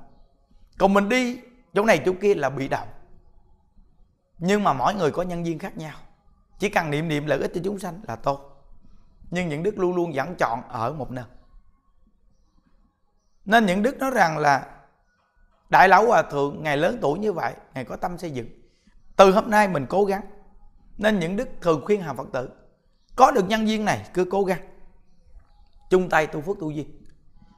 Còn 0.78 0.94
mình 0.94 1.08
đi 1.08 1.40
chỗ 1.74 1.84
này 1.84 2.02
chỗ 2.04 2.12
kia 2.20 2.34
là 2.34 2.50
bị 2.50 2.68
động. 2.68 2.88
Nhưng 4.38 4.64
mà 4.64 4.72
mỗi 4.72 4.94
người 4.94 5.10
có 5.10 5.22
nhân 5.22 5.44
viên 5.44 5.58
khác 5.58 5.76
nhau. 5.76 5.94
Chỉ 6.58 6.68
cần 6.68 6.90
niệm 6.90 7.08
niệm 7.08 7.26
lợi 7.26 7.38
ích 7.38 7.50
cho 7.54 7.60
chúng 7.64 7.78
sanh 7.78 8.00
là 8.08 8.16
tốt. 8.16 8.64
Nhưng 9.30 9.48
những 9.48 9.62
đức 9.62 9.78
luôn 9.78 9.96
luôn 9.96 10.14
dẫn 10.14 10.34
chọn 10.34 10.62
ở 10.68 10.92
một 10.92 11.10
nơi 11.10 11.24
nên 13.48 13.66
những 13.66 13.82
đức 13.82 13.98
nói 13.98 14.10
rằng 14.10 14.38
là 14.38 14.66
đại 15.68 15.88
lão 15.88 16.06
hòa 16.06 16.22
thượng, 16.22 16.62
ngày 16.62 16.76
lớn 16.76 16.98
tuổi 17.00 17.18
như 17.18 17.32
vậy, 17.32 17.54
ngày 17.74 17.84
có 17.84 17.96
tâm 17.96 18.18
xây 18.18 18.30
dựng, 18.30 18.48
từ 19.16 19.32
hôm 19.32 19.50
nay 19.50 19.68
mình 19.68 19.86
cố 19.88 20.04
gắng. 20.04 20.22
Nên 20.98 21.18
những 21.18 21.36
đức 21.36 21.48
thường 21.60 21.82
khuyên 21.84 22.02
hàng 22.02 22.16
phật 22.16 22.28
tử, 22.32 22.50
có 23.16 23.30
được 23.30 23.48
nhân 23.48 23.66
viên 23.66 23.84
này 23.84 24.08
cứ 24.14 24.24
cố 24.30 24.44
gắng. 24.44 24.60
Chung 25.90 26.08
tay 26.08 26.26
tu 26.26 26.40
phước 26.40 26.56
tu 26.60 26.70
duyên. 26.70 27.06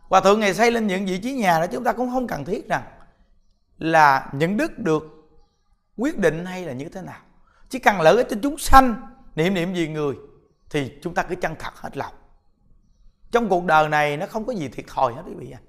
Hòa 0.09 0.21
thượng 0.21 0.41
ngày 0.41 0.55
xây 0.55 0.71
lên 0.71 0.87
những 0.87 1.07
vị 1.07 1.19
trí 1.19 1.33
nhà 1.33 1.59
đó, 1.59 1.67
chúng 1.67 1.85
ta 1.85 1.93
cũng 1.93 2.11
không 2.11 2.27
cần 2.27 2.45
thiết 2.45 2.69
rằng 2.69 2.83
là 3.79 4.31
những 4.33 4.57
đức 4.57 4.79
được 4.79 5.03
quyết 5.97 6.19
định 6.19 6.45
hay 6.45 6.65
là 6.65 6.73
như 6.73 6.89
thế 6.89 7.03
nào. 7.03 7.21
Chỉ 7.69 7.79
cần 7.79 8.01
lợi 8.01 8.17
ích 8.17 8.27
cho 8.31 8.37
chúng 8.43 8.59
sanh 8.59 8.95
niệm 9.35 9.55
niệm 9.55 9.75
gì 9.75 9.89
người, 9.89 10.15
thì 10.71 10.99
chúng 11.03 11.15
ta 11.15 11.23
cứ 11.23 11.35
chân 11.35 11.55
thật 11.59 11.77
hết 11.77 11.97
lòng. 11.97 12.15
Trong 13.31 13.49
cuộc 13.49 13.65
đời 13.65 13.89
này 13.89 14.17
nó 14.17 14.27
không 14.27 14.47
có 14.47 14.53
gì 14.53 14.69
thiệt 14.69 14.85
thòi 14.89 15.13
hết 15.15 15.23
quý 15.27 15.35
vị 15.39 15.51
ạ 15.51 15.61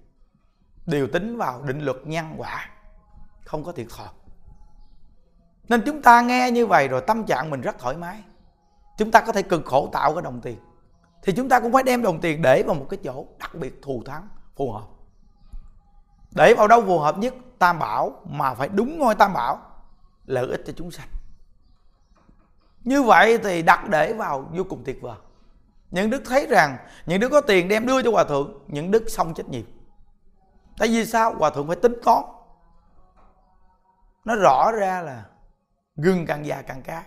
đều 0.91 1.07
tính 1.07 1.37
vào 1.37 1.61
định 1.61 1.79
luật 1.79 1.97
nhân 2.03 2.33
quả, 2.37 2.69
không 3.45 3.63
có 3.63 3.71
thiệt 3.71 3.87
thòi. 3.97 4.07
Nên 5.69 5.81
chúng 5.85 6.01
ta 6.01 6.21
nghe 6.21 6.51
như 6.51 6.65
vậy 6.65 6.87
rồi 6.87 7.01
tâm 7.07 7.23
trạng 7.23 7.49
mình 7.49 7.61
rất 7.61 7.79
thoải 7.79 7.97
mái. 7.97 8.23
Chúng 8.97 9.11
ta 9.11 9.21
có 9.21 9.31
thể 9.31 9.41
cực 9.41 9.65
khổ 9.65 9.89
tạo 9.91 10.13
cái 10.13 10.21
đồng 10.21 10.41
tiền. 10.41 10.57
Thì 11.23 11.33
chúng 11.33 11.49
ta 11.49 11.59
cũng 11.59 11.73
phải 11.73 11.83
đem 11.83 12.01
đồng 12.01 12.21
tiền 12.21 12.41
để 12.41 12.63
vào 12.63 12.75
một 12.75 12.85
cái 12.89 12.99
chỗ 13.03 13.25
đặc 13.39 13.55
biệt 13.55 13.81
thù 13.81 14.03
thắng, 14.05 14.27
phù 14.55 14.71
hợp. 14.71 14.85
Để 16.31 16.53
vào 16.53 16.67
đâu 16.67 16.81
phù 16.85 16.99
hợp 16.99 17.17
nhất? 17.17 17.33
Tam 17.59 17.79
bảo, 17.79 18.21
mà 18.25 18.53
phải 18.53 18.69
đúng 18.69 18.99
ngôi 18.99 19.15
tam 19.15 19.33
bảo, 19.33 19.59
lợi 20.25 20.47
ích 20.47 20.63
cho 20.65 20.73
chúng 20.75 20.91
sanh. 20.91 21.07
Như 22.83 23.03
vậy 23.03 23.37
thì 23.37 23.61
đặt 23.61 23.89
để 23.89 24.13
vào 24.13 24.49
vô 24.53 24.63
cùng 24.69 24.83
tuyệt 24.85 25.01
vời. 25.01 25.17
Những 25.91 26.09
đức 26.09 26.23
thấy 26.25 26.47
rằng, 26.47 26.77
những 27.05 27.19
đứa 27.19 27.29
có 27.29 27.41
tiền 27.41 27.67
đem 27.67 27.85
đưa 27.85 28.01
cho 28.01 28.11
hòa 28.11 28.23
thượng, 28.23 28.59
những 28.67 28.91
đức 28.91 29.03
xong 29.07 29.33
trách 29.33 29.49
nhiệm 29.49 29.65
tại 30.77 30.87
vì 30.87 31.05
sao? 31.05 31.33
Hòa 31.33 31.49
thượng 31.49 31.67
phải 31.67 31.75
tính 31.75 31.93
toán. 32.03 32.23
Nó 34.25 34.35
rõ 34.35 34.71
ra 34.71 35.01
là 35.01 35.25
gừng 35.95 36.25
càng 36.25 36.45
già 36.45 36.61
càng 36.61 36.81
cay. 36.81 37.03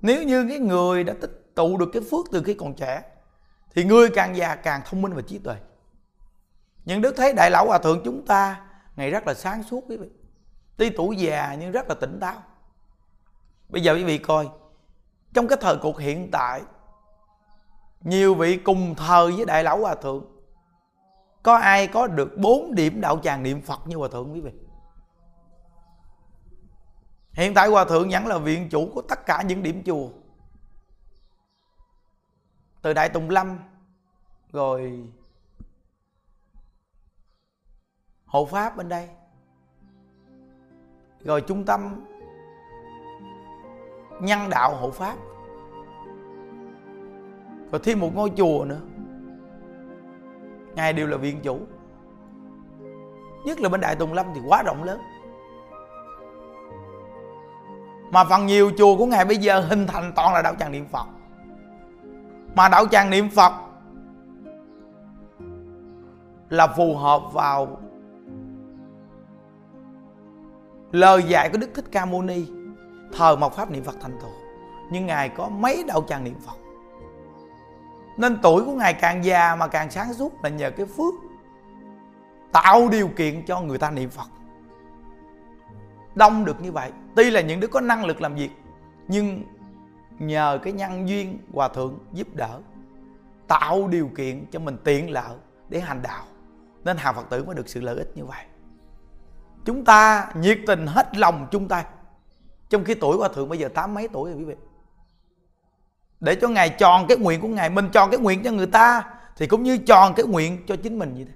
Nếu 0.00 0.22
như 0.22 0.48
cái 0.48 0.58
người 0.58 1.04
đã 1.04 1.14
tích 1.20 1.52
tụ 1.54 1.76
được 1.76 1.90
cái 1.92 2.02
phước 2.10 2.26
từ 2.32 2.42
khi 2.42 2.54
còn 2.54 2.74
trẻ, 2.74 3.02
thì 3.74 3.84
người 3.84 4.10
càng 4.14 4.36
già 4.36 4.54
càng 4.54 4.82
thông 4.84 5.02
minh 5.02 5.12
và 5.12 5.22
trí 5.22 5.38
tuệ. 5.38 5.56
Những 6.84 7.02
đức 7.02 7.14
thấy 7.16 7.32
đại 7.32 7.50
lão 7.50 7.66
hòa 7.66 7.78
thượng 7.78 8.00
chúng 8.04 8.26
ta, 8.26 8.60
ngày 8.96 9.10
rất 9.10 9.26
là 9.26 9.34
sáng 9.34 9.62
suốt 9.62 9.84
quý 9.88 9.96
vị. 9.96 10.10
Tuy 10.76 10.90
tuổi 10.90 11.16
già 11.16 11.56
nhưng 11.60 11.72
rất 11.72 11.88
là 11.88 11.94
tỉnh 12.00 12.20
táo. 12.20 12.42
Bây 13.68 13.82
giờ 13.82 13.94
quý 13.94 14.04
vị 14.04 14.18
coi, 14.18 14.48
trong 15.34 15.48
cái 15.48 15.58
thời 15.60 15.76
cuộc 15.76 15.98
hiện 15.98 16.30
tại, 16.30 16.62
nhiều 18.00 18.34
vị 18.34 18.56
cùng 18.56 18.94
thời 18.94 19.32
với 19.32 19.44
đại 19.44 19.64
lão 19.64 19.78
hòa 19.78 19.94
thượng 19.94 20.24
có 21.46 21.56
ai 21.56 21.86
có 21.86 22.06
được 22.06 22.38
bốn 22.38 22.74
điểm 22.74 23.00
đạo 23.00 23.18
tràng 23.22 23.42
niệm 23.42 23.60
phật 23.60 23.86
như 23.86 23.96
hòa 23.96 24.08
thượng 24.12 24.32
quý 24.32 24.40
vị? 24.40 24.52
Hiện 27.32 27.54
tại 27.54 27.68
hòa 27.68 27.84
thượng 27.84 28.08
vẫn 28.10 28.26
là 28.26 28.38
viện 28.38 28.68
chủ 28.70 28.90
của 28.94 29.02
tất 29.02 29.26
cả 29.26 29.42
những 29.42 29.62
điểm 29.62 29.82
chùa. 29.86 30.08
Từ 32.82 32.92
đại 32.92 33.08
tùng 33.08 33.30
lâm, 33.30 33.58
rồi 34.52 35.08
hộ 38.24 38.46
pháp 38.46 38.76
bên 38.76 38.88
đây, 38.88 39.08
rồi 41.20 41.40
trung 41.40 41.64
tâm 41.64 42.04
nhân 44.20 44.50
đạo 44.50 44.76
hộ 44.76 44.90
pháp, 44.90 45.16
rồi 47.72 47.80
thêm 47.84 48.00
một 48.00 48.10
ngôi 48.14 48.32
chùa 48.36 48.64
nữa 48.64 48.80
ngài 50.76 50.92
đều 50.92 51.06
là 51.06 51.16
viện 51.16 51.40
chủ. 51.42 51.58
Nhất 53.44 53.60
là 53.60 53.68
bên 53.68 53.80
đại 53.80 53.96
tùng 53.96 54.12
lâm 54.12 54.26
thì 54.34 54.40
quá 54.46 54.62
rộng 54.62 54.82
lớn. 54.82 55.00
Mà 58.10 58.24
phần 58.24 58.46
nhiều 58.46 58.70
chùa 58.78 58.96
của 58.96 59.06
ngài 59.06 59.24
bây 59.24 59.36
giờ 59.36 59.60
hình 59.60 59.86
thành 59.86 60.12
toàn 60.16 60.34
là 60.34 60.42
đạo 60.42 60.54
tràng 60.58 60.72
niệm 60.72 60.86
phật. 60.88 61.06
Mà 62.54 62.68
đạo 62.68 62.86
tràng 62.90 63.10
niệm 63.10 63.28
phật 63.30 63.52
là 66.48 66.66
phù 66.66 66.96
hợp 66.96 67.22
vào 67.32 67.78
lời 70.92 71.22
dạy 71.22 71.48
của 71.52 71.58
đức 71.58 71.70
thích 71.74 71.84
ca 71.92 72.04
mâu 72.04 72.22
ni 72.22 72.46
thờ 73.12 73.36
mộc 73.36 73.52
pháp 73.52 73.70
niệm 73.70 73.84
phật 73.84 73.96
thành 74.00 74.18
tựu. 74.20 74.30
Nhưng 74.90 75.06
ngài 75.06 75.28
có 75.28 75.48
mấy 75.48 75.84
đạo 75.88 76.04
tràng 76.08 76.24
niệm 76.24 76.34
phật? 76.46 76.65
Nên 78.16 78.38
tuổi 78.42 78.64
của 78.64 78.72
ngài 78.72 78.94
càng 78.94 79.24
già 79.24 79.56
mà 79.56 79.66
càng 79.66 79.90
sáng 79.90 80.14
suốt 80.14 80.44
là 80.44 80.48
nhờ 80.48 80.70
cái 80.70 80.86
phước 80.86 81.14
tạo 82.52 82.88
điều 82.88 83.08
kiện 83.08 83.46
cho 83.46 83.60
người 83.60 83.78
ta 83.78 83.90
niệm 83.90 84.10
phật. 84.10 84.28
Đông 86.14 86.44
được 86.44 86.60
như 86.62 86.72
vậy. 86.72 86.92
Tuy 87.16 87.30
là 87.30 87.40
những 87.40 87.60
đứa 87.60 87.68
có 87.68 87.80
năng 87.80 88.04
lực 88.04 88.20
làm 88.20 88.34
việc, 88.34 88.50
nhưng 89.08 89.42
nhờ 90.18 90.58
cái 90.62 90.72
nhân 90.72 91.08
duyên 91.08 91.38
hòa 91.52 91.68
thượng 91.68 91.98
giúp 92.12 92.28
đỡ, 92.34 92.60
tạo 93.48 93.88
điều 93.88 94.10
kiện 94.16 94.46
cho 94.50 94.58
mình 94.58 94.76
tiện 94.84 95.10
lợi 95.10 95.36
để 95.68 95.80
hành 95.80 96.02
đạo, 96.02 96.24
nên 96.84 96.96
hàng 96.96 97.14
phật 97.14 97.30
tử 97.30 97.44
mới 97.44 97.54
được 97.54 97.68
sự 97.68 97.80
lợi 97.80 97.96
ích 97.96 98.12
như 98.14 98.24
vậy. 98.24 98.44
Chúng 99.64 99.84
ta 99.84 100.30
nhiệt 100.34 100.58
tình 100.66 100.86
hết 100.86 101.16
lòng 101.16 101.46
chung 101.50 101.68
tay. 101.68 101.84
Trong 102.68 102.84
khi 102.84 102.94
tuổi 102.94 103.16
hòa 103.16 103.28
thượng 103.34 103.48
bây 103.48 103.58
giờ 103.58 103.68
tám 103.68 103.94
mấy 103.94 104.08
tuổi 104.08 104.30
rồi 104.30 104.38
quý 104.38 104.44
vị? 104.44 104.54
Để 106.20 106.34
cho 106.34 106.48
ngài 106.48 106.68
tròn 106.68 107.06
cái 107.08 107.16
nguyện 107.16 107.40
của 107.40 107.48
ngài, 107.48 107.70
mình 107.70 107.88
tròn 107.92 108.10
cái 108.10 108.20
nguyện 108.20 108.42
cho 108.42 108.50
người 108.50 108.66
ta, 108.66 109.04
thì 109.36 109.46
cũng 109.46 109.62
như 109.62 109.78
tròn 109.78 110.14
cái 110.16 110.26
nguyện 110.26 110.64
cho 110.66 110.76
chính 110.76 110.98
mình 110.98 111.14
vậy 111.14 111.24
đó 111.24 111.32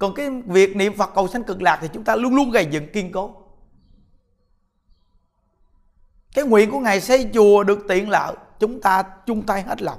còn 0.00 0.14
cái 0.14 0.30
việc 0.46 0.76
niệm 0.76 0.96
phật 0.96 1.10
cầu 1.14 1.28
sanh 1.28 1.44
cực 1.44 1.62
lạc 1.62 1.78
thì 1.80 1.88
chúng 1.92 2.04
ta 2.04 2.16
luôn 2.16 2.34
luôn 2.34 2.50
gầy 2.50 2.66
dựng 2.70 2.92
kiên 2.92 3.12
cố. 3.12 3.34
Cái 6.34 6.44
nguyện 6.44 6.70
của 6.70 6.78
ngài 6.80 7.00
xây 7.00 7.30
chùa 7.34 7.64
được 7.64 7.78
tiện 7.88 8.08
lợi, 8.10 8.34
chúng 8.58 8.80
ta 8.80 9.02
chung 9.26 9.42
tay 9.42 9.62
hết 9.62 9.82
lòng. 9.82 9.98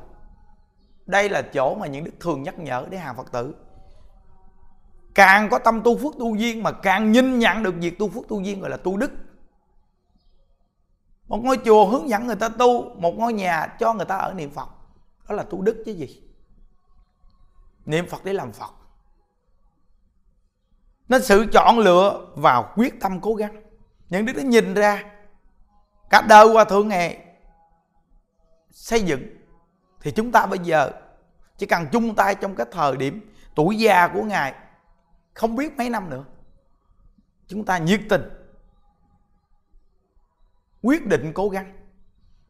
Đây 1.05 1.29
là 1.29 1.41
chỗ 1.41 1.75
mà 1.75 1.87
những 1.87 2.03
đức 2.03 2.11
thường 2.19 2.43
nhắc 2.43 2.59
nhở 2.59 2.85
để 2.89 2.97
hàng 2.97 3.17
phật 3.17 3.31
tử. 3.31 3.55
Càng 5.15 5.49
có 5.49 5.59
tâm 5.59 5.81
tu 5.83 5.97
phước 5.97 6.13
tu 6.19 6.35
duyên 6.35 6.63
mà 6.63 6.71
càng 6.71 7.11
nhìn 7.11 7.39
nhận 7.39 7.63
được 7.63 7.75
việc 7.79 7.99
tu 7.99 8.09
phước 8.09 8.27
tu 8.27 8.41
duyên 8.41 8.61
gọi 8.61 8.69
là 8.69 8.77
tu 8.77 8.97
đức 8.97 9.11
một 11.31 11.37
ngôi 11.43 11.57
chùa 11.65 11.85
hướng 11.85 12.09
dẫn 12.09 12.27
người 12.27 12.35
ta 12.35 12.49
tu, 12.49 12.95
một 12.95 13.11
ngôi 13.11 13.33
nhà 13.33 13.75
cho 13.79 13.93
người 13.93 14.05
ta 14.05 14.17
ở 14.17 14.33
niệm 14.33 14.51
phật. 14.51 14.69
Đó 15.29 15.35
là 15.35 15.43
tu 15.43 15.61
đức 15.61 15.83
chứ 15.85 15.91
gì? 15.91 16.21
Niệm 17.85 18.07
phật 18.09 18.23
để 18.23 18.33
làm 18.33 18.51
phật. 18.51 18.71
Nên 21.09 21.23
sự 21.23 21.45
chọn 21.53 21.79
lựa 21.79 22.27
và 22.35 22.73
quyết 22.75 23.01
tâm 23.01 23.19
cố 23.21 23.35
gắng. 23.35 23.63
Những 24.09 24.25
đứa 24.25 24.33
nó 24.33 24.41
nhìn 24.41 24.73
ra, 24.73 25.03
cả 26.09 26.21
đời 26.21 26.47
qua 26.53 26.63
thượng 26.63 26.87
ngày 26.87 27.25
xây 28.71 29.01
dựng, 29.01 29.23
thì 30.01 30.11
chúng 30.11 30.31
ta 30.31 30.45
bây 30.45 30.59
giờ 30.59 30.91
chỉ 31.57 31.65
cần 31.65 31.87
chung 31.91 32.15
tay 32.15 32.35
trong 32.35 32.55
cái 32.55 32.65
thời 32.71 32.97
điểm 32.97 33.33
tuổi 33.55 33.77
già 33.77 34.07
của 34.07 34.23
ngài, 34.23 34.53
không 35.33 35.55
biết 35.55 35.77
mấy 35.77 35.89
năm 35.89 36.09
nữa, 36.09 36.25
chúng 37.47 37.65
ta 37.65 37.77
nhiệt 37.77 38.01
tình 38.09 38.40
quyết 40.81 41.07
định 41.07 41.33
cố 41.33 41.49
gắng. 41.49 41.73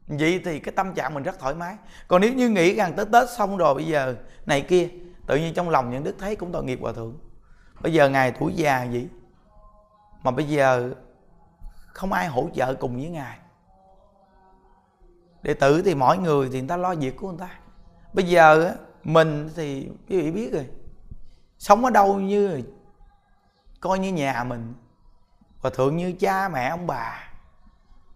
Vậy 0.06 0.40
thì 0.44 0.60
cái 0.60 0.72
tâm 0.76 0.94
trạng 0.94 1.14
mình 1.14 1.22
rất 1.22 1.38
thoải 1.38 1.54
mái. 1.54 1.76
Còn 2.08 2.20
nếu 2.20 2.32
như 2.32 2.48
nghĩ 2.48 2.74
rằng 2.74 2.92
tới 2.96 3.06
tết 3.12 3.30
xong 3.36 3.56
rồi, 3.56 3.74
bây 3.74 3.86
giờ 3.86 4.16
này 4.46 4.60
kia, 4.60 4.88
tự 5.26 5.36
nhiên 5.36 5.54
trong 5.54 5.68
lòng 5.68 5.90
những 5.90 6.04
đức 6.04 6.16
thấy 6.18 6.36
cũng 6.36 6.52
tội 6.52 6.64
nghiệp, 6.64 6.78
hòa 6.82 6.92
thượng. 6.92 7.18
Bây 7.80 7.92
giờ 7.92 8.08
ngài 8.08 8.32
tuổi 8.32 8.52
già 8.56 8.86
vậy, 8.92 9.08
mà 10.22 10.30
bây 10.30 10.48
giờ 10.48 10.94
không 11.92 12.12
ai 12.12 12.26
hỗ 12.26 12.48
trợ 12.54 12.74
cùng 12.74 12.96
với 12.96 13.08
ngài. 13.08 13.38
Đệ 15.42 15.54
tử 15.54 15.82
thì 15.82 15.94
mỗi 15.94 16.18
người 16.18 16.48
thì 16.52 16.60
người 16.60 16.68
ta 16.68 16.76
lo 16.76 16.94
việc 16.94 17.16
của 17.16 17.28
người 17.28 17.38
ta. 17.40 17.50
Bây 18.12 18.24
giờ 18.24 18.74
mình 19.04 19.50
thì, 19.56 19.88
quý 20.08 20.22
vị 20.22 20.30
biết 20.30 20.52
rồi, 20.52 20.66
sống 21.58 21.84
ở 21.84 21.90
đâu 21.90 22.20
như, 22.20 22.62
coi 23.80 23.98
như 23.98 24.12
nhà 24.12 24.44
mình. 24.44 24.74
Và 25.62 25.70
thượng 25.70 25.96
như 25.96 26.12
cha 26.12 26.48
mẹ, 26.48 26.68
ông 26.68 26.86
bà 26.86 27.31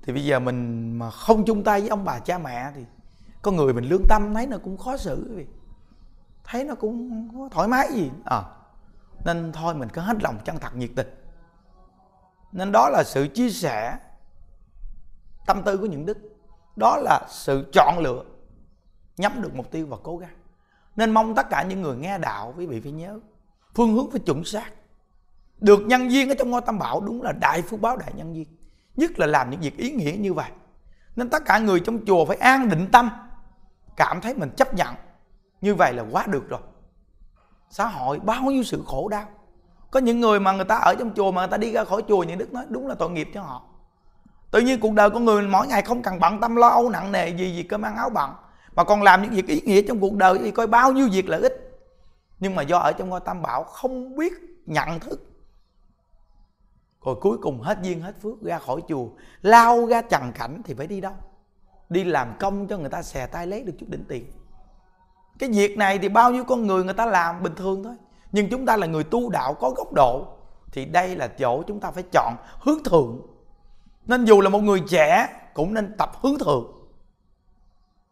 thì 0.07 0.13
bây 0.13 0.25
giờ 0.25 0.39
mình 0.39 0.93
mà 0.99 1.11
không 1.11 1.45
chung 1.45 1.65
tay 1.65 1.81
với 1.81 1.89
ông 1.89 2.05
bà 2.05 2.19
cha 2.19 2.39
mẹ 2.39 2.73
thì 2.75 2.85
con 3.43 3.57
người 3.57 3.73
mình 3.73 3.85
lương 3.85 4.03
tâm 4.09 4.35
thấy 4.35 4.47
nó 4.47 4.59
cũng 4.65 4.77
khó 4.77 4.97
xử 4.97 5.33
vì 5.37 5.47
thấy 6.45 6.65
nó 6.65 6.75
cũng 6.75 7.11
không 7.11 7.41
có 7.41 7.49
thoải 7.55 7.69
mái 7.69 7.89
gì. 7.93 8.11
À, 8.25 8.43
nên 9.25 9.53
thôi 9.53 9.75
mình 9.75 9.89
cứ 9.89 10.01
hết 10.01 10.23
lòng 10.23 10.39
chân 10.45 10.59
thật 10.59 10.77
nhiệt 10.77 10.91
tình. 10.97 11.07
Nên 12.53 12.73
đó 12.73 12.89
là 12.89 13.05
sự 13.05 13.29
chia 13.35 13.51
sẻ 13.51 13.97
tâm 15.47 15.63
tư 15.63 15.77
của 15.77 15.87
những 15.87 16.07
đức. 16.07 16.19
Đó 16.77 16.97
là 16.97 17.27
sự 17.29 17.71
chọn 17.73 17.99
lựa 17.99 18.25
nhắm 19.17 19.43
được 19.43 19.55
mục 19.55 19.71
tiêu 19.71 19.87
và 19.87 19.97
cố 20.03 20.17
gắng. 20.17 20.37
Nên 20.97 21.11
mong 21.11 21.35
tất 21.35 21.47
cả 21.51 21.63
những 21.63 21.83
người 21.83 21.97
nghe 21.97 22.19
đạo 22.19 22.55
quý 22.57 22.67
vị 22.67 22.81
phải 22.81 22.93
nhớ 22.93 23.21
phương 23.75 23.95
hướng 23.95 24.11
phải 24.11 24.21
chuẩn 24.21 24.45
xác. 24.45 24.71
Được 25.61 25.81
nhân 25.87 26.09
viên 26.09 26.29
ở 26.29 26.35
trong 26.39 26.51
ngôi 26.51 26.61
tam 26.61 26.79
bảo 26.79 27.01
đúng 27.01 27.23
là 27.23 27.33
đại 27.33 27.63
phước 27.63 27.81
báo 27.81 27.97
đại 27.97 28.13
nhân 28.17 28.35
viên 28.35 28.56
nhất 28.97 29.19
là 29.19 29.27
làm 29.27 29.51
những 29.51 29.61
việc 29.61 29.77
ý 29.77 29.91
nghĩa 29.91 30.13
như 30.13 30.35
vậy. 30.35 30.51
Nên 31.17 31.31
tất 31.31 31.43
cả 31.45 31.59
người 31.59 31.81
trong 31.81 32.07
chùa 32.07 32.25
phải 32.25 32.37
an 32.37 32.69
định 32.69 32.89
tâm, 32.93 33.11
cảm 33.97 34.21
thấy 34.21 34.35
mình 34.35 34.51
chấp 34.57 34.75
nhận. 34.75 34.95
Như 35.61 35.75
vậy 35.75 35.93
là 35.93 36.05
quá 36.11 36.27
được 36.27 36.49
rồi. 36.49 36.61
Xã 37.71 37.87
hội 37.87 38.21
bao 38.21 38.43
nhiêu 38.43 38.63
sự 38.63 38.83
khổ 38.87 39.09
đau. 39.09 39.25
Có 39.91 40.01
những 40.01 40.21
người 40.21 40.41
mà 40.41 40.53
người 40.53 40.65
ta 40.65 40.77
ở 40.77 40.95
trong 40.99 41.15
chùa 41.15 41.33
mà 41.33 41.41
người 41.41 41.51
ta 41.51 41.57
đi 41.57 41.73
ra 41.73 41.85
khỏi 41.85 42.03
chùa 42.09 42.23
những 42.23 42.39
đức 42.39 42.53
nói 42.53 42.65
đúng 42.69 42.87
là 42.87 42.95
tội 42.95 43.11
nghiệp 43.11 43.29
cho 43.35 43.43
họ. 43.43 43.63
Tự 44.51 44.61
nhiên 44.61 44.81
cuộc 44.81 44.93
đời 44.93 45.11
con 45.11 45.25
người 45.25 45.43
mỗi 45.43 45.67
ngày 45.67 45.83
không 45.83 46.03
cần 46.03 46.21
bận 46.21 46.41
tâm, 46.41 46.57
lo 46.57 46.69
âu, 46.69 46.89
nặng 46.91 47.13
nề 47.13 47.29
gì 47.29 47.57
gì 47.57 47.63
cơm 47.63 47.83
ăn 47.83 47.97
áo 47.97 48.11
bận. 48.11 48.31
Mà 48.75 48.85
còn 48.85 49.03
làm 49.03 49.23
những 49.23 49.31
việc 49.31 49.47
ý 49.47 49.61
nghĩa 49.61 49.83
trong 49.83 50.01
cuộc 50.01 50.15
đời 50.15 50.39
thì 50.39 50.51
coi 50.51 50.67
bao 50.67 50.93
nhiêu 50.93 51.09
việc 51.13 51.29
lợi 51.29 51.41
ích 51.41 51.67
nhưng 52.41 52.55
mà 52.55 52.63
do 52.63 52.79
ở 52.79 52.93
trong 52.93 53.09
ngôi 53.09 53.21
tam 53.21 53.43
bảo 53.43 53.65
không 53.65 54.17
biết 54.17 54.33
nhận 54.67 55.01
thức 55.01 55.36
rồi 57.07 57.17
cuối 57.21 57.39
cùng 57.39 57.61
hết 57.61 57.79
duyên 57.83 58.01
hết 58.01 58.15
phước, 58.23 58.43
ra 58.43 58.59
khỏi 58.59 58.81
chùa, 58.89 59.07
lao 59.43 59.87
ra 59.87 60.03
trần 60.03 60.33
cảnh 60.35 60.63
thì 60.65 60.75
phải 60.75 60.87
đi 60.87 61.01
đâu? 61.01 61.13
Đi 61.89 62.05
làm 62.05 62.35
công 62.39 62.67
cho 62.67 62.79
người 62.79 62.91
ta 62.91 63.03
xè 63.03 63.27
tay 63.27 63.47
lấy 63.47 63.63
được 63.63 63.73
chút 63.79 63.87
đỉnh 63.89 64.05
tiền. 64.09 64.25
Cái 65.39 65.51
việc 65.51 65.79
này 65.79 65.99
thì 65.99 66.09
bao 66.09 66.31
nhiêu 66.31 66.45
con 66.45 66.67
người 66.67 66.85
người 66.85 66.95
ta 66.95 67.07
làm 67.07 67.43
bình 67.43 67.55
thường 67.55 67.85
thôi. 67.85 67.95
Nhưng 68.33 68.49
chúng 68.51 68.67
ta 68.67 68.77
là 68.77 68.87
người 68.87 69.05
tu 69.05 69.31
đạo 69.31 69.55
có 69.55 69.71
góc 69.71 69.93
độ, 69.93 70.27
thì 70.73 70.85
đây 70.85 71.17
là 71.17 71.27
chỗ 71.27 71.63
chúng 71.63 71.81
ta 71.81 71.91
phải 71.91 72.05
chọn 72.13 72.35
hướng 72.61 72.85
thượng. 72.85 73.21
Nên 74.07 74.25
dù 74.25 74.41
là 74.41 74.49
một 74.49 74.63
người 74.63 74.83
trẻ, 74.89 75.29
cũng 75.55 75.75
nên 75.75 75.97
tập 75.99 76.13
hướng 76.23 76.39
thượng. 76.39 76.73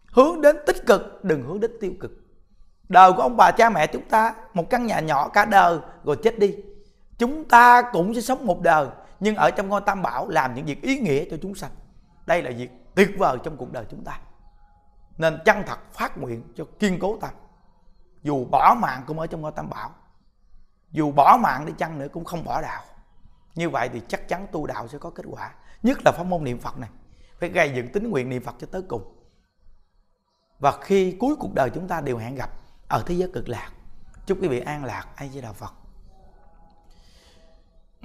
Hướng 0.06 0.40
đến 0.40 0.56
tích 0.66 0.86
cực, 0.86 1.24
đừng 1.24 1.42
hướng 1.42 1.60
đến 1.60 1.70
tiêu 1.80 1.92
cực. 2.00 2.12
Đời 2.88 3.12
của 3.12 3.22
ông 3.22 3.36
bà 3.36 3.50
cha 3.50 3.70
mẹ 3.70 3.86
chúng 3.86 4.08
ta, 4.08 4.34
một 4.54 4.70
căn 4.70 4.86
nhà 4.86 5.00
nhỏ 5.00 5.28
cả 5.28 5.44
đời, 5.44 5.78
rồi 6.04 6.16
chết 6.22 6.38
đi 6.38 6.54
chúng 7.18 7.48
ta 7.48 7.82
cũng 7.92 8.14
sẽ 8.14 8.20
sống 8.20 8.46
một 8.46 8.60
đời, 8.62 8.88
nhưng 9.20 9.36
ở 9.36 9.50
trong 9.50 9.68
ngôi 9.68 9.80
tam 9.80 10.02
bảo 10.02 10.28
làm 10.28 10.54
những 10.54 10.66
việc 10.66 10.82
ý 10.82 10.98
nghĩa 10.98 11.24
cho 11.30 11.36
chúng 11.42 11.54
sanh. 11.54 11.70
Đây 12.26 12.42
là 12.42 12.50
việc 12.50 12.70
tuyệt 12.94 13.10
vời 13.18 13.38
trong 13.44 13.56
cuộc 13.56 13.72
đời 13.72 13.84
chúng 13.90 14.04
ta. 14.04 14.20
Nên 15.18 15.38
chân 15.44 15.62
thật 15.66 15.78
phát 15.92 16.18
nguyện 16.18 16.42
cho 16.56 16.64
kiên 16.78 16.98
cố 17.00 17.18
tâm. 17.20 17.30
Dù 18.22 18.44
bỏ 18.44 18.76
mạng 18.78 19.02
cũng 19.06 19.18
ở 19.18 19.26
trong 19.26 19.40
ngôi 19.40 19.52
tam 19.52 19.70
bảo. 19.70 19.90
Dù 20.90 21.12
bỏ 21.12 21.38
mạng 21.42 21.66
đi 21.66 21.72
chăng 21.78 21.98
nữa 21.98 22.08
cũng 22.12 22.24
không 22.24 22.44
bỏ 22.44 22.62
đạo. 22.62 22.82
Như 23.54 23.70
vậy 23.70 23.88
thì 23.92 24.02
chắc 24.08 24.28
chắn 24.28 24.46
tu 24.52 24.66
đạo 24.66 24.88
sẽ 24.88 24.98
có 24.98 25.10
kết 25.10 25.22
quả. 25.30 25.54
Nhất 25.82 25.98
là 26.04 26.12
pháp 26.12 26.24
môn 26.24 26.44
niệm 26.44 26.60
phật 26.60 26.78
này. 26.78 26.90
Phải 27.40 27.48
gây 27.48 27.72
dựng 27.74 27.92
tính 27.92 28.10
nguyện 28.10 28.28
niệm 28.28 28.42
phật 28.42 28.54
cho 28.58 28.66
tới 28.70 28.82
cùng. 28.88 29.16
Và 30.58 30.78
khi 30.80 31.16
cuối 31.20 31.36
cuộc 31.36 31.54
đời 31.54 31.70
chúng 31.70 31.88
ta 31.88 32.00
đều 32.00 32.18
hẹn 32.18 32.34
gặp 32.34 32.50
ở 32.88 33.02
thế 33.06 33.14
giới 33.14 33.30
cực 33.32 33.48
lạc. 33.48 33.70
Chúc 34.26 34.38
quý 34.40 34.48
vị 34.48 34.60
an 34.60 34.84
lạc. 34.84 35.06
Ai 35.16 35.28
với 35.32 35.42
đạo 35.42 35.52
phật 35.52 35.74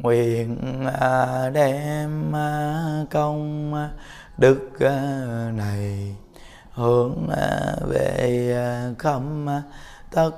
nguyện 0.02 0.86
à, 1.00 1.50
đem 1.50 2.36
à, 2.36 3.06
công 3.12 3.74
đức 4.38 4.80
à, 4.80 5.52
này 5.56 6.16
hướng 6.72 7.30
về 7.88 8.56
khắp 9.00 9.22
tất 10.12 10.32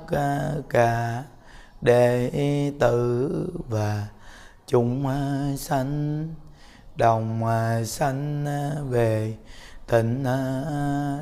cả 0.68 1.22
đệ 1.80 2.30
tử 2.80 3.28
và 3.68 4.06
chúng 4.66 5.06
sanh, 5.58 6.28
đồng 6.96 7.42
sanh 7.86 8.46
về 8.90 9.34
tịnh 9.86 10.24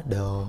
độ. 0.08 0.46